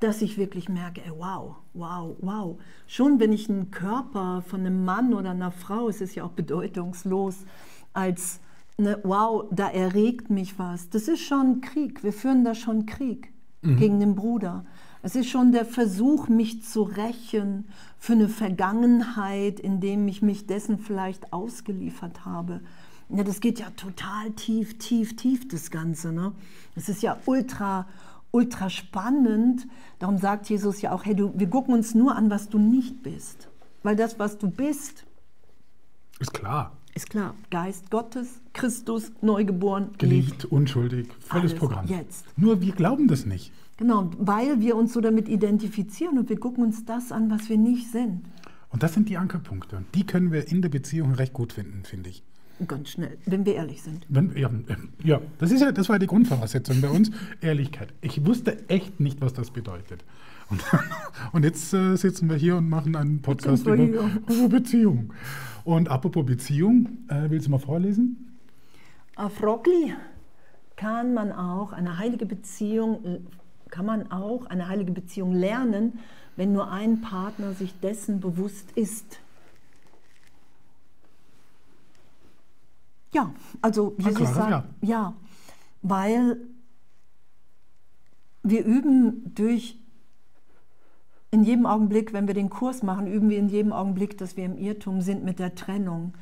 dass 0.00 0.22
ich 0.22 0.38
wirklich 0.38 0.68
merke, 0.68 1.04
ey, 1.04 1.12
wow, 1.16 1.56
wow, 1.74 2.16
wow. 2.20 2.58
Schon 2.86 3.18
wenn 3.18 3.32
ich 3.32 3.48
einen 3.48 3.70
Körper 3.70 4.42
von 4.46 4.60
einem 4.60 4.84
Mann 4.84 5.12
oder 5.12 5.30
einer 5.30 5.50
Frau, 5.50 5.88
es 5.88 6.00
ist 6.00 6.14
ja 6.14 6.24
auch 6.24 6.32
bedeutungslos, 6.32 7.44
als, 7.92 8.40
ne, 8.76 9.00
wow, 9.02 9.44
da 9.50 9.68
erregt 9.68 10.30
mich 10.30 10.58
was. 10.58 10.88
Das 10.90 11.08
ist 11.08 11.20
schon 11.20 11.60
Krieg. 11.60 12.04
Wir 12.04 12.12
führen 12.12 12.44
da 12.44 12.54
schon 12.54 12.86
Krieg 12.86 13.32
mhm. 13.62 13.76
gegen 13.76 14.00
den 14.00 14.14
Bruder. 14.14 14.64
Es 15.02 15.14
ist 15.16 15.28
schon 15.28 15.52
der 15.52 15.64
Versuch, 15.64 16.28
mich 16.28 16.64
zu 16.64 16.82
rächen 16.82 17.66
für 17.98 18.14
eine 18.14 18.28
Vergangenheit, 18.28 19.60
in 19.60 19.80
dem 19.80 20.08
ich 20.08 20.22
mich 20.22 20.46
dessen 20.46 20.78
vielleicht 20.78 21.32
ausgeliefert 21.32 22.24
habe. 22.24 22.60
Ja, 23.08 23.24
das 23.24 23.40
geht 23.40 23.58
ja 23.58 23.70
total 23.70 24.32
tief, 24.32 24.78
tief, 24.78 25.16
tief, 25.16 25.48
das 25.48 25.70
Ganze. 25.70 26.12
Ne? 26.12 26.32
Es 26.74 26.88
ist 26.88 27.02
ja 27.02 27.16
ultra, 27.26 27.86
ultra 28.38 28.70
spannend. 28.70 29.66
Darum 29.98 30.18
sagt 30.18 30.48
Jesus 30.48 30.80
ja 30.80 30.92
auch, 30.92 31.04
hey, 31.04 31.14
du, 31.14 31.32
wir 31.34 31.50
gucken 31.50 31.74
uns 31.74 31.94
nur 31.94 32.14
an, 32.14 32.30
was 32.30 32.48
du 32.48 32.58
nicht 32.58 33.02
bist. 33.02 33.48
Weil 33.82 33.96
das, 33.96 34.18
was 34.18 34.38
du 34.38 34.48
bist, 34.48 35.06
ist 36.20 36.32
klar. 36.32 36.76
Ist 36.94 37.10
klar. 37.10 37.34
Geist 37.50 37.90
Gottes, 37.90 38.40
Christus, 38.52 39.12
neugeboren, 39.20 39.90
geliebt, 39.98 40.44
unschuldig, 40.44 41.08
volles 41.20 41.54
Programm. 41.54 41.86
Jetzt. 41.86 42.26
Nur 42.36 42.60
wir 42.60 42.72
glauben 42.72 43.08
das 43.08 43.26
nicht. 43.26 43.52
Genau, 43.76 44.10
weil 44.18 44.60
wir 44.60 44.74
uns 44.74 44.92
so 44.92 45.00
damit 45.00 45.28
identifizieren 45.28 46.18
und 46.18 46.28
wir 46.28 46.40
gucken 46.40 46.64
uns 46.64 46.84
das 46.84 47.12
an, 47.12 47.30
was 47.30 47.48
wir 47.48 47.58
nicht 47.58 47.90
sind. 47.92 48.22
Und 48.70 48.82
das 48.82 48.94
sind 48.94 49.08
die 49.08 49.16
Ankerpunkte. 49.16 49.76
Und 49.76 49.86
die 49.94 50.04
können 50.04 50.32
wir 50.32 50.48
in 50.48 50.62
der 50.62 50.68
Beziehung 50.68 51.12
recht 51.14 51.32
gut 51.32 51.52
finden, 51.52 51.84
finde 51.84 52.10
ich. 52.10 52.24
Ganz 52.66 52.90
schnell, 52.90 53.18
wenn 53.26 53.46
wir 53.46 53.54
ehrlich 53.54 53.82
sind. 53.82 54.04
Wenn, 54.08 54.36
ja, 54.36 54.50
ja, 55.04 55.20
das 55.38 55.52
ist 55.52 55.60
ja, 55.60 55.70
das 55.70 55.88
war 55.88 55.98
die 55.98 56.08
Grundvoraussetzung 56.08 56.80
bei 56.80 56.88
uns, 56.88 57.10
Ehrlichkeit. 57.40 57.92
Ich 58.00 58.24
wusste 58.26 58.68
echt 58.68 58.98
nicht, 58.98 59.20
was 59.20 59.32
das 59.32 59.50
bedeutet. 59.50 60.04
Und, 60.50 60.64
und 61.32 61.44
jetzt 61.44 61.72
äh, 61.72 61.96
sitzen 61.96 62.28
wir 62.28 62.36
hier 62.36 62.56
und 62.56 62.68
machen 62.68 62.96
einen 62.96 63.22
Podcast 63.22 63.66
über, 63.66 63.76
über, 63.76 64.48
Beziehung. 64.48 65.12
Und 65.64 65.88
apropos 65.88 66.26
Beziehung, 66.26 66.98
äh, 67.08 67.30
willst 67.30 67.46
du 67.46 67.50
mal 67.50 67.58
vorlesen? 67.58 68.40
Auf 69.14 69.34
Frogli 69.34 69.94
kann 70.76 71.14
man 71.14 71.32
auch 71.32 71.72
eine 71.72 71.98
heilige 71.98 72.26
Beziehung, 72.26 73.04
äh, 73.04 73.20
kann 73.70 73.86
man 73.86 74.10
auch 74.10 74.46
eine 74.46 74.68
heilige 74.68 74.92
Beziehung 74.92 75.32
lernen, 75.32 75.98
wenn 76.36 76.52
nur 76.52 76.70
ein 76.70 77.02
Partner 77.02 77.52
sich 77.52 77.78
dessen 77.80 78.20
bewusst 78.20 78.72
ist. 78.74 79.20
Ja, 83.12 83.32
also 83.62 83.94
Jesus 83.98 84.16
klar, 84.16 84.34
sagt, 84.34 84.68
ja. 84.82 84.88
ja, 84.88 85.14
weil 85.82 86.40
wir 88.42 88.64
üben 88.64 89.34
durch, 89.34 89.80
in 91.30 91.42
jedem 91.42 91.66
Augenblick, 91.66 92.12
wenn 92.12 92.26
wir 92.26 92.34
den 92.34 92.50
Kurs 92.50 92.82
machen, 92.82 93.06
üben 93.06 93.28
wir 93.28 93.38
in 93.38 93.48
jedem 93.48 93.72
Augenblick, 93.72 94.18
dass 94.18 94.36
wir 94.36 94.44
im 94.44 94.56
Irrtum 94.56 95.00
sind 95.00 95.24
mit 95.24 95.38
der 95.38 95.54
Trennung, 95.54 96.14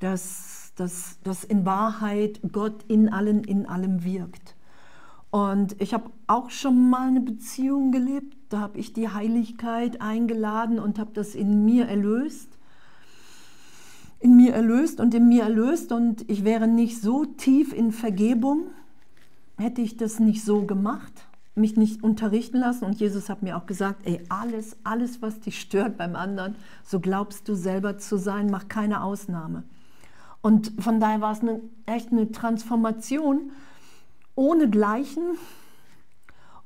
dass, 0.00 0.72
dass, 0.76 1.18
dass 1.22 1.44
in 1.44 1.64
Wahrheit 1.64 2.40
Gott 2.52 2.84
in 2.88 3.08
allen, 3.08 3.44
in 3.44 3.66
allem 3.66 4.04
wirkt. 4.04 4.56
Und 5.30 5.80
ich 5.80 5.94
habe 5.94 6.10
auch 6.26 6.50
schon 6.50 6.90
mal 6.90 7.08
eine 7.08 7.20
Beziehung 7.20 7.92
gelebt, 7.92 8.36
da 8.48 8.60
habe 8.60 8.78
ich 8.78 8.92
die 8.92 9.08
Heiligkeit 9.08 10.00
eingeladen 10.00 10.80
und 10.80 10.98
habe 10.98 11.12
das 11.14 11.34
in 11.34 11.64
mir 11.64 11.86
erlöst 11.86 12.49
in 14.20 14.36
mir 14.36 14.52
erlöst 14.52 15.00
und 15.00 15.14
in 15.14 15.28
mir 15.28 15.42
erlöst 15.42 15.92
und 15.92 16.30
ich 16.30 16.44
wäre 16.44 16.68
nicht 16.68 17.00
so 17.00 17.24
tief 17.24 17.72
in 17.72 17.90
Vergebung, 17.90 18.66
hätte 19.56 19.80
ich 19.80 19.96
das 19.96 20.20
nicht 20.20 20.44
so 20.44 20.66
gemacht, 20.66 21.12
mich 21.54 21.76
nicht 21.76 22.02
unterrichten 22.02 22.58
lassen. 22.58 22.84
Und 22.84 23.00
Jesus 23.00 23.30
hat 23.30 23.42
mir 23.42 23.56
auch 23.56 23.66
gesagt, 23.66 24.06
ey, 24.06 24.20
alles, 24.28 24.76
alles, 24.84 25.22
was 25.22 25.40
dich 25.40 25.58
stört 25.58 25.96
beim 25.96 26.16
anderen, 26.16 26.54
so 26.84 27.00
glaubst 27.00 27.48
du 27.48 27.54
selber 27.54 27.98
zu 27.98 28.18
sein, 28.18 28.50
mach 28.50 28.68
keine 28.68 29.02
Ausnahme. 29.02 29.64
Und 30.42 30.72
von 30.78 31.00
daher 31.00 31.20
war 31.20 31.32
es 31.32 31.40
eine, 31.40 31.60
echt 31.86 32.12
eine 32.12 32.30
Transformation 32.30 33.50
ohne 34.34 34.68
Gleichen. 34.68 35.22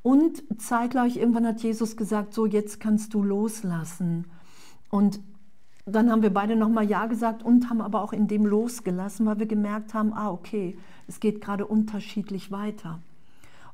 Und 0.03 0.43
zeitgleich 0.61 1.17
irgendwann 1.17 1.47
hat 1.47 1.63
Jesus 1.63 1.97
gesagt, 1.97 2.35
so 2.35 2.47
jetzt 2.47 2.79
kannst 2.81 3.15
du 3.15 3.23
loslassen. 3.23 4.27
Und 4.91 5.21
dann 5.87 6.11
haben 6.11 6.23
wir 6.23 6.33
beide 6.33 6.57
nochmal 6.57 6.89
Ja 6.89 7.07
gesagt 7.07 7.43
und 7.43 7.69
haben 7.69 7.81
aber 7.81 8.03
auch 8.03 8.13
in 8.13 8.27
dem 8.27 8.47
losgelassen, 8.47 9.27
weil 9.27 9.39
wir 9.39 9.47
gemerkt 9.47 9.93
haben, 9.93 10.15
ah, 10.15 10.31
okay, 10.31 10.79
es 11.07 11.21
geht 11.21 11.41
gerade 11.41 11.67
unterschiedlich 11.67 12.51
weiter. 12.51 13.01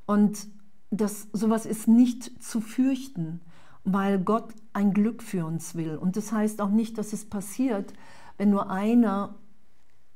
Und 0.06 0.48
das, 0.90 1.28
sowas 1.32 1.66
ist 1.66 1.86
nicht 1.86 2.42
zu 2.42 2.60
fürchten, 2.60 3.40
weil 3.84 4.18
Gott 4.18 4.52
ein 4.72 4.92
Glück 4.92 5.22
für 5.22 5.46
uns 5.46 5.76
will. 5.76 5.96
Und 5.96 6.16
das 6.16 6.32
heißt 6.32 6.60
auch 6.60 6.70
nicht, 6.70 6.98
dass 6.98 7.12
es 7.12 7.24
passiert, 7.24 7.92
wenn 8.38 8.50
nur 8.50 8.70
einer 8.70 9.36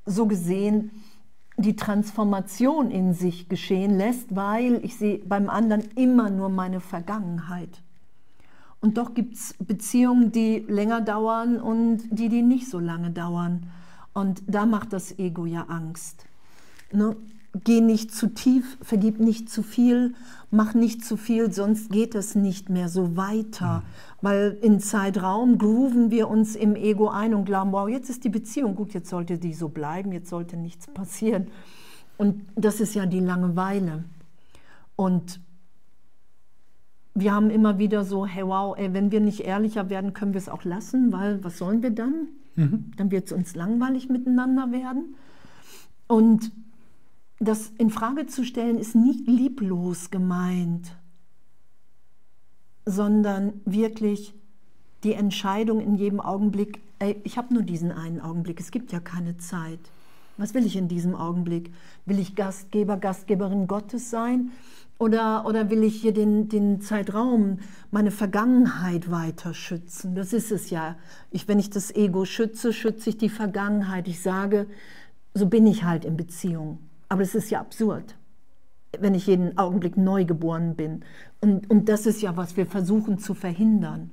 so 0.04 0.26
gesehen 0.26 0.90
die 1.56 1.76
Transformation 1.76 2.90
in 2.90 3.14
sich 3.14 3.48
geschehen 3.48 3.96
lässt, 3.96 4.34
weil 4.34 4.84
ich 4.84 4.96
sehe 4.96 5.18
beim 5.18 5.48
anderen 5.48 5.82
immer 5.94 6.28
nur 6.28 6.48
meine 6.48 6.80
Vergangenheit. 6.80 7.83
Und 8.84 8.98
doch 8.98 9.14
gibt 9.14 9.36
es 9.36 9.54
Beziehungen, 9.58 10.30
die 10.30 10.58
länger 10.58 11.00
dauern 11.00 11.58
und 11.58 12.02
die, 12.10 12.28
die 12.28 12.42
nicht 12.42 12.68
so 12.68 12.78
lange 12.78 13.10
dauern. 13.10 13.64
Und 14.12 14.42
da 14.46 14.66
macht 14.66 14.92
das 14.92 15.18
Ego 15.18 15.46
ja 15.46 15.62
Angst. 15.68 16.26
Ne? 16.92 17.16
Geh 17.64 17.80
nicht 17.80 18.14
zu 18.14 18.26
tief, 18.26 18.76
vergib 18.82 19.20
nicht 19.20 19.48
zu 19.48 19.62
viel, 19.62 20.12
mach 20.50 20.74
nicht 20.74 21.02
zu 21.02 21.16
viel, 21.16 21.50
sonst 21.50 21.92
geht 21.92 22.14
es 22.14 22.34
nicht 22.34 22.68
mehr 22.68 22.90
so 22.90 23.16
weiter. 23.16 23.78
Mhm. 23.78 23.82
Weil 24.20 24.58
in 24.60 24.80
Zeitraum 24.80 25.56
grooven 25.56 26.10
wir 26.10 26.28
uns 26.28 26.54
im 26.54 26.76
Ego 26.76 27.08
ein 27.08 27.32
und 27.32 27.46
glauben, 27.46 27.72
wow, 27.72 27.88
jetzt 27.88 28.10
ist 28.10 28.22
die 28.22 28.28
Beziehung 28.28 28.76
gut, 28.76 28.92
jetzt 28.92 29.08
sollte 29.08 29.38
die 29.38 29.54
so 29.54 29.70
bleiben, 29.70 30.12
jetzt 30.12 30.28
sollte 30.28 30.58
nichts 30.58 30.88
passieren. 30.88 31.46
Und 32.18 32.44
das 32.54 32.80
ist 32.80 32.94
ja 32.94 33.06
die 33.06 33.20
Langeweile. 33.20 34.04
Und 34.94 35.40
wir 37.14 37.32
haben 37.32 37.50
immer 37.50 37.78
wieder 37.78 38.04
so, 38.04 38.26
hey 38.26 38.44
wow, 38.44 38.76
ey, 38.76 38.92
wenn 38.92 39.12
wir 39.12 39.20
nicht 39.20 39.40
ehrlicher 39.40 39.88
werden, 39.88 40.12
können 40.12 40.34
wir 40.34 40.38
es 40.38 40.48
auch 40.48 40.64
lassen, 40.64 41.12
weil 41.12 41.42
was 41.44 41.58
sollen 41.58 41.82
wir 41.82 41.90
dann? 41.90 42.28
Mhm. 42.56 42.90
Dann 42.96 43.10
wird 43.10 43.26
es 43.26 43.32
uns 43.32 43.54
langweilig 43.54 44.08
miteinander 44.08 44.72
werden. 44.72 45.14
Und 46.08 46.50
das 47.38 47.72
in 47.78 47.90
Frage 47.90 48.26
zu 48.26 48.44
stellen 48.44 48.78
ist 48.78 48.94
nicht 48.94 49.28
lieblos 49.28 50.10
gemeint, 50.10 50.96
sondern 52.84 53.54
wirklich 53.64 54.34
die 55.04 55.14
Entscheidung 55.14 55.80
in 55.80 55.94
jedem 55.94 56.20
Augenblick, 56.20 56.80
ey, 56.98 57.20
ich 57.24 57.38
habe 57.38 57.54
nur 57.54 57.62
diesen 57.62 57.92
einen 57.92 58.20
Augenblick, 58.20 58.58
es 58.60 58.70
gibt 58.70 58.92
ja 58.92 59.00
keine 59.00 59.36
Zeit. 59.36 59.80
Was 60.36 60.54
will 60.54 60.66
ich 60.66 60.76
in 60.76 60.88
diesem 60.88 61.14
Augenblick? 61.14 61.72
Will 62.06 62.18
ich 62.18 62.34
Gastgeber, 62.34 62.96
Gastgeberin 62.96 63.68
Gottes 63.68 64.10
sein? 64.10 64.50
Oder, 64.98 65.44
oder 65.46 65.70
will 65.70 65.82
ich 65.82 66.00
hier 66.00 66.12
den, 66.12 66.48
den 66.48 66.80
Zeitraum, 66.80 67.58
meine 67.90 68.10
Vergangenheit 68.10 69.10
weiter 69.10 69.52
schützen? 69.52 70.14
Das 70.14 70.32
ist 70.32 70.52
es 70.52 70.70
ja. 70.70 70.96
Ich, 71.30 71.48
wenn 71.48 71.58
ich 71.58 71.70
das 71.70 71.94
Ego 71.94 72.24
schütze, 72.24 72.72
schütze 72.72 73.10
ich 73.10 73.18
die 73.18 73.28
Vergangenheit. 73.28 74.06
Ich 74.06 74.22
sage, 74.22 74.66
so 75.34 75.46
bin 75.46 75.66
ich 75.66 75.84
halt 75.84 76.04
in 76.04 76.16
Beziehung. 76.16 76.78
Aber 77.08 77.22
es 77.22 77.34
ist 77.34 77.50
ja 77.50 77.60
absurd, 77.60 78.16
wenn 78.98 79.14
ich 79.14 79.26
jeden 79.26 79.58
Augenblick 79.58 79.96
neu 79.96 80.24
geboren 80.24 80.76
bin. 80.76 81.04
Und, 81.40 81.68
und 81.70 81.88
das 81.88 82.06
ist 82.06 82.22
ja, 82.22 82.36
was 82.36 82.56
wir 82.56 82.66
versuchen 82.66 83.18
zu 83.18 83.34
verhindern. 83.34 84.10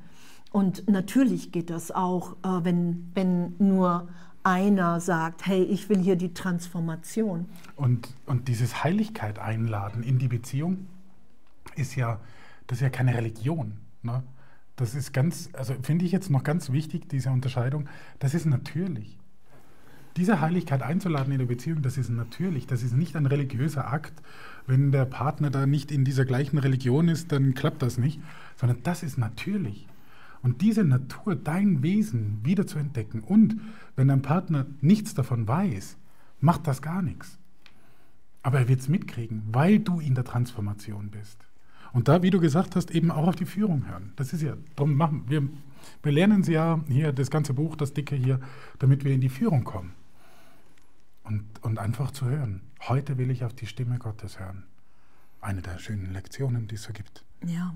Und 0.51 0.89
natürlich 0.89 1.51
geht 1.51 1.69
das 1.69 1.91
auch, 1.91 2.33
äh, 2.43 2.63
wenn, 2.63 3.09
wenn 3.13 3.55
nur 3.59 4.09
einer 4.43 4.99
sagt, 4.99 5.45
hey, 5.45 5.63
ich 5.63 5.89
will 5.89 5.99
hier 5.99 6.15
die 6.15 6.33
Transformation. 6.33 7.45
Und, 7.75 8.13
und 8.25 8.47
dieses 8.47 8.83
Heiligkeit 8.83 9.39
einladen 9.39 10.03
in 10.03 10.19
die 10.19 10.27
Beziehung 10.27 10.87
ist 11.75 11.95
ja, 11.95 12.19
das 12.67 12.79
ist 12.79 12.81
ja 12.81 12.89
keine 12.89 13.15
Religion. 13.15 13.77
Ne? 14.03 14.23
Das 14.75 14.95
ist 14.95 15.13
ganz, 15.13 15.49
also 15.53 15.75
finde 15.81 16.05
ich 16.05 16.11
jetzt 16.11 16.29
noch 16.29 16.43
ganz 16.43 16.71
wichtig, 16.71 17.07
diese 17.09 17.29
Unterscheidung, 17.29 17.87
das 18.19 18.33
ist 18.33 18.45
natürlich. 18.45 19.17
Diese 20.17 20.41
Heiligkeit 20.41 20.81
einzuladen 20.81 21.31
in 21.31 21.39
der 21.39 21.45
Beziehung, 21.45 21.81
das 21.81 21.97
ist 21.97 22.09
natürlich, 22.09 22.67
das 22.67 22.83
ist 22.83 22.93
nicht 22.93 23.15
ein 23.15 23.25
religiöser 23.25 23.91
Akt. 23.93 24.13
Wenn 24.67 24.91
der 24.91 25.05
Partner 25.05 25.49
da 25.49 25.65
nicht 25.65 25.91
in 25.91 26.03
dieser 26.03 26.25
gleichen 26.25 26.57
Religion 26.57 27.07
ist, 27.07 27.31
dann 27.31 27.53
klappt 27.53 27.81
das 27.81 27.97
nicht, 27.97 28.19
sondern 28.57 28.83
das 28.83 29.03
ist 29.03 29.17
natürlich. 29.17 29.87
Und 30.43 30.61
diese 30.61 30.83
Natur, 30.83 31.35
dein 31.35 31.83
Wesen 31.83 32.39
wieder 32.43 32.65
zu 32.65 32.79
entdecken. 32.79 33.21
Und 33.21 33.57
wenn 33.95 34.07
dein 34.07 34.21
Partner 34.21 34.65
nichts 34.81 35.13
davon 35.13 35.47
weiß, 35.47 35.97
macht 36.39 36.67
das 36.67 36.81
gar 36.81 37.01
nichts. 37.01 37.37
Aber 38.43 38.59
er 38.59 38.67
wird 38.67 38.79
es 38.79 38.89
mitkriegen, 38.89 39.43
weil 39.51 39.79
du 39.79 39.99
in 39.99 40.15
der 40.15 40.23
Transformation 40.23 41.09
bist. 41.11 41.37
Und 41.93 42.07
da, 42.07 42.23
wie 42.23 42.29
du 42.29 42.39
gesagt 42.39 42.75
hast, 42.75 42.91
eben 42.91 43.11
auch 43.11 43.27
auf 43.27 43.35
die 43.35 43.45
Führung 43.45 43.87
hören. 43.87 44.13
Das 44.15 44.33
ist 44.33 44.41
ja, 44.41 44.55
darum 44.75 44.95
machen 44.95 45.25
wir, 45.27 45.47
wir 46.01 46.11
lernen 46.11 46.41
sie 46.41 46.53
ja 46.53 46.79
hier, 46.87 47.11
das 47.11 47.29
ganze 47.29 47.53
Buch, 47.53 47.75
das 47.75 47.93
dicke 47.93 48.15
hier, 48.15 48.39
damit 48.79 49.03
wir 49.03 49.13
in 49.13 49.21
die 49.21 49.29
Führung 49.29 49.63
kommen. 49.63 49.93
Und, 51.23 51.43
und 51.61 51.77
einfach 51.77 52.11
zu 52.11 52.25
hören. 52.25 52.61
Heute 52.87 53.17
will 53.17 53.29
ich 53.29 53.43
auf 53.43 53.53
die 53.53 53.67
Stimme 53.67 53.99
Gottes 53.99 54.39
hören. 54.39 54.63
Eine 55.39 55.61
der 55.61 55.77
schönen 55.79 56.11
Lektionen, 56.13 56.67
die 56.67 56.75
es 56.75 56.83
so 56.83 56.93
gibt. 56.93 57.23
Ja. 57.45 57.75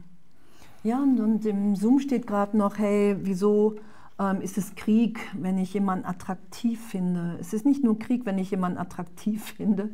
Ja, 0.86 1.02
und, 1.02 1.20
und 1.20 1.44
im 1.48 1.76
Zoom 1.76 2.00
steht 2.00 2.28
gerade 2.28 2.56
noch, 2.56 2.78
hey, 2.78 3.18
wieso 3.20 3.78
ähm, 4.20 4.40
ist 4.42 4.56
es 4.60 4.76
Krieg, 4.76 5.20
wenn 5.34 5.58
ich 5.58 5.74
jemanden 5.74 6.06
attraktiv 6.06 6.80
finde? 6.80 7.38
Es 7.40 7.54
ist 7.54 7.66
nicht 7.66 7.84
nur 7.84 7.98
Krieg, 7.98 8.28
wenn 8.28 8.38
ich 8.38 8.52
jemanden 8.52 8.78
attraktiv 8.78 9.44
finde, 9.58 9.90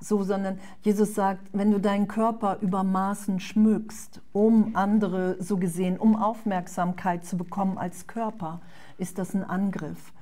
so, 0.00 0.22
sondern 0.22 0.58
Jesus 0.80 1.14
sagt, 1.14 1.50
wenn 1.52 1.70
du 1.70 1.78
deinen 1.78 2.08
Körper 2.08 2.56
über 2.62 2.82
Maßen 2.82 3.40
schmückst, 3.40 4.22
um 4.32 4.74
andere 4.74 5.36
so 5.38 5.58
gesehen, 5.58 5.98
um 5.98 6.16
Aufmerksamkeit 6.16 7.26
zu 7.26 7.36
bekommen 7.36 7.76
als 7.76 8.06
Körper, 8.06 8.62
ist 8.96 9.18
das 9.18 9.34
ein 9.34 9.44
Angriff. 9.44 10.14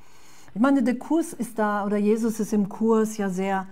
Ich 0.56 0.60
meine, 0.60 0.82
der 0.82 0.98
Kurs 0.98 1.32
ist 1.32 1.56
da, 1.60 1.86
oder 1.86 1.98
Jesus 1.98 2.40
ist 2.40 2.52
im 2.52 2.68
Kurs 2.68 3.16
ja 3.16 3.28
sehr 3.28 3.68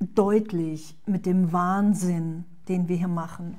deutlich 0.00 0.98
mit 1.06 1.24
dem 1.24 1.52
Wahnsinn, 1.52 2.46
den 2.68 2.88
wir 2.88 2.96
hier 2.96 3.06
machen. 3.06 3.56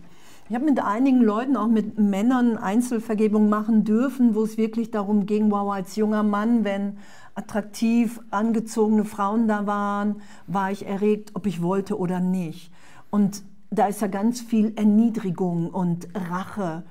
Ich 0.49 0.55
habe 0.55 0.63
mit 0.63 0.79
einigen 0.79 1.21
Leuten, 1.21 1.57
auch 1.57 1.67
mit 1.67 1.97
Männern, 1.97 2.57
Einzelvergebung 2.57 3.49
machen 3.49 3.83
dürfen, 3.83 4.33
wo 4.33 4.43
es 4.43 4.57
wirklich 4.57 4.91
darum 4.91 5.25
ging, 5.25 5.51
wow, 5.51 5.73
als 5.73 5.97
junger 5.97 6.23
Mann, 6.23 6.63
wenn 6.63 6.97
attraktiv 7.35 8.21
angezogene 8.31 9.03
Frauen 9.03 9.49
da 9.49 9.67
waren, 9.67 10.21
war 10.47 10.71
ich 10.71 10.85
erregt, 10.85 11.31
ob 11.33 11.47
ich 11.47 11.61
wollte 11.61 11.99
oder 11.99 12.21
nicht. 12.21 12.71
Und 13.09 13.43
da 13.71 13.87
ist 13.87 14.01
ja 14.01 14.07
ganz 14.07 14.39
viel 14.39 14.71
Erniedrigung 14.77 15.69
und 15.69 16.07
Rache 16.15 16.83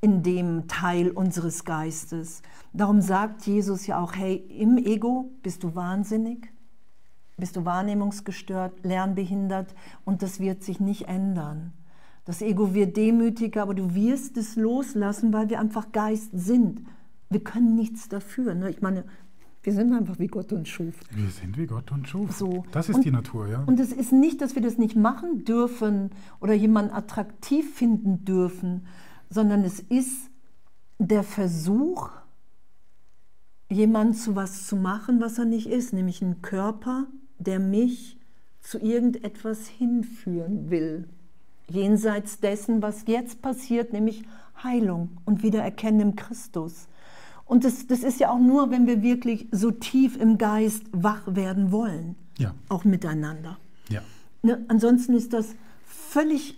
in 0.00 0.22
dem 0.22 0.66
Teil 0.66 1.10
unseres 1.10 1.66
Geistes. 1.66 2.40
Darum 2.72 3.02
sagt 3.02 3.46
Jesus 3.46 3.86
ja 3.86 4.02
auch, 4.02 4.14
hey, 4.14 4.36
im 4.58 4.78
Ego 4.78 5.30
bist 5.42 5.64
du 5.64 5.74
wahnsinnig, 5.74 6.50
bist 7.36 7.56
du 7.56 7.66
wahrnehmungsgestört, 7.66 8.84
lernbehindert 8.84 9.74
und 10.06 10.22
das 10.22 10.40
wird 10.40 10.64
sich 10.64 10.80
nicht 10.80 11.08
ändern. 11.08 11.74
Das 12.24 12.40
Ego 12.40 12.72
wird 12.72 12.96
demütiger, 12.96 13.62
aber 13.62 13.74
du 13.74 13.94
wirst 13.94 14.36
es 14.36 14.56
loslassen, 14.56 15.32
weil 15.32 15.50
wir 15.50 15.58
einfach 15.58 15.90
Geist 15.90 16.30
sind. 16.32 16.82
Wir 17.30 17.42
können 17.42 17.74
nichts 17.74 18.08
dafür. 18.08 18.54
Ne? 18.54 18.70
Ich 18.70 18.80
meine, 18.80 19.04
wir 19.64 19.72
sind 19.72 19.92
einfach 19.92 20.18
wie 20.18 20.26
Gott 20.26 20.52
uns 20.52 20.68
schuf. 20.68 20.94
Wir 21.10 21.30
sind 21.30 21.56
wie 21.56 21.66
Gott 21.66 21.90
uns 21.92 22.08
schuf. 22.08 22.32
So. 22.32 22.64
Das 22.72 22.88
ist 22.88 22.96
und, 22.96 23.04
die 23.04 23.10
Natur, 23.10 23.48
ja. 23.48 23.62
Und 23.64 23.80
es 23.80 23.92
ist 23.92 24.12
nicht, 24.12 24.40
dass 24.40 24.54
wir 24.54 24.62
das 24.62 24.78
nicht 24.78 24.96
machen 24.96 25.44
dürfen 25.44 26.10
oder 26.40 26.52
jemanden 26.52 26.92
attraktiv 26.92 27.74
finden 27.74 28.24
dürfen, 28.24 28.86
sondern 29.30 29.64
es 29.64 29.80
ist 29.80 30.30
der 30.98 31.22
Versuch, 31.22 32.10
jemanden 33.68 34.14
zu 34.14 34.36
was 34.36 34.66
zu 34.66 34.76
machen, 34.76 35.20
was 35.20 35.38
er 35.38 35.44
nicht 35.44 35.66
ist, 35.66 35.92
nämlich 35.92 36.22
ein 36.22 36.42
Körper, 36.42 37.06
der 37.38 37.58
mich 37.58 38.18
zu 38.60 38.78
irgendetwas 38.78 39.66
hinführen 39.66 40.70
will. 40.70 41.08
Jenseits 41.72 42.40
dessen, 42.40 42.82
was 42.82 43.04
jetzt 43.06 43.42
passiert, 43.42 43.92
nämlich 43.92 44.24
Heilung 44.62 45.10
und 45.24 45.42
Wiedererkennen 45.42 46.00
im 46.00 46.16
Christus. 46.16 46.86
Und 47.44 47.64
das, 47.64 47.86
das 47.86 48.02
ist 48.02 48.20
ja 48.20 48.30
auch 48.30 48.38
nur, 48.38 48.70
wenn 48.70 48.86
wir 48.86 49.02
wirklich 49.02 49.48
so 49.50 49.70
tief 49.70 50.16
im 50.16 50.38
Geist 50.38 50.84
wach 50.92 51.22
werden 51.26 51.72
wollen. 51.72 52.14
Ja. 52.38 52.54
Auch 52.68 52.84
miteinander. 52.84 53.58
Ja. 53.88 54.00
Ne, 54.42 54.64
ansonsten 54.68 55.14
ist 55.14 55.32
das 55.32 55.54
völlig, 55.84 56.56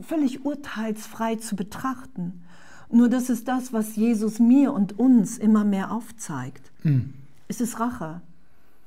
völlig 0.00 0.44
urteilsfrei 0.44 1.36
zu 1.36 1.56
betrachten. 1.56 2.42
Nur 2.90 3.08
das 3.08 3.30
ist 3.30 3.48
das, 3.48 3.72
was 3.72 3.96
Jesus 3.96 4.38
mir 4.38 4.72
und 4.72 4.98
uns 4.98 5.38
immer 5.38 5.64
mehr 5.64 5.92
aufzeigt. 5.92 6.70
Mhm. 6.82 7.14
Es 7.48 7.60
ist 7.60 7.80
Rache. 7.80 8.20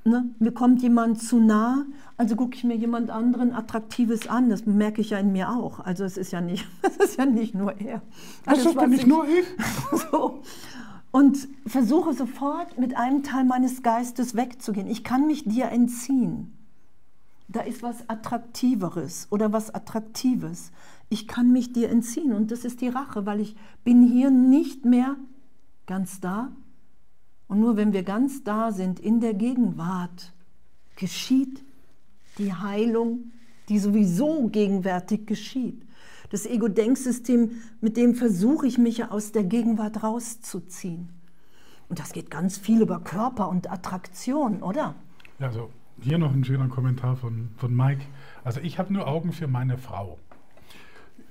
Ne? 0.07 0.29
Mir 0.37 0.51
kommt 0.51 0.83
jemand 0.83 1.19
zu 1.19 1.39
nah, 1.39 1.83
also 2.15 2.35
gucke 2.35 2.55
ich 2.55 2.63
mir 2.63 2.75
jemand 2.75 3.09
anderen 3.09 3.51
Attraktives 3.51 4.27
an. 4.27 4.51
Das 4.51 4.67
merke 4.67 5.01
ich 5.01 5.09
ja 5.09 5.17
in 5.17 5.31
mir 5.31 5.49
auch. 5.49 5.79
Also 5.79 6.03
es 6.03 6.15
ist 6.15 6.31
ja 6.31 6.41
nicht, 6.41 6.67
es 6.83 6.97
ist 6.97 7.17
ja 7.17 7.25
nicht 7.25 7.55
nur 7.55 7.81
er. 7.81 8.03
Das 8.45 8.63
ist 8.63 8.87
nicht 8.87 9.07
nur 9.07 9.25
ich. 9.27 9.45
so. 10.11 10.43
Und 11.09 11.47
versuche 11.65 12.13
sofort 12.13 12.77
mit 12.77 12.95
einem 12.95 13.23
Teil 13.23 13.45
meines 13.45 13.81
Geistes 13.81 14.35
wegzugehen. 14.35 14.85
Ich 14.85 15.03
kann 15.03 15.25
mich 15.25 15.45
dir 15.45 15.69
entziehen. 15.69 16.55
Da 17.47 17.61
ist 17.61 17.81
was 17.81 18.07
Attraktiveres 18.07 19.27
oder 19.31 19.53
was 19.53 19.73
Attraktives. 19.73 20.71
Ich 21.09 21.27
kann 21.27 21.51
mich 21.51 21.73
dir 21.73 21.89
entziehen 21.89 22.33
und 22.33 22.51
das 22.51 22.63
ist 22.63 22.81
die 22.81 22.89
Rache, 22.89 23.25
weil 23.25 23.39
ich 23.39 23.55
bin 23.83 24.03
hier 24.03 24.29
nicht 24.29 24.85
mehr 24.85 25.15
ganz 25.87 26.19
da. 26.19 26.51
Und 27.47 27.59
nur 27.59 27.77
wenn 27.77 27.93
wir 27.93 28.03
ganz 28.03 28.43
da 28.43 28.71
sind 28.71 28.99
in 28.99 29.19
der 29.19 29.33
Gegenwart, 29.33 30.33
geschieht 30.95 31.63
die 32.37 32.53
Heilung, 32.53 33.31
die 33.69 33.79
sowieso 33.79 34.47
gegenwärtig 34.47 35.25
geschieht. 35.25 35.81
Das 36.29 36.45
Ego-Denksystem, 36.45 37.51
mit 37.81 37.97
dem 37.97 38.15
versuche 38.15 38.67
ich 38.67 38.77
mich 38.77 38.97
ja 38.97 39.11
aus 39.11 39.31
der 39.31 39.43
Gegenwart 39.43 40.03
rauszuziehen. 40.03 41.09
Und 41.87 41.99
das 41.99 42.13
geht 42.13 42.31
ganz 42.31 42.57
viel 42.57 42.81
über 42.81 42.99
Körper 42.99 43.47
und 43.49 43.71
Attraktion, 43.71 44.63
oder? 44.63 44.95
Ja, 45.39 45.47
also 45.47 45.69
hier 46.01 46.17
noch 46.17 46.33
ein 46.33 46.43
schöner 46.43 46.67
Kommentar 46.67 47.15
von, 47.15 47.49
von 47.57 47.75
Mike. 47.75 48.01
Also 48.43 48.59
ich 48.59 48.79
habe 48.79 48.91
nur 48.91 49.07
Augen 49.07 49.31
für 49.31 49.47
meine 49.47 49.77
Frau. 49.77 50.17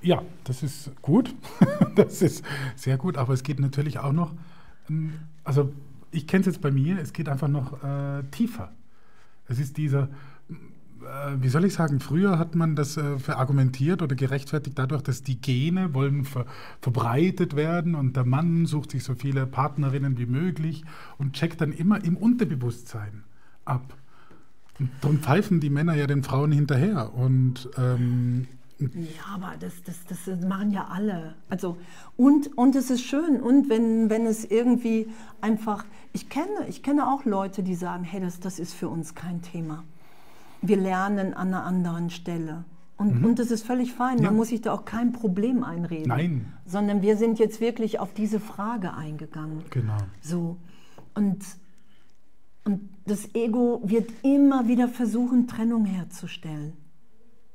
Ja, 0.00 0.22
das 0.44 0.62
ist 0.62 0.90
gut. 1.02 1.34
das 1.96 2.22
ist 2.22 2.44
sehr 2.76 2.96
gut, 2.96 3.16
aber 3.16 3.32
es 3.32 3.42
geht 3.42 3.58
natürlich 3.58 3.98
auch 3.98 4.12
noch, 4.12 4.32
ähm, 4.88 5.14
also 5.42 5.72
ich 6.14 6.26
kenne 6.26 6.40
es 6.40 6.46
jetzt 6.46 6.60
bei 6.60 6.70
mir, 6.70 6.98
es 6.98 7.12
geht 7.12 7.28
einfach 7.28 7.48
noch 7.48 7.82
äh, 7.82 8.22
tiefer. 8.30 8.72
Es 9.46 9.58
ist 9.58 9.76
dieser, 9.76 10.08
äh, 11.04 11.36
wie 11.40 11.48
soll 11.48 11.64
ich 11.64 11.74
sagen, 11.74 12.00
früher 12.00 12.38
hat 12.38 12.54
man 12.54 12.76
das 12.76 12.96
äh, 12.96 13.18
verargumentiert 13.18 14.02
oder 14.02 14.14
gerechtfertigt 14.14 14.78
dadurch, 14.78 15.02
dass 15.02 15.22
die 15.22 15.40
Gene 15.40 15.94
wollen 15.94 16.24
ver 16.24 16.46
verbreitet 16.80 17.56
werden 17.56 17.94
und 17.94 18.16
der 18.16 18.24
Mann 18.24 18.66
sucht 18.66 18.90
sich 18.90 19.04
so 19.04 19.14
viele 19.14 19.46
Partnerinnen 19.46 20.18
wie 20.18 20.26
möglich 20.26 20.84
und 21.18 21.34
checkt 21.34 21.60
dann 21.60 21.72
immer 21.72 22.02
im 22.04 22.16
Unterbewusstsein 22.16 23.24
ab. 23.64 23.94
Und 24.78 24.90
darum 25.00 25.18
pfeifen 25.18 25.60
die 25.60 25.70
Männer 25.70 25.94
ja 25.94 26.06
den 26.06 26.22
Frauen 26.22 26.52
hinterher. 26.52 27.14
Und 27.14 27.68
ähm, 27.78 28.48
ja, 28.78 29.34
aber 29.34 29.54
das, 29.58 29.72
das, 29.84 30.04
das 30.06 30.40
machen 30.40 30.70
ja 30.70 30.88
alle. 30.90 31.34
Also, 31.48 31.76
und, 32.16 32.56
und 32.58 32.74
es 32.74 32.90
ist 32.90 33.02
schön. 33.02 33.40
Und 33.40 33.68
wenn, 33.68 34.10
wenn 34.10 34.26
es 34.26 34.44
irgendwie 34.44 35.08
einfach, 35.40 35.84
ich 36.12 36.28
kenne, 36.28 36.66
ich 36.68 36.82
kenne 36.82 37.08
auch 37.08 37.24
Leute, 37.24 37.62
die 37.62 37.74
sagen, 37.74 38.04
hey, 38.04 38.20
das, 38.20 38.40
das 38.40 38.58
ist 38.58 38.74
für 38.74 38.88
uns 38.88 39.14
kein 39.14 39.42
Thema. 39.42 39.84
Wir 40.60 40.76
lernen 40.76 41.34
an 41.34 41.48
einer 41.48 41.64
anderen 41.64 42.10
Stelle. 42.10 42.64
Und, 42.96 43.20
mhm. 43.20 43.24
und 43.24 43.38
das 43.38 43.50
ist 43.50 43.66
völlig 43.66 43.92
fein. 43.92 44.22
Man 44.22 44.36
muss 44.36 44.48
sich 44.48 44.60
da 44.60 44.72
auch 44.72 44.84
kein 44.84 45.12
Problem 45.12 45.64
einreden. 45.64 46.08
Nein. 46.08 46.52
Sondern 46.64 47.02
wir 47.02 47.16
sind 47.16 47.38
jetzt 47.38 47.60
wirklich 47.60 47.98
auf 47.98 48.14
diese 48.14 48.40
Frage 48.40 48.94
eingegangen. 48.94 49.64
Genau. 49.70 49.98
So. 50.20 50.56
Und, 51.14 51.44
und 52.64 52.88
das 53.06 53.34
Ego 53.34 53.82
wird 53.84 54.10
immer 54.22 54.68
wieder 54.68 54.88
versuchen, 54.88 55.48
Trennung 55.48 55.84
herzustellen. 55.84 56.74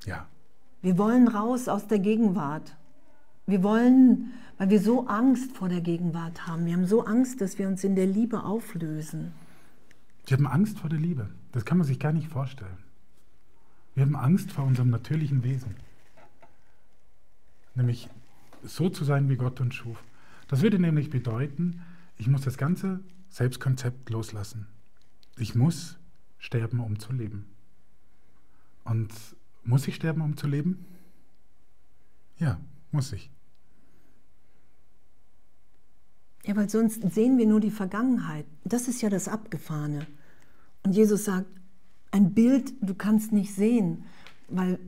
Ja. 0.05 0.28
Wir 0.82 0.97
wollen 0.97 1.27
raus 1.27 1.67
aus 1.67 1.88
der 1.88 1.99
Gegenwart. 1.99 2.75
Wir 3.45 3.63
wollen, 3.63 4.32
weil 4.57 4.69
wir 4.69 4.80
so 4.80 5.07
Angst 5.07 5.55
vor 5.57 5.69
der 5.69 5.82
Gegenwart 5.82 6.47
haben. 6.47 6.65
Wir 6.65 6.73
haben 6.73 6.86
so 6.86 7.05
Angst, 7.05 7.41
dass 7.41 7.57
wir 7.57 7.67
uns 7.67 7.84
in 7.84 7.95
der 7.95 8.05
Liebe 8.05 8.43
auflösen. 8.43 9.34
Wir 10.25 10.38
haben 10.38 10.47
Angst 10.47 10.80
vor 10.80 10.89
der 10.89 10.99
Liebe. 10.99 11.30
Das 11.51 11.65
kann 11.65 11.80
man 11.80 11.88
sich 11.88 11.99
gar 11.99 12.13
nicht 12.13 12.27
vorstellen. 12.27 12.77
Wir 13.95 14.05
haben 14.05 14.15
Angst 14.15 14.51
vor 14.51 14.65
unserem 14.65 14.89
natürlichen 14.89 15.43
Wesen. 15.43 15.75
Nämlich 17.75 18.09
so 18.63 18.89
zu 18.89 19.03
sein, 19.03 19.30
wie 19.30 19.36
Gott 19.36 19.59
uns 19.59 19.75
schuf. 19.75 20.03
Das 20.47 20.61
würde 20.61 20.80
nämlich 20.80 21.09
bedeuten, 21.09 21.82
ich 22.17 22.27
muss 22.27 22.41
das 22.41 22.57
ganze 22.57 22.99
Selbstkonzept 23.30 24.09
loslassen. 24.09 24.67
Ich 25.38 25.55
muss 25.55 25.97
sterben, 26.38 26.80
um 26.80 26.99
zu 26.99 27.13
leben. 27.13 27.45
Und 28.84 29.11
muss 29.64 29.88
ich 29.88 29.95
sterben, 29.95 30.22
um 30.22 30.38
zu 30.38 30.47
leben? 30.47 30.86
Ja, 32.38 32.60
muss 32.91 33.12
ich. 33.14 33.30
Ja, 36.45 36.55
weil 36.55 36.70
sonst 36.70 37.01
sehen 37.14 37.38
wir 37.38 37.45
nur 37.45 37.60
die 37.60 37.72
Vergangenheit. 37.72 38.45
Das 38.64 38.88
ist 38.88 39.01
ja 39.01 39.10
das 39.10 39.28
Abgefahrene. 39.28 40.07
Und 40.84 40.95
Jesus 40.95 41.26
sagt, 41.26 41.47
ein 42.12 42.34
Bild, 42.34 42.74
du 42.82 42.95
kannst 42.95 43.32
nicht 43.32 43.53
sehen, 43.53 44.05
weil 44.47 44.80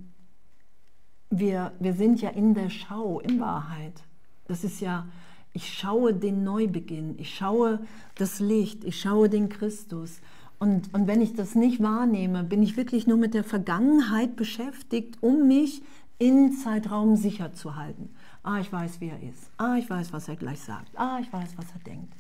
wir, 1.30 1.74
wir 1.80 1.94
sind 1.94 2.22
ja 2.22 2.30
in 2.30 2.54
der 2.54 2.70
Schau, 2.70 3.20
in 3.20 3.40
Wahrheit. 3.40 4.04
Das 4.48 4.64
ist 4.64 4.82
ja, 4.82 5.08
ich 5.54 5.72
schaue 5.74 6.14
den 6.14 6.44
Neubeginn, 6.44 7.16
ich 7.20 7.36
schaue 7.36 7.86
das 8.16 8.40
Licht, 8.40 8.84
ich 8.84 9.00
schaue 9.00 9.30
den 9.30 9.50
Christus. 9.50 10.20
Und, 10.62 10.94
und 10.94 11.08
wenn 11.08 11.22
ich 11.22 11.34
das 11.34 11.56
nicht 11.56 11.82
wahrnehme, 11.82 12.44
bin 12.44 12.62
ich 12.62 12.78
wirklich 12.78 13.08
nur 13.08 13.18
mit 13.18 13.34
der 13.34 13.44
Vergangenheit 13.44 14.36
beschäftigt, 14.36 15.18
um 15.20 15.48
mich 15.48 15.82
in 16.20 16.54
Zeitraum 16.54 17.16
sicher 17.16 17.52
zu 17.52 17.76
halten. 17.76 18.10
Ah, 18.44 18.60
ich 18.60 18.72
weiß, 18.72 19.02
wie 19.02 19.10
er 19.10 19.24
ist. 19.24 19.50
Ah, 19.58 19.78
ich 19.78 19.90
weiß, 19.90 20.14
was 20.14 20.28
er 20.28 20.36
gleich 20.36 20.60
sagt. 20.60 20.92
Ah, 21.00 21.18
ich 21.20 21.34
weiß, 21.34 21.58
was 21.58 21.66
er 21.74 21.80
denkt. 21.92 22.14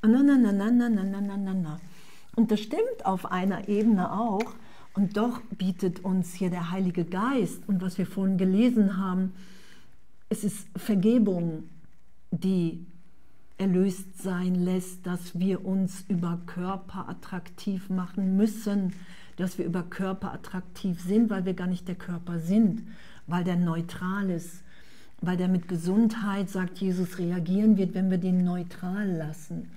Na, 0.00 0.22
na, 0.22 0.38
na, 0.38 0.52
na, 0.52 0.70
na, 0.70 0.88
na, 0.88 1.04
na, 1.04 1.36
na, 1.36 1.52
na. 1.52 1.80
Und 2.34 2.50
das 2.50 2.60
stimmt 2.60 3.04
auf 3.04 3.30
einer 3.30 3.68
Ebene 3.68 4.10
auch. 4.10 4.54
Und 4.94 5.18
doch 5.18 5.42
bietet 5.58 6.02
uns 6.02 6.32
hier 6.32 6.48
der 6.48 6.70
Heilige 6.70 7.04
Geist 7.04 7.60
und 7.66 7.82
was 7.82 7.98
wir 7.98 8.06
vorhin 8.06 8.38
gelesen 8.38 8.96
haben, 8.96 9.34
es 10.30 10.44
ist 10.44 10.66
Vergebung, 10.78 11.64
die 12.30 12.86
erlöst 13.62 14.20
sein 14.20 14.56
lässt, 14.56 15.06
dass 15.06 15.38
wir 15.38 15.64
uns 15.64 16.04
über 16.08 16.40
Körper 16.46 17.08
attraktiv 17.08 17.88
machen 17.90 18.36
müssen, 18.36 18.92
dass 19.36 19.56
wir 19.56 19.64
über 19.64 19.84
Körper 19.84 20.32
attraktiv 20.32 21.00
sind, 21.00 21.30
weil 21.30 21.44
wir 21.44 21.54
gar 21.54 21.68
nicht 21.68 21.86
der 21.86 21.94
Körper 21.94 22.40
sind, 22.40 22.82
weil 23.28 23.44
der 23.44 23.54
neutral 23.54 24.30
ist, 24.30 24.64
weil 25.20 25.36
der 25.36 25.46
mit 25.46 25.68
Gesundheit, 25.68 26.50
sagt 26.50 26.78
Jesus, 26.78 27.18
reagieren 27.18 27.76
wird, 27.76 27.94
wenn 27.94 28.10
wir 28.10 28.18
den 28.18 28.42
neutral 28.42 29.08
lassen. 29.08 29.68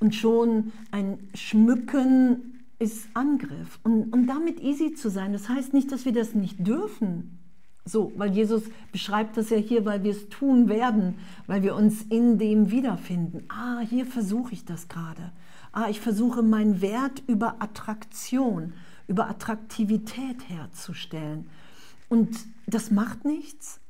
Und 0.00 0.14
schon 0.14 0.72
ein 0.90 1.18
Schmücken 1.34 2.62
ist 2.78 3.08
Angriff. 3.12 3.78
Und, 3.82 4.10
und 4.10 4.26
damit 4.26 4.58
easy 4.60 4.94
zu 4.94 5.10
sein, 5.10 5.34
das 5.34 5.50
heißt 5.50 5.74
nicht, 5.74 5.92
dass 5.92 6.06
wir 6.06 6.12
das 6.12 6.34
nicht 6.34 6.66
dürfen. 6.66 7.38
So, 7.86 8.12
weil 8.16 8.32
Jesus 8.32 8.62
beschreibt 8.92 9.36
das 9.36 9.50
ja 9.50 9.58
hier, 9.58 9.84
weil 9.84 10.02
wir 10.04 10.12
es 10.12 10.28
tun 10.30 10.68
werden, 10.68 11.18
weil 11.46 11.62
wir 11.62 11.74
uns 11.74 12.02
in 12.02 12.38
dem 12.38 12.70
wiederfinden. 12.70 13.44
Ah, 13.48 13.80
hier 13.80 14.06
versuche 14.06 14.54
ich 14.54 14.64
das 14.64 14.88
gerade. 14.88 15.32
Ah, 15.72 15.88
ich 15.90 16.00
versuche 16.00 16.42
meinen 16.42 16.80
Wert 16.80 17.22
über 17.26 17.60
Attraktion, 17.60 18.72
über 19.06 19.28
Attraktivität 19.28 20.48
herzustellen. 20.48 21.50
Und 22.08 22.46
das 22.66 22.90
macht 22.90 23.24
nichts. 23.26 23.80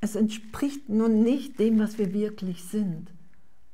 Es 0.00 0.16
entspricht 0.16 0.88
nur 0.88 1.08
nicht 1.08 1.58
dem, 1.58 1.78
was 1.78 1.98
wir 1.98 2.14
wirklich 2.14 2.64
sind, 2.64 3.10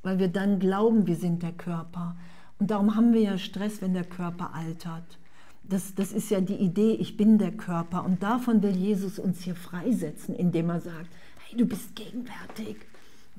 weil 0.02 0.18
wir 0.18 0.28
dann 0.28 0.58
glauben, 0.58 1.06
wir 1.06 1.16
sind 1.16 1.42
der 1.42 1.52
Körper. 1.52 2.16
Und 2.58 2.70
darum 2.70 2.96
haben 2.96 3.12
wir 3.12 3.20
ja 3.20 3.38
Stress, 3.38 3.82
wenn 3.82 3.94
der 3.94 4.04
Körper 4.04 4.54
altert. 4.54 5.18
Das, 5.64 5.94
das 5.94 6.12
ist 6.12 6.30
ja 6.30 6.40
die 6.40 6.56
Idee, 6.56 6.94
ich 6.94 7.16
bin 7.16 7.38
der 7.38 7.52
Körper. 7.52 8.04
Und 8.04 8.22
davon 8.22 8.62
will 8.62 8.76
Jesus 8.76 9.18
uns 9.18 9.42
hier 9.42 9.54
freisetzen, 9.54 10.34
indem 10.34 10.70
er 10.70 10.80
sagt, 10.80 11.08
hey, 11.46 11.58
du 11.58 11.66
bist 11.66 11.94
gegenwärtig. 11.94 12.76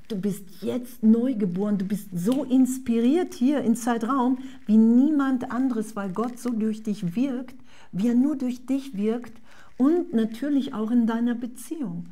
Du 0.08 0.16
bist 0.16 0.44
jetzt 0.60 1.02
neugeboren, 1.02 1.78
du 1.78 1.86
bist 1.86 2.08
so 2.14 2.44
inspiriert 2.44 3.32
hier 3.32 3.62
in 3.62 3.74
Zeitraum 3.74 4.38
wie 4.66 4.76
niemand 4.76 5.50
anderes, 5.50 5.96
weil 5.96 6.10
Gott 6.10 6.38
so 6.38 6.50
durch 6.50 6.82
dich 6.82 7.16
wirkt, 7.16 7.56
wie 7.92 8.08
er 8.08 8.14
nur 8.14 8.36
durch 8.36 8.66
dich 8.66 8.96
wirkt 8.96 9.32
und 9.78 10.12
natürlich 10.12 10.74
auch 10.74 10.90
in 10.90 11.06
deiner 11.06 11.34
Beziehung 11.34 12.06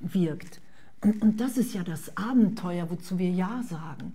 wirkt. 0.00 0.60
Und, 1.00 1.22
und 1.22 1.40
das 1.40 1.56
ist 1.56 1.74
ja 1.74 1.82
das 1.82 2.16
Abenteuer, 2.16 2.90
wozu 2.90 3.18
wir 3.18 3.30
Ja 3.30 3.62
sagen. 3.62 4.12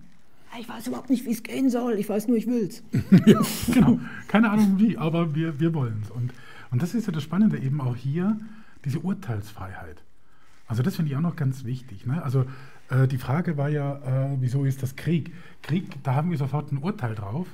Ich 0.60 0.68
weiß 0.68 0.88
überhaupt 0.88 1.10
nicht, 1.10 1.26
wie 1.26 1.32
es 1.32 1.44
gehen 1.44 1.70
soll, 1.70 1.94
ich 1.94 2.10
weiß 2.10 2.28
nur, 2.28 2.38
ich 2.38 2.48
will 2.48 2.68
es. 2.68 2.84
ja, 3.26 3.42
genau, 3.74 4.00
keine 4.28 4.50
Ahnung 4.50 4.80
wie, 4.80 4.98
aber 4.98 5.36
wir, 5.36 5.60
wir 5.60 5.74
wollen 5.74 6.02
es. 6.04 6.12
Und, 6.12 6.32
und 6.72 6.82
das 6.82 6.94
ist 6.94 7.06
ja 7.06 7.14
das 7.14 7.24
Spannende 7.24 7.60
eben 7.60 7.82
auch 7.82 7.96
hier, 7.96 8.40
diese 8.86 9.00
Urteilsfreiheit. 9.00 10.04
Also 10.68 10.84
das 10.84 10.96
finde 10.96 11.12
ich 11.12 11.18
auch 11.18 11.22
noch 11.22 11.36
ganz 11.36 11.64
wichtig. 11.64 12.06
Ne? 12.06 12.22
Also 12.22 12.46
äh, 12.90 13.08
die 13.08 13.18
Frage 13.18 13.58
war 13.58 13.70
ja, 13.70 14.34
äh, 14.34 14.38
wieso 14.40 14.66
ist 14.66 14.84
das 14.84 14.96
Krieg? 14.96 15.34
Krieg, 15.62 16.04
da 16.04 16.16
haben 16.16 16.30
wir 16.30 16.38
sofort 16.38 16.72
ein 16.72 16.80
Urteil 16.80 17.16
drauf. 17.16 17.48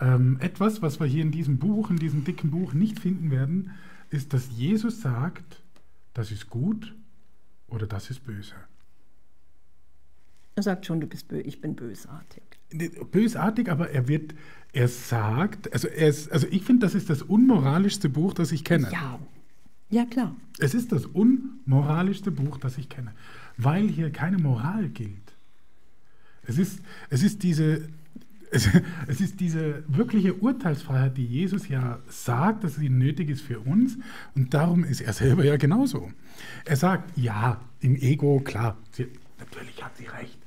Ähm, 0.00 0.38
etwas, 0.40 0.82
was 0.82 0.98
wir 0.98 1.06
hier 1.06 1.22
in 1.22 1.30
diesem 1.30 1.58
Buch, 1.58 1.90
in 1.90 1.96
diesem 1.96 2.24
dicken 2.24 2.50
Buch 2.50 2.72
nicht 2.72 2.98
finden 2.98 3.30
werden, 3.30 3.70
ist, 4.10 4.32
dass 4.32 4.50
Jesus 4.50 5.00
sagt, 5.00 5.62
das 6.14 6.30
ist 6.30 6.50
gut 6.50 6.94
oder 7.68 7.86
das 7.86 8.10
ist 8.10 8.24
böse. 8.24 8.54
Er 10.54 10.62
sagt 10.62 10.86
schon, 10.86 11.00
du 11.00 11.06
bist 11.06 11.28
bö 11.28 11.38
ich 11.38 11.60
bin 11.60 11.74
bösartig. 11.74 12.42
Bösartig, 13.10 13.70
aber 13.70 13.90
er 13.90 14.08
wird, 14.08 14.34
er 14.72 14.88
sagt, 14.88 15.72
also 15.72 15.88
er 15.88 16.08
ist, 16.08 16.32
also 16.32 16.46
ich 16.50 16.62
finde, 16.62 16.86
das 16.86 16.94
ist 16.94 17.10
das 17.10 17.22
unmoralischste 17.22 18.08
Buch, 18.08 18.34
das 18.34 18.52
ich 18.52 18.64
kenne. 18.64 18.88
Ja, 18.90 19.18
ja 19.90 20.06
klar. 20.06 20.36
Es 20.58 20.74
ist 20.74 20.92
das 20.92 21.06
unmoralischste 21.06 22.30
Buch, 22.30 22.58
das 22.58 22.78
ich 22.78 22.88
kenne 22.88 23.12
weil 23.56 23.88
hier 23.88 24.10
keine 24.10 24.38
Moral 24.38 24.88
gilt. 24.88 25.10
Es 26.44 26.58
ist, 26.58 26.80
es 27.10 27.22
ist 27.22 27.42
diese 27.42 27.88
es, 28.54 28.68
es, 29.06 29.22
ist 29.22 29.40
diese 29.40 29.82
wirkliche 29.88 30.34
Urteilsfreiheit, 30.34 31.16
die 31.16 31.24
Jesus 31.24 31.68
ja 31.68 32.00
sagt, 32.08 32.64
dass 32.64 32.74
sie 32.74 32.90
nötig 32.90 33.30
ist 33.30 33.40
für 33.40 33.60
uns. 33.60 33.96
Und 34.34 34.52
darum 34.52 34.84
ist 34.84 35.00
er 35.00 35.14
selber 35.14 35.42
ja 35.42 35.56
genauso. 35.56 36.10
Er 36.66 36.76
sagt, 36.76 37.16
ja, 37.16 37.62
im 37.80 37.96
Ego, 37.96 38.40
klar, 38.40 38.76
natürlich 39.62 39.84
hat 39.84 39.96
sie 39.96 40.06
recht. 40.06 40.38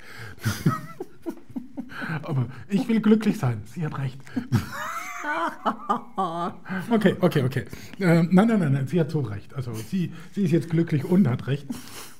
Aber 2.23 2.47
ich 2.69 2.87
will 2.87 2.99
glücklich 2.99 3.37
sein. 3.37 3.61
Sie 3.65 3.85
hat 3.85 3.97
recht. 3.97 4.19
okay, 6.91 7.15
okay, 7.19 7.43
okay. 7.43 7.65
Äh, 7.99 8.23
nein, 8.23 8.47
nein, 8.47 8.59
nein, 8.59 8.73
nein, 8.73 8.87
sie 8.87 8.99
hat 8.99 9.11
so 9.11 9.21
recht. 9.21 9.53
Also 9.53 9.73
sie, 9.73 10.11
sie 10.33 10.43
ist 10.43 10.51
jetzt 10.51 10.69
glücklich 10.69 11.05
und 11.05 11.27
hat 11.27 11.47
recht. 11.47 11.65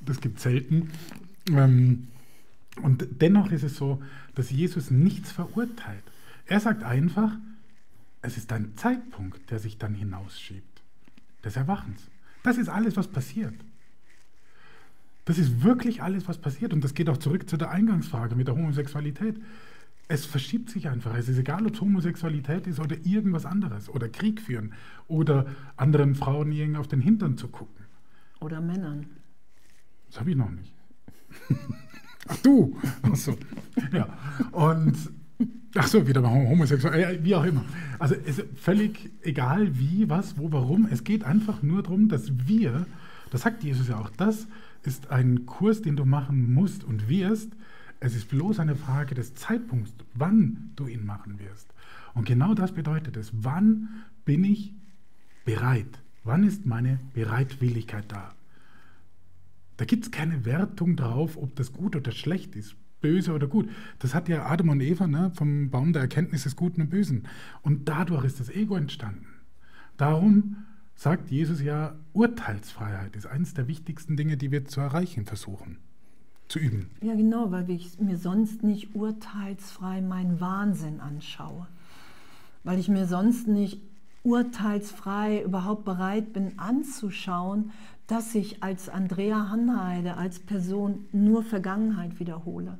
Das 0.01 0.21
gibt 0.21 0.39
selten. 0.39 0.91
Ähm, 1.49 2.07
und 2.81 3.05
dennoch 3.21 3.51
ist 3.51 3.63
es 3.63 3.75
so, 3.75 4.01
dass 4.33 4.49
Jesus 4.49 4.91
nichts 4.91 5.31
verurteilt. 5.31 6.03
Er 6.45 6.59
sagt 6.59 6.83
einfach, 6.83 7.31
es 8.21 8.37
ist 8.37 8.51
ein 8.53 8.77
Zeitpunkt, 8.77 9.51
der 9.51 9.59
sich 9.59 9.77
dann 9.77 9.93
hinausschiebt. 9.93 10.81
Des 11.43 11.57
Erwachens. 11.57 12.01
Das 12.43 12.57
ist 12.57 12.69
alles, 12.69 12.95
was 12.95 13.07
passiert. 13.07 13.53
Das 15.25 15.37
ist 15.37 15.63
wirklich 15.63 16.01
alles, 16.03 16.27
was 16.27 16.37
passiert. 16.37 16.73
Und 16.73 16.83
das 16.83 16.93
geht 16.93 17.09
auch 17.09 17.17
zurück 17.17 17.49
zu 17.49 17.57
der 17.57 17.71
Eingangsfrage 17.71 18.35
mit 18.35 18.47
der 18.47 18.55
Homosexualität 18.55 19.39
es 20.07 20.25
verschiebt 20.25 20.69
sich 20.69 20.87
einfach. 20.87 21.15
Es 21.15 21.29
ist 21.29 21.37
egal, 21.37 21.65
ob 21.65 21.73
es 21.73 21.81
Homosexualität 21.81 22.67
ist 22.67 22.79
oder 22.79 22.95
irgendwas 23.05 23.45
anderes 23.45 23.89
oder 23.89 24.07
Krieg 24.09 24.41
führen 24.41 24.73
oder 25.07 25.45
anderen 25.77 26.15
Frauen 26.15 26.51
irgendwie 26.51 26.79
auf 26.79 26.87
den 26.87 27.01
Hintern 27.01 27.37
zu 27.37 27.47
gucken. 27.47 27.85
Oder 28.39 28.61
Männern. 28.61 29.07
Das 30.07 30.19
habe 30.19 30.31
ich 30.31 30.35
noch 30.35 30.51
nicht. 30.51 30.73
Ach 32.27 32.37
du! 32.37 32.77
Ach 33.03 33.15
so. 33.15 33.37
Ja. 33.91 34.07
Und 34.51 34.95
ach 35.75 35.87
so, 35.87 36.07
wieder 36.07 36.21
mal 36.21 36.47
homosexuell, 36.47 37.23
wie 37.23 37.35
auch 37.35 37.43
immer. 37.43 37.63
Also 37.99 38.15
es 38.15 38.39
ist 38.39 38.47
völlig 38.55 39.11
egal 39.21 39.77
wie, 39.77 40.09
was, 40.09 40.37
wo, 40.37 40.51
warum. 40.51 40.87
Es 40.89 41.03
geht 41.03 41.23
einfach 41.23 41.61
nur 41.61 41.83
darum, 41.83 42.09
dass 42.09 42.31
wir, 42.47 42.87
das 43.29 43.41
sagt 43.41 43.63
Jesus 43.63 43.89
ja 43.89 43.99
auch, 43.99 44.09
das 44.09 44.47
ist 44.87 45.09
ein 45.09 45.45
Kurs, 45.45 45.81
den 45.81 45.95
du 45.95 46.05
machen 46.05 46.53
musst 46.53 46.83
und 46.83 47.09
wirst, 47.09 47.53
es 47.99 48.15
ist 48.15 48.29
bloß 48.29 48.59
eine 48.59 48.75
Frage 48.75 49.15
des 49.15 49.35
Zeitpunkts, 49.35 49.93
wann 50.13 50.71
du 50.75 50.87
ihn 50.87 51.05
machen 51.05 51.39
wirst. 51.39 51.73
Und 52.13 52.25
genau 52.25 52.53
das 52.53 52.73
bedeutet 52.73 53.17
es. 53.17 53.31
Wann 53.33 53.89
bin 54.25 54.43
ich 54.43 54.73
bereit? 55.43 56.01
Wann 56.23 56.43
ist 56.43 56.65
meine 56.65 56.99
Bereitwilligkeit 57.13 58.05
da? 58.07 58.33
Da 59.77 59.85
gibt 59.85 60.05
es 60.05 60.11
keine 60.11 60.45
Wertung 60.45 60.95
drauf, 60.95 61.37
ob 61.37 61.55
das 61.55 61.73
gut 61.73 61.95
oder 61.95 62.11
schlecht 62.11 62.55
ist, 62.55 62.75
böse 63.01 63.33
oder 63.33 63.47
gut. 63.47 63.69
Das 63.99 64.15
hat 64.15 64.29
ja 64.29 64.45
Adam 64.45 64.69
und 64.69 64.81
Eva 64.81 65.07
ne, 65.07 65.31
vom 65.35 65.69
Baum 65.69 65.93
der 65.93 66.01
Erkenntnis 66.01 66.43
des 66.43 66.55
Guten 66.55 66.81
und 66.81 66.89
Bösen. 66.89 67.27
Und 67.61 67.89
dadurch 67.89 68.25
ist 68.25 68.39
das 68.39 68.49
Ego 68.49 68.75
entstanden. 68.75 69.27
Darum 69.97 70.57
sagt 70.95 71.29
Jesus 71.29 71.61
ja, 71.61 71.95
Urteilsfreiheit 72.13 73.15
ist 73.15 73.27
eines 73.27 73.53
der 73.53 73.67
wichtigsten 73.67 74.17
Dinge, 74.17 74.37
die 74.37 74.51
wir 74.51 74.65
zu 74.65 74.81
erreichen 74.81 75.25
versuchen 75.25 75.77
zu 76.47 76.59
üben. 76.59 76.89
Ja, 77.01 77.15
genau, 77.15 77.51
weil 77.51 77.69
ich 77.69 77.99
mir 77.99 78.17
sonst 78.17 78.63
nicht 78.63 78.95
urteilsfrei 78.95 80.01
meinen 80.01 80.39
Wahnsinn 80.39 80.99
anschaue. 80.99 81.67
Weil 82.63 82.79
ich 82.79 82.87
mir 82.87 83.07
sonst 83.07 83.47
nicht 83.47 83.81
urteilsfrei 84.23 85.43
überhaupt 85.43 85.85
bereit 85.85 86.33
bin 86.33 86.57
anzuschauen, 86.57 87.71
dass 88.07 88.35
ich 88.35 88.63
als 88.63 88.89
Andrea 88.89 89.49
Hanheide, 89.49 90.17
als 90.17 90.39
Person 90.39 91.05
nur 91.11 91.43
Vergangenheit 91.43 92.19
wiederhole. 92.19 92.79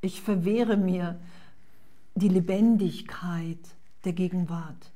Ich 0.00 0.22
verwehre 0.22 0.76
mir 0.76 1.18
die 2.14 2.28
Lebendigkeit 2.28 3.58
der 4.04 4.12
Gegenwart. 4.12 4.92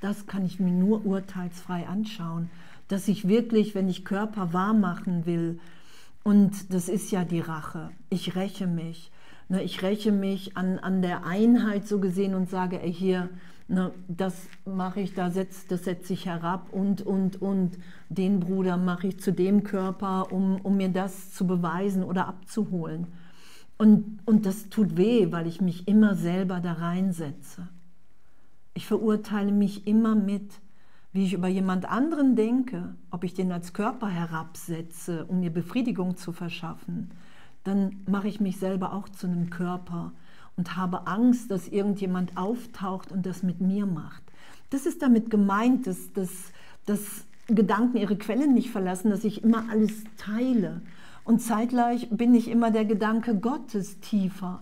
Das 0.00 0.26
kann 0.26 0.44
ich 0.44 0.60
mir 0.60 0.72
nur 0.72 1.04
urteilsfrei 1.06 1.86
anschauen, 1.86 2.50
dass 2.88 3.08
ich 3.08 3.28
wirklich, 3.28 3.74
wenn 3.74 3.88
ich 3.88 4.04
Körper 4.04 4.52
wahr 4.52 4.74
machen 4.74 5.26
will, 5.26 5.58
und 6.26 6.74
das 6.74 6.88
ist 6.88 7.12
ja 7.12 7.24
die 7.24 7.38
Rache. 7.38 7.90
Ich 8.10 8.34
räche 8.34 8.66
mich. 8.66 9.12
Ne, 9.48 9.62
ich 9.62 9.82
räche 9.82 10.10
mich 10.10 10.56
an, 10.56 10.80
an 10.80 11.00
der 11.00 11.24
Einheit 11.24 11.86
so 11.86 12.00
gesehen 12.00 12.34
und 12.34 12.50
sage, 12.50 12.82
ey, 12.82 12.92
hier, 12.92 13.28
ne, 13.68 13.92
das 14.08 14.34
mache 14.64 14.98
ich, 14.98 15.14
da 15.14 15.30
setz, 15.30 15.68
das 15.68 15.84
setze 15.84 16.14
ich 16.14 16.26
herab 16.26 16.72
und, 16.72 17.00
und, 17.02 17.40
und. 17.40 17.78
Den 18.08 18.40
Bruder 18.40 18.76
mache 18.76 19.06
ich 19.06 19.20
zu 19.20 19.32
dem 19.32 19.62
Körper, 19.62 20.32
um, 20.32 20.60
um 20.62 20.76
mir 20.76 20.88
das 20.88 21.32
zu 21.32 21.46
beweisen 21.46 22.02
oder 22.02 22.26
abzuholen. 22.26 23.06
Und, 23.78 24.18
und 24.24 24.46
das 24.46 24.68
tut 24.68 24.96
weh, 24.96 25.30
weil 25.30 25.46
ich 25.46 25.60
mich 25.60 25.86
immer 25.86 26.16
selber 26.16 26.58
da 26.58 26.72
reinsetze. 26.72 27.68
Ich 28.76 28.86
verurteile 28.86 29.50
mich 29.50 29.88
immer 29.88 30.14
mit 30.14 30.60
wie 31.16 31.24
ich 31.24 31.32
über 31.32 31.48
jemand 31.48 31.86
anderen 31.86 32.36
denke, 32.36 32.94
ob 33.10 33.24
ich 33.24 33.32
den 33.32 33.50
als 33.50 33.72
Körper 33.72 34.06
herabsetze, 34.06 35.24
um 35.24 35.40
mir 35.40 35.50
Befriedigung 35.50 36.18
zu 36.18 36.30
verschaffen, 36.30 37.10
dann 37.64 37.96
mache 38.06 38.28
ich 38.28 38.38
mich 38.38 38.58
selber 38.58 38.92
auch 38.92 39.08
zu 39.08 39.26
einem 39.26 39.48
Körper 39.48 40.12
und 40.58 40.76
habe 40.76 41.06
Angst, 41.06 41.50
dass 41.50 41.68
irgendjemand 41.68 42.36
auftaucht 42.36 43.12
und 43.12 43.24
das 43.24 43.42
mit 43.42 43.62
mir 43.62 43.86
macht. 43.86 44.22
Das 44.68 44.84
ist 44.84 45.00
damit 45.00 45.30
gemeint, 45.30 45.86
dass, 45.86 46.12
dass, 46.12 46.52
dass 46.84 47.24
Gedanken 47.46 47.96
ihre 47.96 48.16
Quellen 48.18 48.52
nicht 48.52 48.70
verlassen, 48.70 49.08
dass 49.08 49.24
ich 49.24 49.42
immer 49.42 49.64
alles 49.70 50.04
teile. 50.18 50.82
Und 51.24 51.40
zeitgleich 51.40 52.10
bin 52.10 52.34
ich 52.34 52.48
immer 52.48 52.70
der 52.70 52.84
Gedanke 52.84 53.36
Gottes 53.36 54.00
tiefer 54.00 54.60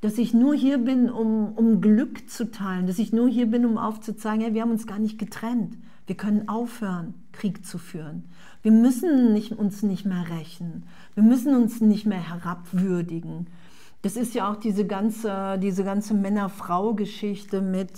dass 0.00 0.18
ich 0.18 0.34
nur 0.34 0.54
hier 0.54 0.78
bin, 0.78 1.10
um, 1.10 1.52
um 1.54 1.80
Glück 1.80 2.28
zu 2.28 2.50
teilen, 2.50 2.86
dass 2.86 2.98
ich 2.98 3.12
nur 3.12 3.28
hier 3.28 3.46
bin, 3.46 3.64
um 3.64 3.78
aufzuzeigen, 3.78 4.42
hey, 4.42 4.54
wir 4.54 4.62
haben 4.62 4.70
uns 4.70 4.86
gar 4.86 4.98
nicht 4.98 5.18
getrennt. 5.18 5.76
Wir 6.06 6.16
können 6.16 6.48
aufhören, 6.48 7.14
Krieg 7.32 7.66
zu 7.66 7.78
führen. 7.78 8.24
Wir 8.62 8.72
müssen 8.72 9.32
nicht, 9.32 9.52
uns 9.52 9.82
nicht 9.82 10.06
mehr 10.06 10.26
rächen. 10.28 10.84
Wir 11.14 11.22
müssen 11.22 11.54
uns 11.54 11.80
nicht 11.80 12.06
mehr 12.06 12.20
herabwürdigen. 12.20 13.48
Das 14.02 14.16
ist 14.16 14.34
ja 14.34 14.50
auch 14.50 14.56
diese 14.56 14.86
ganze, 14.86 15.58
diese 15.58 15.82
ganze 15.82 16.14
Männer-Frau-Geschichte 16.14 17.60
mit 17.60 17.90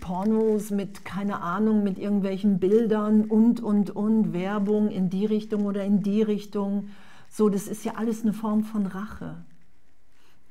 Pornos, 0.00 0.70
mit 0.70 1.04
keine 1.04 1.40
Ahnung, 1.40 1.82
mit 1.82 1.98
irgendwelchen 1.98 2.58
Bildern 2.60 3.24
und, 3.24 3.60
und, 3.60 3.90
und, 3.90 4.32
Werbung 4.32 4.88
in 4.90 5.10
die 5.10 5.26
Richtung 5.26 5.64
oder 5.64 5.84
in 5.84 6.02
die 6.02 6.22
Richtung. 6.22 6.90
So, 7.28 7.48
das 7.48 7.66
ist 7.66 7.84
ja 7.84 7.94
alles 7.96 8.22
eine 8.22 8.32
Form 8.32 8.62
von 8.62 8.86
Rache. 8.86 9.36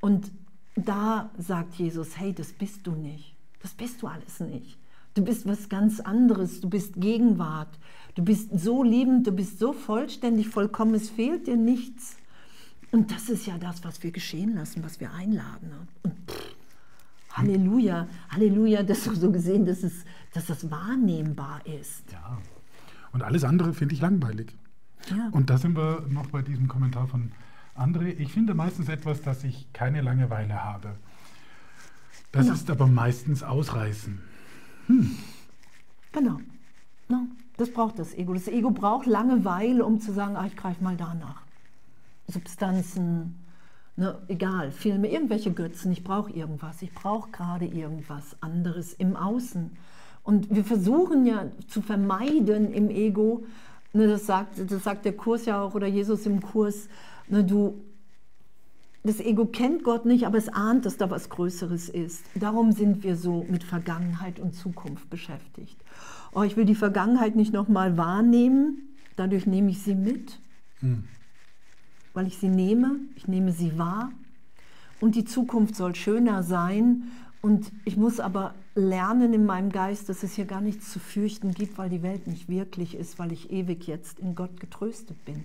Und 0.05 0.31
da 0.75 1.31
sagt 1.35 1.73
Jesus, 1.73 2.15
hey, 2.19 2.31
das 2.31 2.53
bist 2.53 2.85
du 2.85 2.91
nicht. 2.91 3.35
Das 3.63 3.73
bist 3.73 4.03
du 4.03 4.07
alles 4.07 4.39
nicht. 4.39 4.77
Du 5.15 5.23
bist 5.23 5.47
was 5.47 5.67
ganz 5.67 5.99
anderes. 5.99 6.61
Du 6.61 6.69
bist 6.69 6.93
Gegenwart. 7.01 7.79
Du 8.13 8.23
bist 8.23 8.51
so 8.55 8.83
liebend, 8.83 9.25
du 9.25 9.31
bist 9.31 9.57
so 9.57 9.73
vollständig, 9.73 10.49
vollkommen. 10.49 10.93
Es 10.93 11.09
fehlt 11.09 11.47
dir 11.47 11.57
nichts. 11.57 12.17
Und 12.91 13.09
das 13.09 13.29
ist 13.29 13.47
ja 13.47 13.57
das, 13.57 13.83
was 13.83 14.03
wir 14.03 14.11
geschehen 14.11 14.53
lassen, 14.53 14.83
was 14.83 14.99
wir 14.99 15.11
einladen. 15.11 15.71
Und 16.03 16.13
Halleluja, 17.31 18.07
Halleluja, 18.29 18.83
dass 18.83 19.05
du 19.05 19.15
so 19.15 19.31
gesehen, 19.31 19.65
dass, 19.65 19.81
es, 19.81 20.05
dass 20.35 20.45
das 20.45 20.69
wahrnehmbar 20.69 21.65
ist. 21.65 22.03
Ja. 22.11 22.37
Und 23.11 23.23
alles 23.23 23.43
andere 23.43 23.73
finde 23.73 23.95
ich 23.95 24.01
langweilig. 24.01 24.55
Ja. 25.09 25.29
Und 25.31 25.49
da 25.49 25.57
sind 25.57 25.75
wir 25.75 26.05
noch 26.07 26.27
bei 26.27 26.43
diesem 26.43 26.67
Kommentar 26.67 27.07
von 27.07 27.31
André. 27.75 28.15
Ich 28.17 28.31
finde 28.31 28.53
meistens 28.53 28.89
etwas, 28.89 29.21
dass 29.21 29.43
ich 29.43 29.71
keine 29.73 30.01
Langeweile 30.01 30.63
habe. 30.63 30.95
Das 32.31 32.47
Ja. 32.47 32.53
ist 32.53 32.69
aber 32.69 32.87
meistens 32.87 33.43
Ausreißen. 33.43 34.21
Genau. 36.11 36.39
Ja, 37.09 37.21
das 37.57 37.71
braucht 37.71 37.99
das 37.99 38.13
Ego. 38.13 38.33
Das 38.33 38.47
Ego 38.47 38.71
braucht 38.71 39.05
Langeweile, 39.05 39.85
um 39.85 39.99
zu 39.99 40.11
sagen, 40.13 40.35
ah, 40.35 40.45
ich 40.45 40.55
greife 40.55 40.83
mal 40.83 40.95
danach. 40.95 41.41
Substanzen, 42.27 43.35
ne, 43.95 44.17
egal, 44.27 44.71
Filme, 44.71 45.09
irgendwelche 45.09 45.51
Götzen, 45.51 45.91
ich 45.91 46.03
brauche 46.03 46.31
irgendwas, 46.31 46.81
ich 46.81 46.93
brauche 46.93 47.29
gerade 47.31 47.65
irgendwas 47.65 48.35
anderes 48.41 48.93
im 48.93 49.15
Außen. 49.15 49.71
Und 50.23 50.53
wir 50.53 50.63
versuchen 50.65 51.25
ja 51.25 51.45
zu 51.67 51.81
vermeiden 51.81 52.73
im 52.73 52.89
Ego, 52.89 53.43
ne, 53.93 54.07
das, 54.07 54.25
sagt, 54.25 54.59
das 54.71 54.83
sagt 54.83 55.05
der 55.05 55.13
Kurs 55.15 55.45
ja 55.45 55.61
auch 55.61 55.75
oder 55.75 55.87
Jesus 55.87 56.25
im 56.25 56.41
Kurs, 56.41 56.89
du, 57.29 57.81
das 59.03 59.19
Ego 59.19 59.45
kennt 59.45 59.83
Gott 59.83 60.05
nicht, 60.05 60.25
aber 60.25 60.37
es 60.37 60.49
ahnt, 60.49 60.85
dass 60.85 60.97
da 60.97 61.09
was 61.09 61.29
Größeres 61.29 61.89
ist. 61.89 62.23
Darum 62.35 62.71
sind 62.71 63.03
wir 63.03 63.15
so 63.15 63.45
mit 63.49 63.63
Vergangenheit 63.63 64.39
und 64.39 64.53
Zukunft 64.53 65.09
beschäftigt. 65.09 65.77
Oh, 66.33 66.43
ich 66.43 66.57
will 66.57 66.65
die 66.65 66.75
Vergangenheit 66.75 67.35
nicht 67.35 67.53
nochmal 67.53 67.97
wahrnehmen, 67.97 68.95
dadurch 69.15 69.45
nehme 69.45 69.71
ich 69.71 69.81
sie 69.81 69.95
mit, 69.95 70.39
weil 72.13 72.27
ich 72.27 72.37
sie 72.37 72.49
nehme, 72.49 72.99
ich 73.15 73.27
nehme 73.27 73.51
sie 73.51 73.77
wahr. 73.77 74.11
Und 75.01 75.15
die 75.15 75.25
Zukunft 75.25 75.75
soll 75.75 75.95
schöner 75.95 76.43
sein. 76.43 77.03
Und 77.41 77.71
ich 77.83 77.95
muss 77.95 78.19
aber 78.19 78.55
lernen 78.73 79.33
in 79.33 79.45
meinem 79.45 79.71
Geist, 79.71 80.09
dass 80.09 80.23
es 80.23 80.33
hier 80.33 80.45
gar 80.45 80.61
nichts 80.61 80.91
zu 80.91 80.99
fürchten 80.99 81.51
gibt, 81.51 81.77
weil 81.77 81.89
die 81.89 82.01
Welt 82.01 82.27
nicht 82.27 82.49
wirklich 82.49 82.95
ist, 82.95 83.19
weil 83.19 83.31
ich 83.31 83.51
ewig 83.51 83.87
jetzt 83.87 84.19
in 84.19 84.35
Gott 84.35 84.59
getröstet 84.59 85.23
bin. 85.25 85.43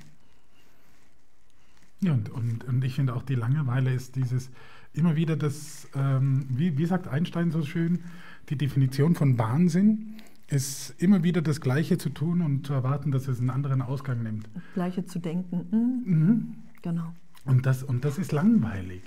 Ja, 2.02 2.12
und, 2.12 2.30
und, 2.30 2.64
und 2.64 2.84
ich 2.84 2.94
finde 2.94 3.14
auch 3.14 3.22
die 3.22 3.34
Langeweile 3.34 3.92
ist 3.92 4.16
dieses 4.16 4.50
immer 4.92 5.16
wieder 5.16 5.36
das, 5.36 5.88
ähm, 5.94 6.46
wie, 6.48 6.78
wie 6.78 6.86
sagt 6.86 7.08
Einstein 7.08 7.50
so 7.50 7.62
schön, 7.62 8.00
die 8.48 8.56
Definition 8.56 9.14
von 9.14 9.38
Wahnsinn 9.38 10.16
ist 10.48 10.94
immer 10.98 11.22
wieder 11.22 11.42
das 11.42 11.60
Gleiche 11.60 11.96
zu 11.96 12.10
tun 12.10 12.42
und 12.42 12.66
zu 12.66 12.72
erwarten, 12.72 13.12
dass 13.12 13.28
es 13.28 13.38
einen 13.38 13.50
anderen 13.50 13.82
Ausgang 13.82 14.22
nimmt. 14.22 14.48
Gleiche 14.74 15.04
zu 15.04 15.20
denken. 15.20 15.66
Mhm. 15.70 16.02
Mhm. 16.04 16.54
Genau. 16.82 17.14
Und 17.44 17.66
das, 17.66 17.82
und 17.82 18.04
das 18.04 18.18
ist 18.18 18.32
langweilig. 18.32 19.02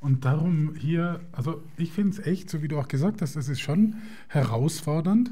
Und 0.00 0.24
darum 0.24 0.74
hier, 0.74 1.20
also 1.32 1.62
ich 1.76 1.92
finde 1.92 2.12
es 2.12 2.26
echt, 2.26 2.48
so 2.48 2.62
wie 2.62 2.68
du 2.68 2.78
auch 2.78 2.88
gesagt 2.88 3.20
hast, 3.20 3.36
das 3.36 3.48
ist 3.48 3.60
schon 3.60 3.96
herausfordernd 4.28 5.30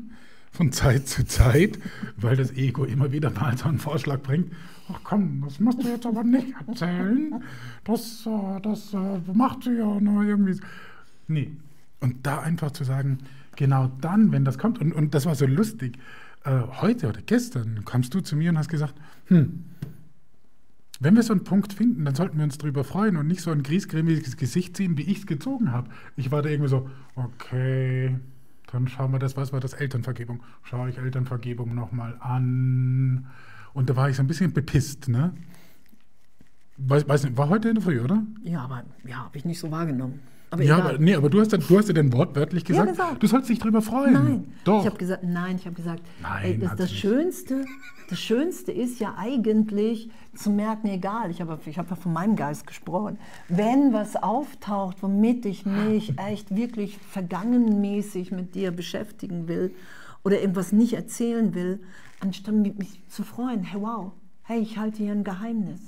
von 0.52 0.72
Zeit 0.72 1.08
zu 1.08 1.24
Zeit, 1.24 1.78
weil 2.16 2.36
das 2.36 2.52
Ego 2.52 2.84
immer 2.84 3.12
wieder 3.12 3.30
mal 3.30 3.56
so 3.56 3.68
einen 3.68 3.78
Vorschlag 3.78 4.20
bringt. 4.20 4.52
Ach 4.90 5.00
komm, 5.04 5.42
das 5.44 5.60
musst 5.60 5.82
du 5.82 5.88
jetzt 5.88 6.06
aber 6.06 6.24
nicht 6.24 6.54
erzählen. 6.66 7.42
Das, 7.84 8.26
äh, 8.26 8.60
das 8.62 8.94
äh, 8.94 9.20
macht 9.32 9.64
sie 9.64 9.74
ja 9.74 10.00
nur 10.00 10.24
irgendwie. 10.24 10.60
Nee. 11.26 11.50
Und 12.00 12.26
da 12.26 12.40
einfach 12.40 12.70
zu 12.70 12.84
sagen, 12.84 13.18
genau 13.56 13.90
dann, 14.00 14.32
wenn 14.32 14.44
das 14.44 14.56
kommt, 14.56 14.80
und, 14.80 14.92
und 14.92 15.14
das 15.14 15.26
war 15.26 15.34
so 15.34 15.46
lustig, 15.46 15.98
äh, 16.44 16.60
heute 16.80 17.08
oder 17.08 17.20
gestern 17.20 17.84
kamst 17.84 18.14
du 18.14 18.20
zu 18.20 18.36
mir 18.36 18.50
und 18.50 18.58
hast 18.58 18.68
gesagt, 18.68 18.94
hm, 19.26 19.64
wenn 21.00 21.14
wir 21.14 21.22
so 21.22 21.32
einen 21.32 21.44
Punkt 21.44 21.72
finden, 21.72 22.04
dann 22.04 22.14
sollten 22.14 22.38
wir 22.38 22.44
uns 22.44 22.58
darüber 22.58 22.82
freuen 22.82 23.16
und 23.16 23.26
nicht 23.26 23.40
so 23.40 23.50
ein 23.50 23.62
griesgrämiges 23.62 24.36
Gesicht 24.36 24.76
ziehen, 24.76 24.96
wie 24.98 25.02
ich 25.02 25.18
es 25.18 25.26
gezogen 25.26 25.70
habe. 25.72 25.90
Ich 26.16 26.30
war 26.32 26.42
da 26.42 26.48
irgendwie 26.48 26.70
so, 26.70 26.90
okay, 27.14 28.16
dann 28.72 28.88
schauen 28.88 29.12
wir 29.12 29.18
das, 29.18 29.36
was 29.36 29.52
war 29.52 29.60
das, 29.60 29.74
Elternvergebung. 29.74 30.42
Schaue 30.62 30.90
ich 30.90 30.98
Elternvergebung 30.98 31.74
nochmal 31.74 32.16
an. 32.20 33.26
Und 33.78 33.88
da 33.88 33.94
war 33.94 34.10
ich 34.10 34.16
so 34.16 34.24
ein 34.24 34.26
bisschen 34.26 34.52
bepisst, 34.52 35.06
ne? 35.06 35.32
Weiß, 36.78 37.08
weiß 37.08 37.22
nicht, 37.22 37.36
war 37.36 37.48
heute 37.48 37.68
in 37.68 37.76
der 37.76 37.84
Früh, 37.84 38.00
oder? 38.00 38.24
Ja, 38.42 38.62
aber 38.62 38.82
ja, 39.06 39.18
habe 39.18 39.38
ich 39.38 39.44
nicht 39.44 39.60
so 39.60 39.70
wahrgenommen. 39.70 40.18
Aber 40.50 40.64
ja, 40.64 40.78
egal. 40.78 40.94
aber, 40.94 40.98
nee, 40.98 41.14
aber 41.14 41.30
du 41.30 41.40
hast, 41.40 41.52
dann, 41.52 41.60
du 41.60 41.78
hast 41.78 41.86
ja 41.86 41.94
dann 41.94 42.12
wortwörtlich 42.12 42.64
gesagt, 42.64 42.88
gesagt. 42.88 43.22
du 43.22 43.28
sollst 43.28 43.48
dich 43.48 43.60
drüber 43.60 43.80
freuen. 43.80 44.12
Nein, 44.14 44.52
Doch. 44.64 44.80
ich 44.80 44.86
habe 44.86 44.98
gesagt, 44.98 45.22
nein, 45.22 45.56
ich 45.60 45.64
habe 45.64 45.76
gesagt, 45.76 46.02
Nein, 46.20 46.44
ey, 46.44 46.58
das, 46.58 46.74
das. 46.74 46.90
Schönste, 46.90 47.64
das 48.10 48.18
Schönste 48.18 48.72
ist 48.72 48.98
ja 48.98 49.14
eigentlich 49.16 50.10
zu 50.34 50.50
merken, 50.50 50.88
egal, 50.88 51.30
ich 51.30 51.40
habe 51.40 51.56
ich 51.64 51.78
habe 51.78 51.88
ja 51.88 51.94
von 51.94 52.12
meinem 52.12 52.34
Geist 52.34 52.66
gesprochen, 52.66 53.16
wenn 53.48 53.92
was 53.92 54.16
auftaucht, 54.16 55.04
womit 55.04 55.46
ich 55.46 55.66
mich 55.66 56.18
echt 56.28 56.52
wirklich 56.56 56.98
vergangenmäßig 56.98 58.32
mit 58.32 58.56
dir 58.56 58.72
beschäftigen 58.72 59.46
will 59.46 59.72
oder 60.24 60.40
irgendwas 60.40 60.72
nicht 60.72 60.94
erzählen 60.94 61.54
will, 61.54 61.78
anstatt 62.20 62.54
mich 62.54 63.00
zu 63.08 63.22
freuen, 63.22 63.62
hey 63.62 63.80
wow, 63.80 64.12
hey, 64.42 64.60
ich 64.60 64.78
halte 64.78 64.98
hier 64.98 65.12
ein 65.12 65.24
Geheimnis. 65.24 65.80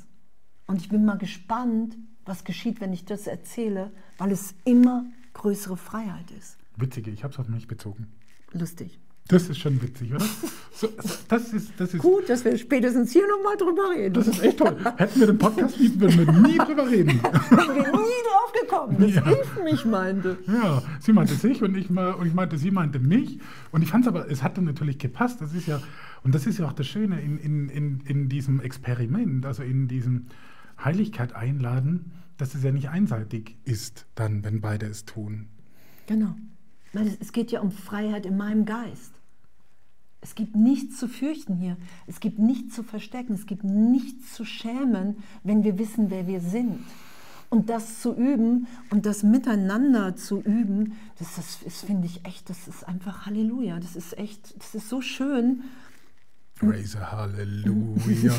Und 0.66 0.81
ich 0.81 0.89
bin 0.89 1.05
mal 1.05 1.18
gespannt, 1.18 1.97
was 2.24 2.45
geschieht, 2.45 2.81
wenn 2.81 2.93
ich 2.93 3.05
das 3.05 3.26
erzähle, 3.26 3.91
weil 4.18 4.31
es 4.31 4.55
immer 4.64 5.07
größere 5.35 5.76
Freiheit 5.76 6.31
ist. 6.39 6.59
Witzige, 6.76 7.11
ich 7.11 7.24
habe 7.24 7.33
es 7.33 7.39
auf 7.41 7.49
mich 7.49 7.66
bezogen. 7.66 8.07
Lustig. 8.53 8.99
Das 9.28 9.49
ist 9.49 9.59
schon 9.59 9.81
witzig, 9.83 10.12
oder? 10.14 10.24
So, 10.72 10.89
das 11.28 11.53
ist, 11.53 11.72
das 11.76 11.93
ist, 11.93 12.01
Gut, 12.01 12.26
dass 12.31 12.43
wir 12.43 12.57
spätestens 12.57 13.12
hier 13.12 13.28
nochmal 13.28 13.55
drüber 13.59 13.91
reden. 13.95 14.14
das 14.14 14.28
ist 14.28 14.43
echt 14.43 14.57
toll. 14.57 14.74
Hätten 14.97 15.20
wir 15.20 15.26
den 15.26 15.37
Podcast 15.37 15.78
nicht, 15.78 16.01
würden 16.01 16.24
wir 16.26 16.33
nie 16.33 16.57
drüber 16.57 16.89
reden. 16.89 17.20
bin 17.51 17.59
wir 17.59 17.93
nie 17.93 18.22
drauf 18.31 18.53
gekommen, 18.62 18.97
dass 18.99 19.14
Ja. 19.14 19.24
ich 19.31 19.62
mich 19.62 19.85
meinte. 19.85 20.39
Ja, 20.47 20.83
sie 21.01 21.12
meinte 21.12 21.35
sich 21.35 21.62
und 21.62 21.76
ich, 21.76 21.91
und 21.91 22.26
ich 22.26 22.33
meinte, 22.33 22.57
sie 22.57 22.70
meinte 22.70 22.99
mich. 22.99 23.41
Und 23.72 23.83
ich 23.83 23.91
fand 23.91 24.07
es 24.07 24.09
aber, 24.09 24.31
es 24.31 24.43
hat 24.43 24.57
dann 24.57 24.64
natürlich 24.64 24.99
gepasst. 24.99 25.43
Das 25.43 25.53
ist 25.53 25.66
ja, 25.66 25.83
und 26.23 26.35
das 26.35 26.47
ist 26.47 26.59
ja 26.59 26.66
auch 26.66 26.73
das 26.73 26.87
Schöne 26.87 27.21
in, 27.21 27.39
in, 27.39 27.68
in, 27.68 28.01
in 28.01 28.29
diesem 28.29 28.61
Experiment, 28.61 29.47
also 29.47 29.62
in 29.62 29.89
diesem 29.89 30.27
Heiligkeit 30.83 31.35
einladen, 31.35 32.12
dass 32.37 32.55
es 32.55 32.62
ja 32.62 32.73
nicht 32.73 32.89
einseitig 32.89 33.57
ist, 33.64 34.07
dann, 34.14 34.45
wenn 34.45 34.61
beide 34.61 34.87
es 34.87 35.05
tun. 35.05 35.49
Genau. 36.07 36.35
Weil 36.93 37.16
es, 37.21 37.33
geht 37.33 37.53
ja 37.53 37.61
um 37.61 37.71
Freiheit 37.71 38.27
in 38.27 38.37
meinem 38.37 38.64
Geist. 38.64 39.12
Es 40.23 40.35
gibt 40.35 40.57
nichts 40.57 40.99
zu 40.99 41.09
fürchten 41.09 41.57
hier. 41.57 41.77
Es 42.07 42.21
gibt 42.21 42.39
nichts 42.39 42.75
zu 42.75 42.83
verstecken. 42.83 43.35
Es 43.35 43.47
gibt 43.47 43.64
nichts 43.64 44.35
zu 44.35 44.45
schämen, 44.45 45.16
wenn 45.45 45.64
wir 45.64 45.79
wissen, 45.79 46.11
wer 46.11 46.27
wir 46.27 46.41
sind. 46.41 46.81
Und 47.49 47.68
das 47.68 48.01
zu 48.01 48.14
üben 48.14 48.66
und 48.91 49.07
das 49.07 49.23
miteinander 49.23 50.14
zu 50.16 50.41
üben, 50.41 50.95
das, 51.18 51.37
das 51.37 51.62
ist, 51.62 51.85
finde 51.85 52.07
ich 52.07 52.25
echt, 52.25 52.49
das 52.49 52.68
ist 52.68 52.87
einfach 52.87 53.27
Halleluja. 53.27 53.81
Das 53.81 53.97
ist 53.97 54.16
echt, 54.18 54.57
das 54.59 54.75
ist 54.75 54.89
so 54.89 55.01
schön. 55.01 55.62
Praise 56.61 57.11
Halleluja. 57.11 58.34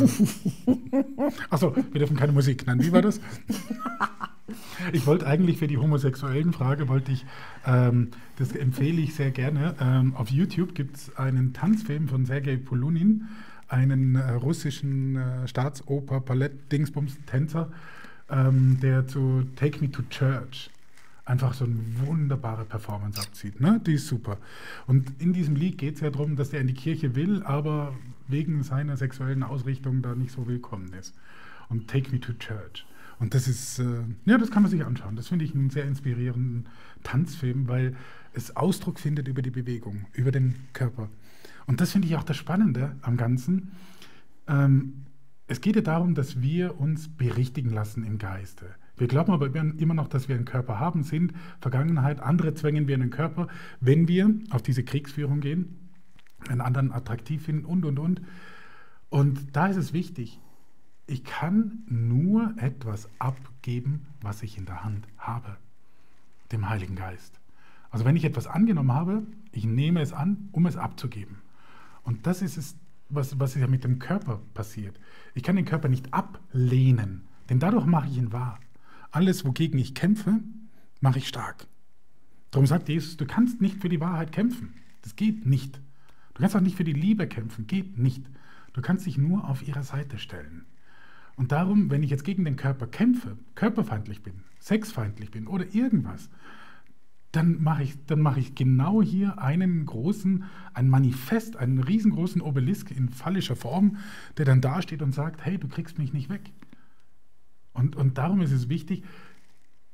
Achso, 1.49 1.76
wir 1.76 1.99
dürfen 1.99 2.15
keine 2.15 2.32
Musik 2.32 2.67
nennen. 2.67 2.84
Wie 2.84 2.91
war 2.91 3.01
das? 3.01 3.19
Ich 4.93 5.07
wollte 5.07 5.26
eigentlich 5.26 5.57
für 5.57 5.67
die 5.67 5.78
homosexuellen 5.78 6.53
Frage, 6.53 6.88
wollte 6.88 7.11
ich, 7.11 7.26
ähm, 7.65 8.09
das 8.38 8.51
empfehle 8.51 9.01
ich 9.01 9.15
sehr 9.15 9.32
gerne. 9.32 9.76
Ähm, 9.80 10.15
auf 10.15 10.30
YouTube 10.30 10.76
gibt 10.76 10.97
es 10.97 11.15
einen 11.17 11.53
Tanzfilm 11.53 12.07
von 12.07 12.26
Sergei 12.26 12.57
Polunin, 12.57 13.28
einen 13.67 14.15
äh, 14.15 14.32
russischen 14.32 15.15
äh, 15.15 15.47
Staatsoper, 15.47 16.19
Ballett, 16.19 16.72
Dingsbums, 16.72 17.17
Tänzer, 17.26 17.72
ähm, 18.30 18.78
der 18.82 19.07
zu 19.07 19.43
Take 19.55 19.80
Me 19.82 19.89
to 19.89 20.03
Church 20.09 20.69
einfach 21.26 21.53
so 21.53 21.65
eine 21.65 21.78
wunderbare 22.05 22.65
Performance 22.65 23.22
abzieht. 23.22 23.61
Ne? 23.61 23.80
Die 23.86 23.93
ist 23.93 24.07
super. 24.07 24.38
Und 24.88 25.22
in 25.22 25.34
diesem 25.34 25.55
Lied 25.55 25.78
geht 25.78 25.95
es 25.95 26.01
ja 26.01 26.09
darum, 26.09 26.36
dass 26.36 26.51
er 26.51 26.61
in 26.61 26.67
die 26.67 26.74
Kirche 26.74 27.15
will, 27.15 27.43
aber 27.43 27.93
wegen 28.32 28.64
seiner 28.64 28.98
sexuellen 28.98 29.44
Ausrichtung 29.44 30.02
da 30.02 30.16
nicht 30.16 30.32
so 30.32 30.48
willkommen 30.48 30.94
ist. 30.94 31.16
Und 31.70 31.88
Take 31.88 32.12
Me 32.12 32.20
to 32.20 32.34
Church. 32.34 32.86
Und 33.20 33.36
das 33.36 33.48
ist, 33.48 33.80
äh, 33.80 34.04
ja, 34.26 34.38
das 34.38 34.50
kann 34.50 34.64
man 34.64 34.72
sich 34.72 34.84
anschauen. 34.84 35.16
Das 35.16 35.28
finde 35.28 35.46
ich 35.46 35.54
einen 35.54 35.70
sehr 35.70 35.86
inspirierenden 35.86 36.68
Tanzfilm, 37.04 37.68
weil 37.68 37.96
es 38.34 38.56
Ausdruck 38.56 39.00
findet 39.00 39.28
über 39.28 39.42
die 39.42 39.52
Bewegung, 39.52 40.06
über 40.14 40.32
den 40.32 40.56
Körper. 40.74 41.10
Und 41.68 41.82
das 41.82 41.92
finde 41.92 42.08
ich 42.08 42.16
auch 42.16 42.24
das 42.24 42.38
Spannende 42.38 42.96
am 43.02 43.18
Ganzen. 43.18 43.72
Ähm, 44.48 45.06
es 45.48 45.62
geht 45.62 45.76
ja 45.76 45.82
darum, 45.82 46.16
dass 46.16 46.42
wir 46.42 46.80
uns 46.80 47.10
berichtigen 47.10 47.70
lassen 47.70 48.04
im 48.04 48.18
Geiste. 48.18 48.66
Wir 48.98 49.08
glauben 49.08 49.32
aber 49.32 49.54
immer 49.54 49.94
noch, 49.94 50.08
dass 50.08 50.28
wir 50.28 50.36
einen 50.36 50.46
Körper 50.46 50.80
haben, 50.80 51.04
sind 51.04 51.34
Vergangenheit, 51.60 52.20
andere 52.20 52.54
zwängen 52.54 52.88
wir 52.88 52.96
in 52.96 53.02
den 53.02 53.10
Körper, 53.10 53.48
wenn 53.80 54.08
wir 54.08 54.34
auf 54.52 54.62
diese 54.62 54.84
Kriegsführung 54.84 55.42
gehen, 55.42 55.81
einen 56.50 56.62
anderen 56.62 56.92
attraktiv 56.92 57.44
finden 57.46 57.66
und, 57.66 57.86
und, 57.86 58.00
und. 58.00 58.22
Und 59.10 59.56
da 59.56 59.68
ist 59.68 59.78
es 59.78 59.94
wichtig, 59.94 60.39
ich 61.08 61.24
kann 61.24 61.84
nur 61.88 62.54
etwas 62.58 63.10
abgeben, 63.20 64.08
was 64.22 64.44
ich 64.44 64.58
in 64.58 64.66
der 64.66 64.84
Hand 64.84 65.08
habe, 65.18 65.58
dem 66.52 66.70
Heiligen 66.70 66.96
Geist. 66.96 67.39
Also 67.89 68.06
wenn 68.06 68.16
ich 68.16 68.24
etwas 68.24 68.48
angenommen 68.48 68.94
habe, 68.94 69.24
ich 69.52 69.66
nehme 69.66 70.02
es 70.02 70.14
an, 70.14 70.50
um 70.54 70.66
es 70.66 70.78
abzugeben. 70.78 71.39
Und 72.04 72.26
das 72.26 72.42
ist 72.42 72.58
es, 72.58 72.78
was, 73.10 73.39
was 73.39 73.56
ja 73.56 73.68
mit 73.68 73.84
dem 73.84 74.00
Körper 74.00 74.39
passiert. 74.54 74.98
Ich 75.34 75.44
kann 75.44 75.58
den 75.58 75.66
Körper 75.66 75.89
nicht 75.89 76.14
ablehnen, 76.14 77.28
denn 77.50 77.60
dadurch 77.60 77.86
mache 77.86 78.08
ich 78.08 78.18
ihn 78.18 78.32
wahr. 78.32 78.60
Alles, 79.12 79.44
wogegen 79.44 79.78
ich 79.78 79.94
kämpfe, 79.94 80.39
mache 81.02 81.20
ich 81.20 81.28
stark. 81.28 81.68
Darum 82.52 82.66
sagt 82.66 82.88
Jesus, 82.88 83.18
du 83.18 83.26
kannst 83.26 83.62
nicht 83.62 83.82
für 83.82 83.89
die 83.89 84.00
Wahrheit 84.00 84.32
kämpfen. 84.32 84.74
Das 85.02 85.16
geht 85.16 85.46
nicht. 85.46 85.82
Du 86.42 86.46
kannst 86.46 86.56
auch 86.56 86.62
nicht 86.62 86.78
für 86.78 86.84
die 86.84 86.94
Liebe 86.94 87.28
kämpfen. 87.28 87.68
Geht 87.68 88.00
nicht. 88.00 88.28
Du 88.74 88.82
kannst 88.82 89.06
dich 89.06 89.16
nur 89.16 89.48
auf 89.48 89.68
ihrer 89.68 89.84
Seite 89.84 90.18
stellen. 90.18 90.66
Und 91.36 91.52
darum, 91.52 91.92
wenn 91.92 92.02
ich 92.02 92.10
jetzt 92.10 92.24
gegen 92.24 92.46
den 92.46 92.56
Körper 92.56 92.88
kämpfe, 92.88 93.38
körperfeindlich 93.54 94.24
bin, 94.24 94.42
sexfeindlich 94.60 95.30
bin 95.30 95.46
oder 95.46 95.72
irgendwas, 95.76 96.32
dann 97.32 97.62
mache 97.62 97.84
ich, 97.84 97.96
mach 98.16 98.38
ich 98.38 98.56
genau 98.56 99.04
hier 99.04 99.38
einen 99.38 99.86
großen, 99.86 100.46
ein 100.74 100.89
Manifest, 100.89 101.58
einen 101.58 101.78
riesengroßen 101.78 102.42
Obelisk 102.42 102.89
in 102.89 103.10
phallischer 103.10 103.56
Form, 103.56 103.98
der 104.38 104.46
dann 104.46 104.62
dasteht 104.62 105.04
und 105.04 105.14
sagt, 105.14 105.46
hey, 105.46 105.60
du 105.60 105.68
kriegst 105.68 106.00
mich 106.00 106.12
nicht 106.12 106.32
weg. 106.32 106.52
Und, 107.74 107.96
und 107.96 108.18
darum 108.18 108.42
ist 108.42 108.52
es 108.52 108.68
wichtig, 108.68 109.04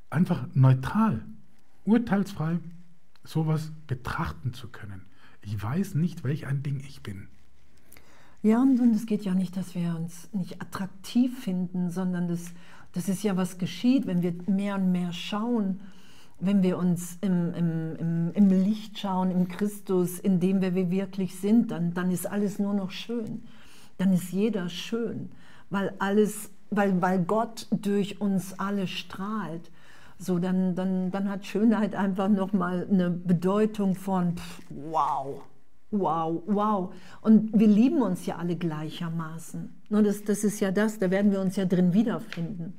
einfach 0.08 0.48
neutral, 0.54 1.26
urteilsfrei 1.84 2.58
sowas 3.22 3.70
betrachten 3.86 4.54
zu 4.54 4.68
können. 4.68 5.07
Ich 5.42 5.62
weiß 5.62 5.94
nicht, 5.94 6.24
welch 6.24 6.46
ein 6.46 6.62
Ding 6.62 6.80
ich 6.80 7.02
bin. 7.02 7.28
Ja, 8.42 8.62
und, 8.62 8.78
und 8.80 8.94
es 8.94 9.06
geht 9.06 9.24
ja 9.24 9.34
nicht, 9.34 9.56
dass 9.56 9.74
wir 9.74 9.96
uns 9.96 10.28
nicht 10.32 10.60
attraktiv 10.60 11.38
finden, 11.42 11.90
sondern 11.90 12.28
das, 12.28 12.52
das 12.92 13.08
ist 13.08 13.22
ja, 13.22 13.36
was 13.36 13.58
geschieht, 13.58 14.06
wenn 14.06 14.22
wir 14.22 14.34
mehr 14.46 14.76
und 14.76 14.92
mehr 14.92 15.12
schauen 15.12 15.80
wenn 16.40 16.62
wir 16.62 16.78
uns 16.78 17.18
im, 17.20 17.52
im, 17.54 17.96
im, 17.96 18.32
im, 18.32 18.48
Licht 18.48 18.98
schauen, 18.98 19.30
im 19.30 19.48
Christus, 19.48 20.18
in 20.18 20.38
dem 20.38 20.60
wer 20.60 20.74
wir 20.74 20.90
wirklich 20.90 21.34
sind, 21.34 21.70
dann, 21.70 21.94
dann 21.94 22.10
ist 22.10 22.26
alles 22.26 22.58
nur 22.58 22.74
noch 22.74 22.90
schön. 22.90 23.42
Dann 23.98 24.12
ist 24.12 24.30
jeder 24.30 24.68
schön, 24.68 25.30
weil, 25.70 25.92
alles, 25.98 26.50
weil, 26.70 27.00
weil 27.02 27.24
Gott 27.24 27.66
durch 27.70 28.20
uns 28.20 28.58
alle 28.58 28.86
strahlt. 28.86 29.70
So, 30.18 30.38
dann, 30.38 30.74
dann, 30.74 31.10
dann 31.10 31.30
hat 31.30 31.46
Schönheit 31.46 31.94
einfach 31.94 32.28
nochmal 32.28 32.86
eine 32.90 33.10
Bedeutung 33.10 33.94
von 33.94 34.36
pff, 34.36 34.62
wow, 34.70 35.40
wow, 35.90 36.42
wow. 36.46 36.94
Und 37.20 37.58
wir 37.58 37.68
lieben 37.68 38.02
uns 38.02 38.26
ja 38.26 38.36
alle 38.36 38.56
gleichermaßen. 38.56 39.72
Das, 39.90 40.24
das 40.24 40.44
ist 40.44 40.60
ja 40.60 40.72
das, 40.72 40.98
da 40.98 41.10
werden 41.10 41.30
wir 41.30 41.40
uns 41.40 41.56
ja 41.56 41.66
drin 41.66 41.94
wiederfinden. 41.94 42.74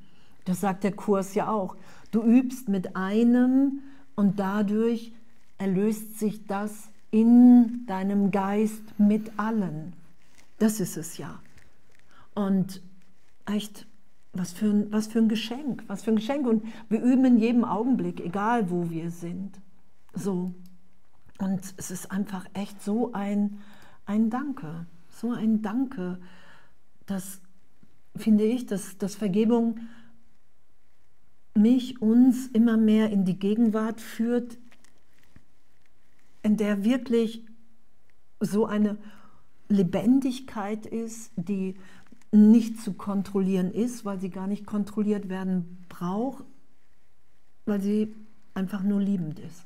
Das 0.46 0.62
sagt 0.62 0.84
der 0.84 0.92
Kurs 0.92 1.34
ja 1.36 1.50
auch. 1.50 1.76
Du 2.12 2.24
übst 2.24 2.68
mit 2.68 2.96
einem 2.96 3.82
und 4.16 4.40
dadurch 4.40 5.14
erlöst 5.58 6.20
sich 6.20 6.46
das 6.46 6.90
in 7.12 7.86
deinem 7.88 8.32
Geist 8.32 8.82
mit 8.98 9.32
allen. 9.38 9.94
Das 10.58 10.80
ist 10.80 10.98
es 10.98 11.18
ja. 11.18 11.40
Und 12.36 12.82
echt, 13.46 13.88
was 14.34 14.52
für, 14.52 14.68
ein, 14.68 14.92
was 14.92 15.08
für 15.08 15.20
ein 15.20 15.30
Geschenk, 15.30 15.84
was 15.88 16.04
für 16.04 16.12
ein 16.12 16.18
Geschenk. 16.18 16.48
Und 16.48 16.64
wir 16.90 17.02
üben 17.02 17.26
in 17.26 17.38
jedem 17.38 17.64
Augenblick, 17.64 18.20
egal 18.20 18.70
wo 18.70 18.90
wir 18.90 19.12
sind. 19.12 19.60
So. 20.14 20.54
Und 21.40 21.62
es 21.78 21.92
ist 21.92 22.12
einfach 22.12 22.46
echt 22.54 22.82
so 22.82 23.12
ein, 23.14 23.60
ein 24.06 24.30
Danke, 24.30 24.86
so 25.10 25.32
ein 25.32 25.62
Danke, 25.62 26.20
dass, 27.06 27.42
finde 28.16 28.44
ich, 28.44 28.66
dass, 28.66 28.98
dass 28.98 29.16
Vergebung 29.16 29.80
mich, 31.56 32.02
uns 32.02 32.48
immer 32.48 32.78
mehr 32.78 33.10
in 33.10 33.26
die 33.26 33.40
Gegenwart 33.40 34.00
führt, 34.02 34.58
in 36.44 36.58
der 36.58 36.84
wirklich 36.84 37.46
so 38.40 38.66
eine 38.66 38.98
Lebendigkeit 39.68 40.86
ist, 40.86 41.32
die 41.36 41.76
nicht 42.32 42.82
zu 42.82 42.94
kontrollieren 42.94 43.72
ist, 43.72 44.06
weil 44.06 44.20
sie 44.20 44.30
gar 44.30 44.48
nicht 44.48 44.66
kontrolliert 44.66 45.30
werden 45.30 45.86
braucht, 45.90 46.44
weil 47.66 47.82
sie 47.82 48.16
einfach 48.54 48.84
nur 48.84 49.02
liebend 49.02 49.40
ist. 49.40 49.66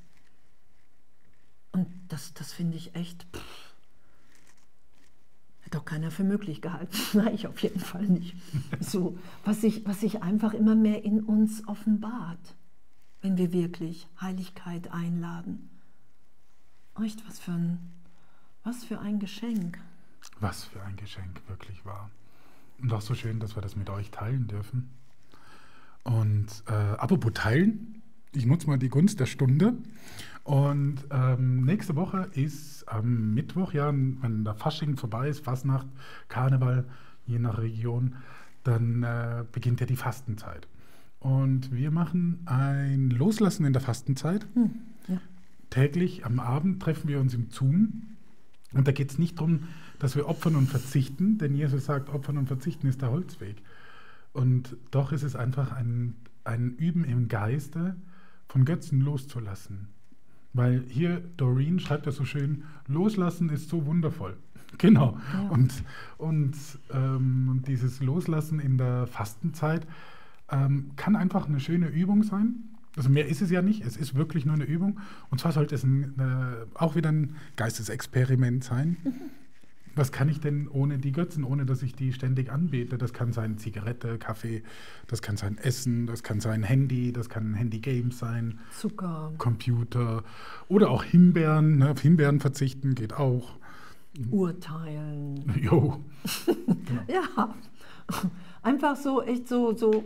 Und 1.72 1.88
das, 2.08 2.34
das 2.34 2.54
finde 2.54 2.78
ich 2.78 2.96
echt. 2.96 3.26
Pff 3.34 3.74
doch 5.74 5.86
keiner 5.86 6.12
für 6.12 6.24
möglich 6.24 6.62
gehalten. 6.62 6.96
Nein, 7.14 7.34
ich 7.34 7.48
auf 7.48 7.60
jeden 7.60 7.80
Fall 7.80 8.04
nicht. 8.04 8.36
So, 8.80 9.18
was 9.46 9.62
sich, 9.62 9.86
was 9.86 10.02
sich 10.02 10.22
einfach 10.22 10.54
immer 10.54 10.76
mehr 10.76 11.04
in 11.04 11.22
uns 11.22 11.68
offenbart, 11.68 12.56
wenn 13.22 13.38
wir 13.38 13.54
wirklich 13.54 14.08
Heiligkeit 14.20 14.92
einladen. 14.92 15.70
Echt, 17.02 17.26
was 17.28 17.40
für 17.40 17.52
ein, 17.52 17.80
was 18.64 18.84
für 18.84 19.00
ein 19.00 19.20
Geschenk. 19.20 19.80
Was 20.40 20.66
für 20.66 20.82
ein 20.84 20.96
Geschenk, 20.96 21.42
wirklich 21.48 21.86
wahr. 21.86 22.10
Und 22.82 22.92
auch 22.94 23.02
so 23.02 23.16
schön, 23.16 23.40
dass 23.40 23.56
wir 23.56 23.62
das 23.62 23.76
mit 23.76 23.90
euch 23.90 24.12
teilen 24.12 24.48
dürfen. 24.48 24.90
Und 26.04 26.48
äh, 26.68 26.74
apropos 26.74 27.32
teilen, 27.34 28.02
ich 28.34 28.46
nutze 28.46 28.68
mal 28.68 28.78
die 28.78 28.90
Gunst 28.90 29.20
der 29.20 29.26
Stunde. 29.26 29.74
Und 30.44 30.98
ähm, 31.10 31.64
nächste 31.64 31.96
Woche 31.96 32.30
ist 32.34 32.84
am 32.90 33.34
Mittwoch, 33.34 33.74
ja, 33.74 33.88
wenn 33.88 34.44
der 34.44 34.56
Fasching 34.56 34.98
vorbei 34.98 35.30
ist, 35.30 35.46
Fastnacht, 35.46 35.88
Karneval, 36.28 36.86
je 37.26 37.40
nach 37.40 37.58
Region, 37.60 38.16
dann 38.64 39.04
äh, 39.04 39.46
beginnt 39.52 39.80
ja 39.80 39.86
die 39.86 39.96
Fastenzeit. 39.96 40.68
Und 41.20 41.72
wir 41.72 41.92
machen 41.92 42.42
ein 42.46 43.10
Loslassen 43.10 43.66
in 43.66 43.72
der 43.72 43.82
Fastenzeit. 43.82 44.46
Hm, 44.56 44.72
ja. 45.08 45.22
Täglich 45.70 46.26
am 46.26 46.40
Abend 46.42 46.82
treffen 46.82 47.08
wir 47.08 47.22
uns 47.22 47.34
im 47.34 47.50
Zoom. 47.50 48.04
Und 48.74 48.88
da 48.88 48.92
geht 48.92 49.12
es 49.12 49.18
nicht 49.18 49.40
darum, 49.40 49.62
dass 50.04 50.18
wir 50.18 50.28
opfern 50.28 50.58
und 50.58 50.68
verzichten, 50.68 51.38
denn 51.38 51.56
Jesus 51.56 51.86
sagt, 51.86 52.10
opfern 52.10 52.38
und 52.38 52.48
verzichten 52.48 52.88
ist 52.88 53.02
der 53.02 53.10
Holzweg. 53.10 53.56
Und 54.34 54.76
doch 54.92 55.14
ist 55.14 55.24
es 55.24 55.38
einfach 55.38 55.72
ein, 55.72 56.16
ein 56.44 56.76
Üben 56.76 57.06
im 57.06 57.30
Geiste, 57.30 57.96
von 58.50 58.66
Götzen 58.66 59.00
loszulassen. 59.00 59.88
Weil 60.52 60.84
hier 60.90 61.22
Doreen 61.38 61.80
schreibt 61.80 62.06
ja 62.06 62.12
so 62.12 62.26
schön, 62.26 62.66
loslassen 62.86 63.50
ist 63.50 63.70
so 63.70 63.86
wundervoll. 63.86 64.36
Genau. 64.80 65.20
Ja. 65.32 65.50
Und, 65.50 65.72
und 66.18 66.56
ähm, 66.92 67.62
dieses 67.68 68.02
Loslassen 68.02 68.60
in 68.60 68.80
der 68.80 69.06
Fastenzeit 69.06 69.86
ähm, 70.50 70.90
kann 70.96 71.16
einfach 71.16 71.48
eine 71.48 71.60
schöne 71.60 71.88
Übung 71.90 72.24
sein. 72.24 72.56
Also 72.98 73.10
mehr 73.10 73.28
ist 73.28 73.44
es 73.44 73.52
ja 73.52 73.62
nicht, 73.62 73.86
es 73.86 73.98
ist 73.98 74.16
wirklich 74.16 74.48
nur 74.48 74.56
eine 74.56 74.64
Übung. 74.64 75.00
Und 75.30 75.40
zwar 75.40 75.52
sollte 75.52 75.76
es 75.76 75.84
ein, 75.84 76.20
äh, 76.20 76.66
auch 76.74 76.96
wieder 76.96 77.12
ein 77.12 77.36
Geistesexperiment 77.56 78.64
sein. 78.64 78.98
Was 79.96 80.12
kann 80.12 80.28
ich 80.28 80.40
denn 80.40 80.68
ohne 80.68 80.98
die 80.98 81.12
Götzen, 81.12 81.44
ohne 81.44 81.66
dass 81.66 81.84
ich 81.84 81.94
die 81.94 82.14
ständig 82.14 82.52
anbete? 82.52 82.98
Das 82.98 83.14
kann 83.14 83.32
sein 83.32 83.58
Zigarette, 83.60 84.18
Kaffee, 84.18 84.64
das 85.08 85.22
kann 85.22 85.38
sein 85.38 85.58
Essen, 85.60 86.08
das 86.08 86.24
kann 86.24 86.40
sein 86.40 86.64
Handy, 86.64 87.14
das 87.14 87.30
kann 87.30 87.54
Handy-Games 87.54 88.18
sein. 88.18 88.60
Zucker. 88.76 89.32
Computer. 89.38 90.24
Oder 90.68 90.90
auch 90.90 91.04
Himbeeren. 91.04 91.78
Ne? 91.78 91.92
Auf 91.92 92.02
Himbeeren 92.02 92.40
verzichten 92.40 92.96
geht 92.96 93.14
auch. 93.14 93.52
Urteilen. 94.32 95.44
Jo. 95.62 96.02
genau. 96.68 97.02
ja. 97.08 97.56
Einfach 98.64 98.96
so, 98.96 99.22
echt 99.22 99.48
so, 99.48 99.76
so, 99.76 100.04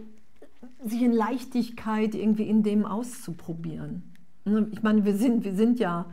sich 0.84 1.02
in 1.02 1.12
Leichtigkeit 1.12 2.16
irgendwie 2.16 2.44
in 2.44 2.64
dem 2.64 2.86
auszuprobieren. 2.86 4.04
Ne? 4.46 4.68
Ich 4.72 4.84
meine, 4.84 5.06
wir 5.06 5.16
sind, 5.16 5.44
wir 5.44 5.56
sind 5.56 5.80
ja, 5.80 6.06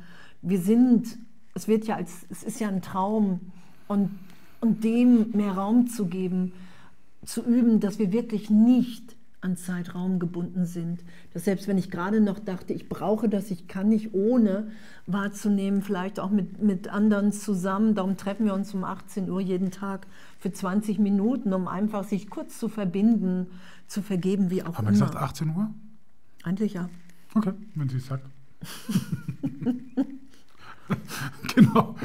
wir 0.43 0.61
sind, 0.61 1.19
es 1.55 1.69
wird 1.69 1.87
ja 1.87 1.97
als, 1.97 2.27
es 2.31 2.43
ist 2.43 2.61
ja 2.61 2.69
ein 2.69 2.83
Traum, 2.83 3.53
und, 3.89 4.11
und 4.61 4.85
dem 4.85 5.31
mehr 5.33 5.53
Raum 5.53 5.89
zu 5.89 6.07
geben, 6.07 6.53
zu 7.25 7.43
üben, 7.43 7.81
dass 7.81 7.99
wir 7.99 8.13
wirklich 8.13 8.51
nicht 8.51 9.17
an 9.45 9.57
Zeitraum 9.59 10.19
gebunden 10.19 10.65
sind. 10.65 11.05
Dass 11.35 11.45
selbst 11.45 11.69
wenn 11.69 11.77
ich 11.77 11.91
gerade 11.91 12.21
noch 12.21 12.39
dachte, 12.39 12.73
ich 12.73 12.89
brauche 12.89 13.29
das, 13.29 13.51
ich 13.51 13.69
kann 13.69 13.91
nicht 13.91 14.15
ohne 14.15 14.69
wahrzunehmen, 15.07 15.83
vielleicht 15.83 16.19
auch 16.19 16.31
mit, 16.31 16.63
mit 16.63 16.89
anderen 16.89 17.31
zusammen, 17.31 17.95
darum 17.95 18.17
treffen 18.17 18.47
wir 18.47 18.55
uns 18.55 18.73
um 18.73 18.85
18 18.85 19.31
Uhr 19.31 19.41
jeden 19.41 19.71
Tag 19.71 20.07
für 20.39 20.51
20 20.51 20.99
Minuten, 20.99 21.53
um 21.53 21.69
einfach 21.69 22.05
sich 22.05 22.31
kurz 22.31 22.59
zu 22.59 22.71
verbinden, 22.71 23.49
zu 23.87 24.01
vergeben, 24.01 24.51
wie 24.51 24.63
auch 24.63 24.79
Haben 24.79 24.89
immer. 24.89 24.89
Haben 24.89 25.01
wir 25.01 25.07
gesagt 25.07 25.17
18 25.17 25.51
Uhr? 25.51 25.71
Eigentlich 26.43 26.73
ja. 26.73 26.89
Okay, 27.35 27.53
wenn 27.75 27.89
sie 27.89 27.99
es 27.99 28.07
sagt. 28.07 28.25
genau. 31.55 31.97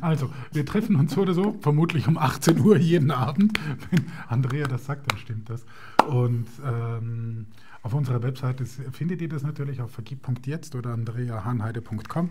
Also, 0.00 0.30
wir 0.52 0.64
treffen 0.64 0.96
uns 0.96 1.14
so 1.14 1.22
oder 1.22 1.34
so, 1.34 1.58
vermutlich 1.60 2.08
um 2.08 2.18
18 2.18 2.60
Uhr 2.60 2.76
jeden 2.76 3.10
Abend. 3.10 3.58
Wenn 3.90 4.06
Andrea 4.28 4.66
das 4.66 4.86
sagt, 4.86 5.10
dann 5.10 5.18
stimmt 5.18 5.50
das. 5.50 5.64
Und 6.08 6.46
ähm, 6.64 7.46
auf 7.82 7.92
unserer 7.92 8.22
Webseite 8.22 8.64
findet 8.64 9.20
ihr 9.20 9.28
das 9.28 9.42
natürlich 9.42 9.80
auf 9.80 9.90
vergib.jetzt 9.90 10.74
oder 10.74 10.94
andreahanheide.com. 10.94 12.30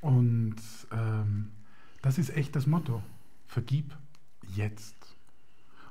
Und 0.00 0.56
ähm, 0.92 1.48
das 2.02 2.18
ist 2.18 2.30
echt 2.36 2.56
das 2.56 2.66
Motto. 2.66 3.02
Vergib 3.46 3.92
jetzt. 4.54 4.94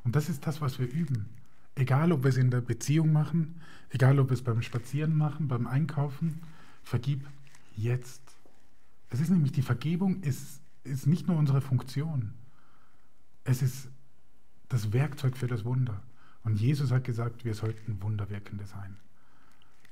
Und 0.03 0.15
das 0.15 0.29
ist 0.29 0.47
das, 0.47 0.61
was 0.61 0.79
wir 0.79 0.89
üben. 0.89 1.25
Egal, 1.75 2.11
ob 2.11 2.23
wir 2.23 2.29
es 2.29 2.37
in 2.37 2.51
der 2.51 2.61
Beziehung 2.61 3.11
machen, 3.11 3.61
egal, 3.89 4.19
ob 4.19 4.29
wir 4.29 4.33
es 4.33 4.41
beim 4.41 4.61
Spazieren 4.61 5.17
machen, 5.17 5.47
beim 5.47 5.67
Einkaufen, 5.67 6.41
vergib 6.83 7.25
jetzt. 7.75 8.21
Es 9.09 9.19
ist 9.19 9.29
nämlich, 9.29 9.51
die 9.51 9.61
Vergebung 9.61 10.21
ist, 10.21 10.58
ist 10.89 11.07
nicht 11.07 11.27
nur 11.27 11.37
unsere 11.37 11.61
Funktion. 11.61 12.33
Es 13.43 13.61
ist 13.61 13.89
das 14.67 14.93
Werkzeug 14.93 15.37
für 15.37 15.47
das 15.47 15.65
Wunder. 15.65 16.01
Und 16.43 16.59
Jesus 16.59 16.91
hat 16.91 17.03
gesagt, 17.03 17.45
wir 17.45 17.53
sollten 17.53 18.01
Wunderwirkende 18.01 18.65
sein. 18.65 18.97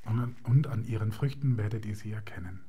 Und 0.06 0.20
an, 0.20 0.36
und 0.44 0.68
an 0.68 0.86
ihren 0.86 1.12
Früchten 1.12 1.58
werdet 1.58 1.86
ihr 1.86 1.96
sie 1.96 2.12
erkennen. 2.12 2.62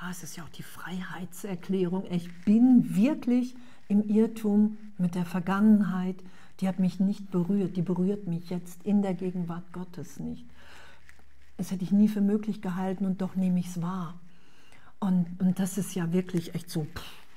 Ja, 0.00 0.10
es 0.10 0.22
ist 0.22 0.36
ja 0.36 0.44
auch 0.44 0.48
die 0.48 0.62
Freiheitserklärung. 0.62 2.04
Ich 2.10 2.30
bin 2.44 2.94
wirklich 2.94 3.54
im 3.88 4.08
Irrtum 4.08 4.78
mit 4.96 5.14
der 5.14 5.26
Vergangenheit. 5.26 6.16
Die 6.60 6.68
hat 6.68 6.78
mich 6.78 7.00
nicht 7.00 7.30
berührt. 7.30 7.76
Die 7.76 7.82
berührt 7.82 8.26
mich 8.26 8.48
jetzt 8.48 8.82
in 8.84 9.02
der 9.02 9.14
Gegenwart 9.14 9.72
Gottes 9.72 10.18
nicht. 10.18 10.46
Das 11.56 11.70
hätte 11.70 11.84
ich 11.84 11.92
nie 11.92 12.08
für 12.08 12.20
möglich 12.20 12.62
gehalten 12.62 13.04
und 13.04 13.20
doch 13.20 13.34
nehme 13.34 13.58
ich 13.58 13.66
es 13.66 13.82
wahr. 13.82 14.18
Und, 15.00 15.26
und 15.40 15.58
das 15.58 15.78
ist 15.78 15.94
ja 15.94 16.12
wirklich 16.12 16.54
echt 16.54 16.70
so, 16.70 16.84
pff. 16.84 17.27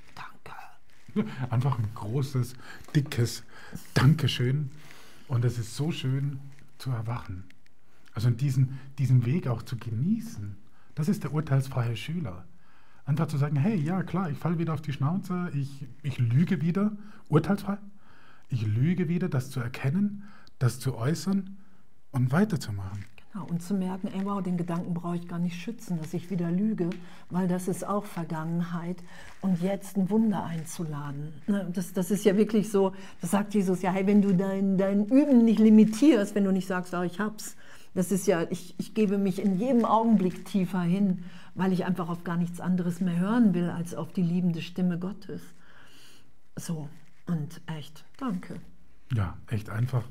Einfach 1.50 1.78
ein 1.78 1.90
großes, 1.96 2.54
dickes 2.96 3.44
Dankeschön. 3.94 4.72
Und 5.28 5.46
es 5.46 5.58
ist 5.58 5.76
so 5.76 5.92
schön 5.92 6.40
zu 6.78 6.92
erwachen. 6.92 7.46
Also 8.14 8.30
diesen, 8.30 8.80
diesen 8.98 9.26
Weg 9.26 9.48
auch 9.48 9.62
zu 9.64 9.78
genießen. 9.78 10.58
Das 10.96 11.08
ist 11.08 11.24
der 11.24 11.34
urteilsfreie 11.34 11.96
Schüler. 11.96 12.46
Einfach 13.06 13.28
zu 13.28 13.38
sagen, 13.38 13.56
hey, 13.56 13.76
ja 13.76 14.04
klar, 14.04 14.30
ich 14.30 14.38
falle 14.38 14.60
wieder 14.60 14.74
auf 14.74 14.82
die 14.82 14.94
Schnauze, 14.94 15.50
ich, 15.54 15.88
ich 16.04 16.20
lüge 16.20 16.62
wieder, 16.62 16.92
urteilsfrei. 17.30 17.78
Ich 18.50 18.64
lüge 18.64 19.08
wieder, 19.08 19.30
das 19.30 19.50
zu 19.50 19.62
erkennen, 19.62 20.24
das 20.60 20.80
zu 20.80 20.96
äußern 20.96 21.58
und 22.12 22.32
weiterzumachen. 22.32 23.06
Genau, 23.34 23.46
und 23.46 23.62
zu 23.62 23.74
merken, 23.74 24.08
ey, 24.08 24.26
wow, 24.26 24.42
den 24.42 24.58
Gedanken 24.58 24.94
brauche 24.94 25.16
ich 25.16 25.28
gar 25.28 25.40
nicht 25.40 25.56
schützen, 25.62 25.98
dass 25.98 26.14
ich 26.14 26.30
wieder 26.30 26.52
lüge, 26.52 26.90
weil 27.30 27.48
das 27.48 27.68
ist 27.68 27.88
auch 27.88 28.06
Vergangenheit. 28.06 28.98
Und 29.42 29.62
jetzt 29.62 29.98
ein 29.98 30.10
Wunder 30.10 30.44
einzuladen. 30.44 31.34
Ne, 31.48 31.70
das, 31.74 31.94
das 31.94 32.12
ist 32.12 32.26
ja 32.26 32.36
wirklich 32.36 32.70
so, 32.70 32.94
das 33.22 33.32
sagt 33.32 33.54
Jesus 33.54 33.82
ja, 33.82 33.92
hey, 33.92 34.06
wenn 34.06 34.22
du 34.22 34.34
dein, 34.36 34.78
dein 34.78 35.06
Üben 35.06 35.46
nicht 35.46 35.60
limitierst, 35.60 36.36
wenn 36.36 36.44
du 36.44 36.52
nicht 36.52 36.68
sagst, 36.68 36.94
oh, 36.94 37.04
ich 37.04 37.20
hab's, 37.20 37.56
das 37.94 38.12
ist 38.12 38.28
ja, 38.28 38.46
ich, 38.50 38.76
ich 38.78 38.94
gebe 38.94 39.18
mich 39.18 39.42
in 39.42 39.58
jedem 39.58 39.86
Augenblick 39.86 40.46
tiefer 40.46 40.82
hin, 40.82 41.24
weil 41.56 41.74
ich 41.74 41.86
einfach 41.86 42.10
auf 42.10 42.24
gar 42.24 42.38
nichts 42.38 42.60
anderes 42.60 43.02
mehr 43.02 43.18
hören 43.18 43.54
will, 43.54 43.70
als 43.70 43.96
auf 43.96 44.12
die 44.12 44.24
liebende 44.24 44.62
Stimme 44.62 45.00
Gottes. 45.00 45.42
So, 46.58 46.90
und 47.28 47.62
echt, 47.78 48.04
danke. 48.18 48.60
Ja, 49.14 49.38
echt 49.48 49.70
einfach 49.70 50.04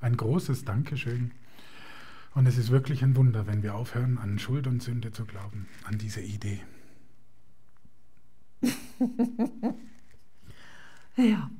ein 0.00 0.16
großes 0.16 0.64
Dankeschön. 0.64 1.32
Und 2.38 2.46
es 2.46 2.56
ist 2.56 2.70
wirklich 2.70 3.02
ein 3.02 3.16
Wunder, 3.16 3.48
wenn 3.48 3.64
wir 3.64 3.74
aufhören, 3.74 4.16
an 4.16 4.38
Schuld 4.38 4.68
und 4.68 4.80
Sünde 4.80 5.10
zu 5.10 5.24
glauben, 5.24 5.66
an 5.82 5.98
diese 5.98 6.20
Idee. 6.20 6.60
ja, 11.16 11.50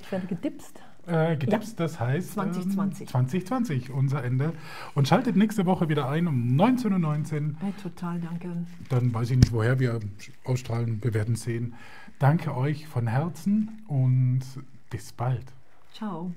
ich 0.00 0.12
werde 0.12 0.28
gedipst. 0.28 0.80
Äh, 1.08 1.36
gedipst, 1.36 1.80
ja. 1.80 1.84
das 1.84 1.98
heißt 1.98 2.34
2020. 2.34 3.00
Ähm, 3.00 3.08
2020, 3.08 3.90
unser 3.90 4.22
Ende. 4.22 4.52
Und 4.94 5.08
schaltet 5.08 5.34
nächste 5.34 5.66
Woche 5.66 5.88
wieder 5.88 6.08
ein 6.08 6.28
um 6.28 6.56
19.19 6.56 6.92
Uhr. 6.92 7.56
Hey, 7.58 7.72
total, 7.82 8.20
danke. 8.20 8.66
Dann 8.90 9.12
weiß 9.12 9.32
ich 9.32 9.38
nicht, 9.38 9.50
woher 9.50 9.80
wir 9.80 9.98
ausstrahlen. 10.44 11.02
Wir 11.02 11.12
werden 11.12 11.34
sehen. 11.34 11.74
Danke 12.20 12.56
euch 12.56 12.86
von 12.86 13.08
Herzen 13.08 13.82
und 13.88 14.42
bis 14.90 15.12
bald. 15.12 15.52
Ciao. 15.92 16.32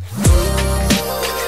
Oh, 0.00 1.47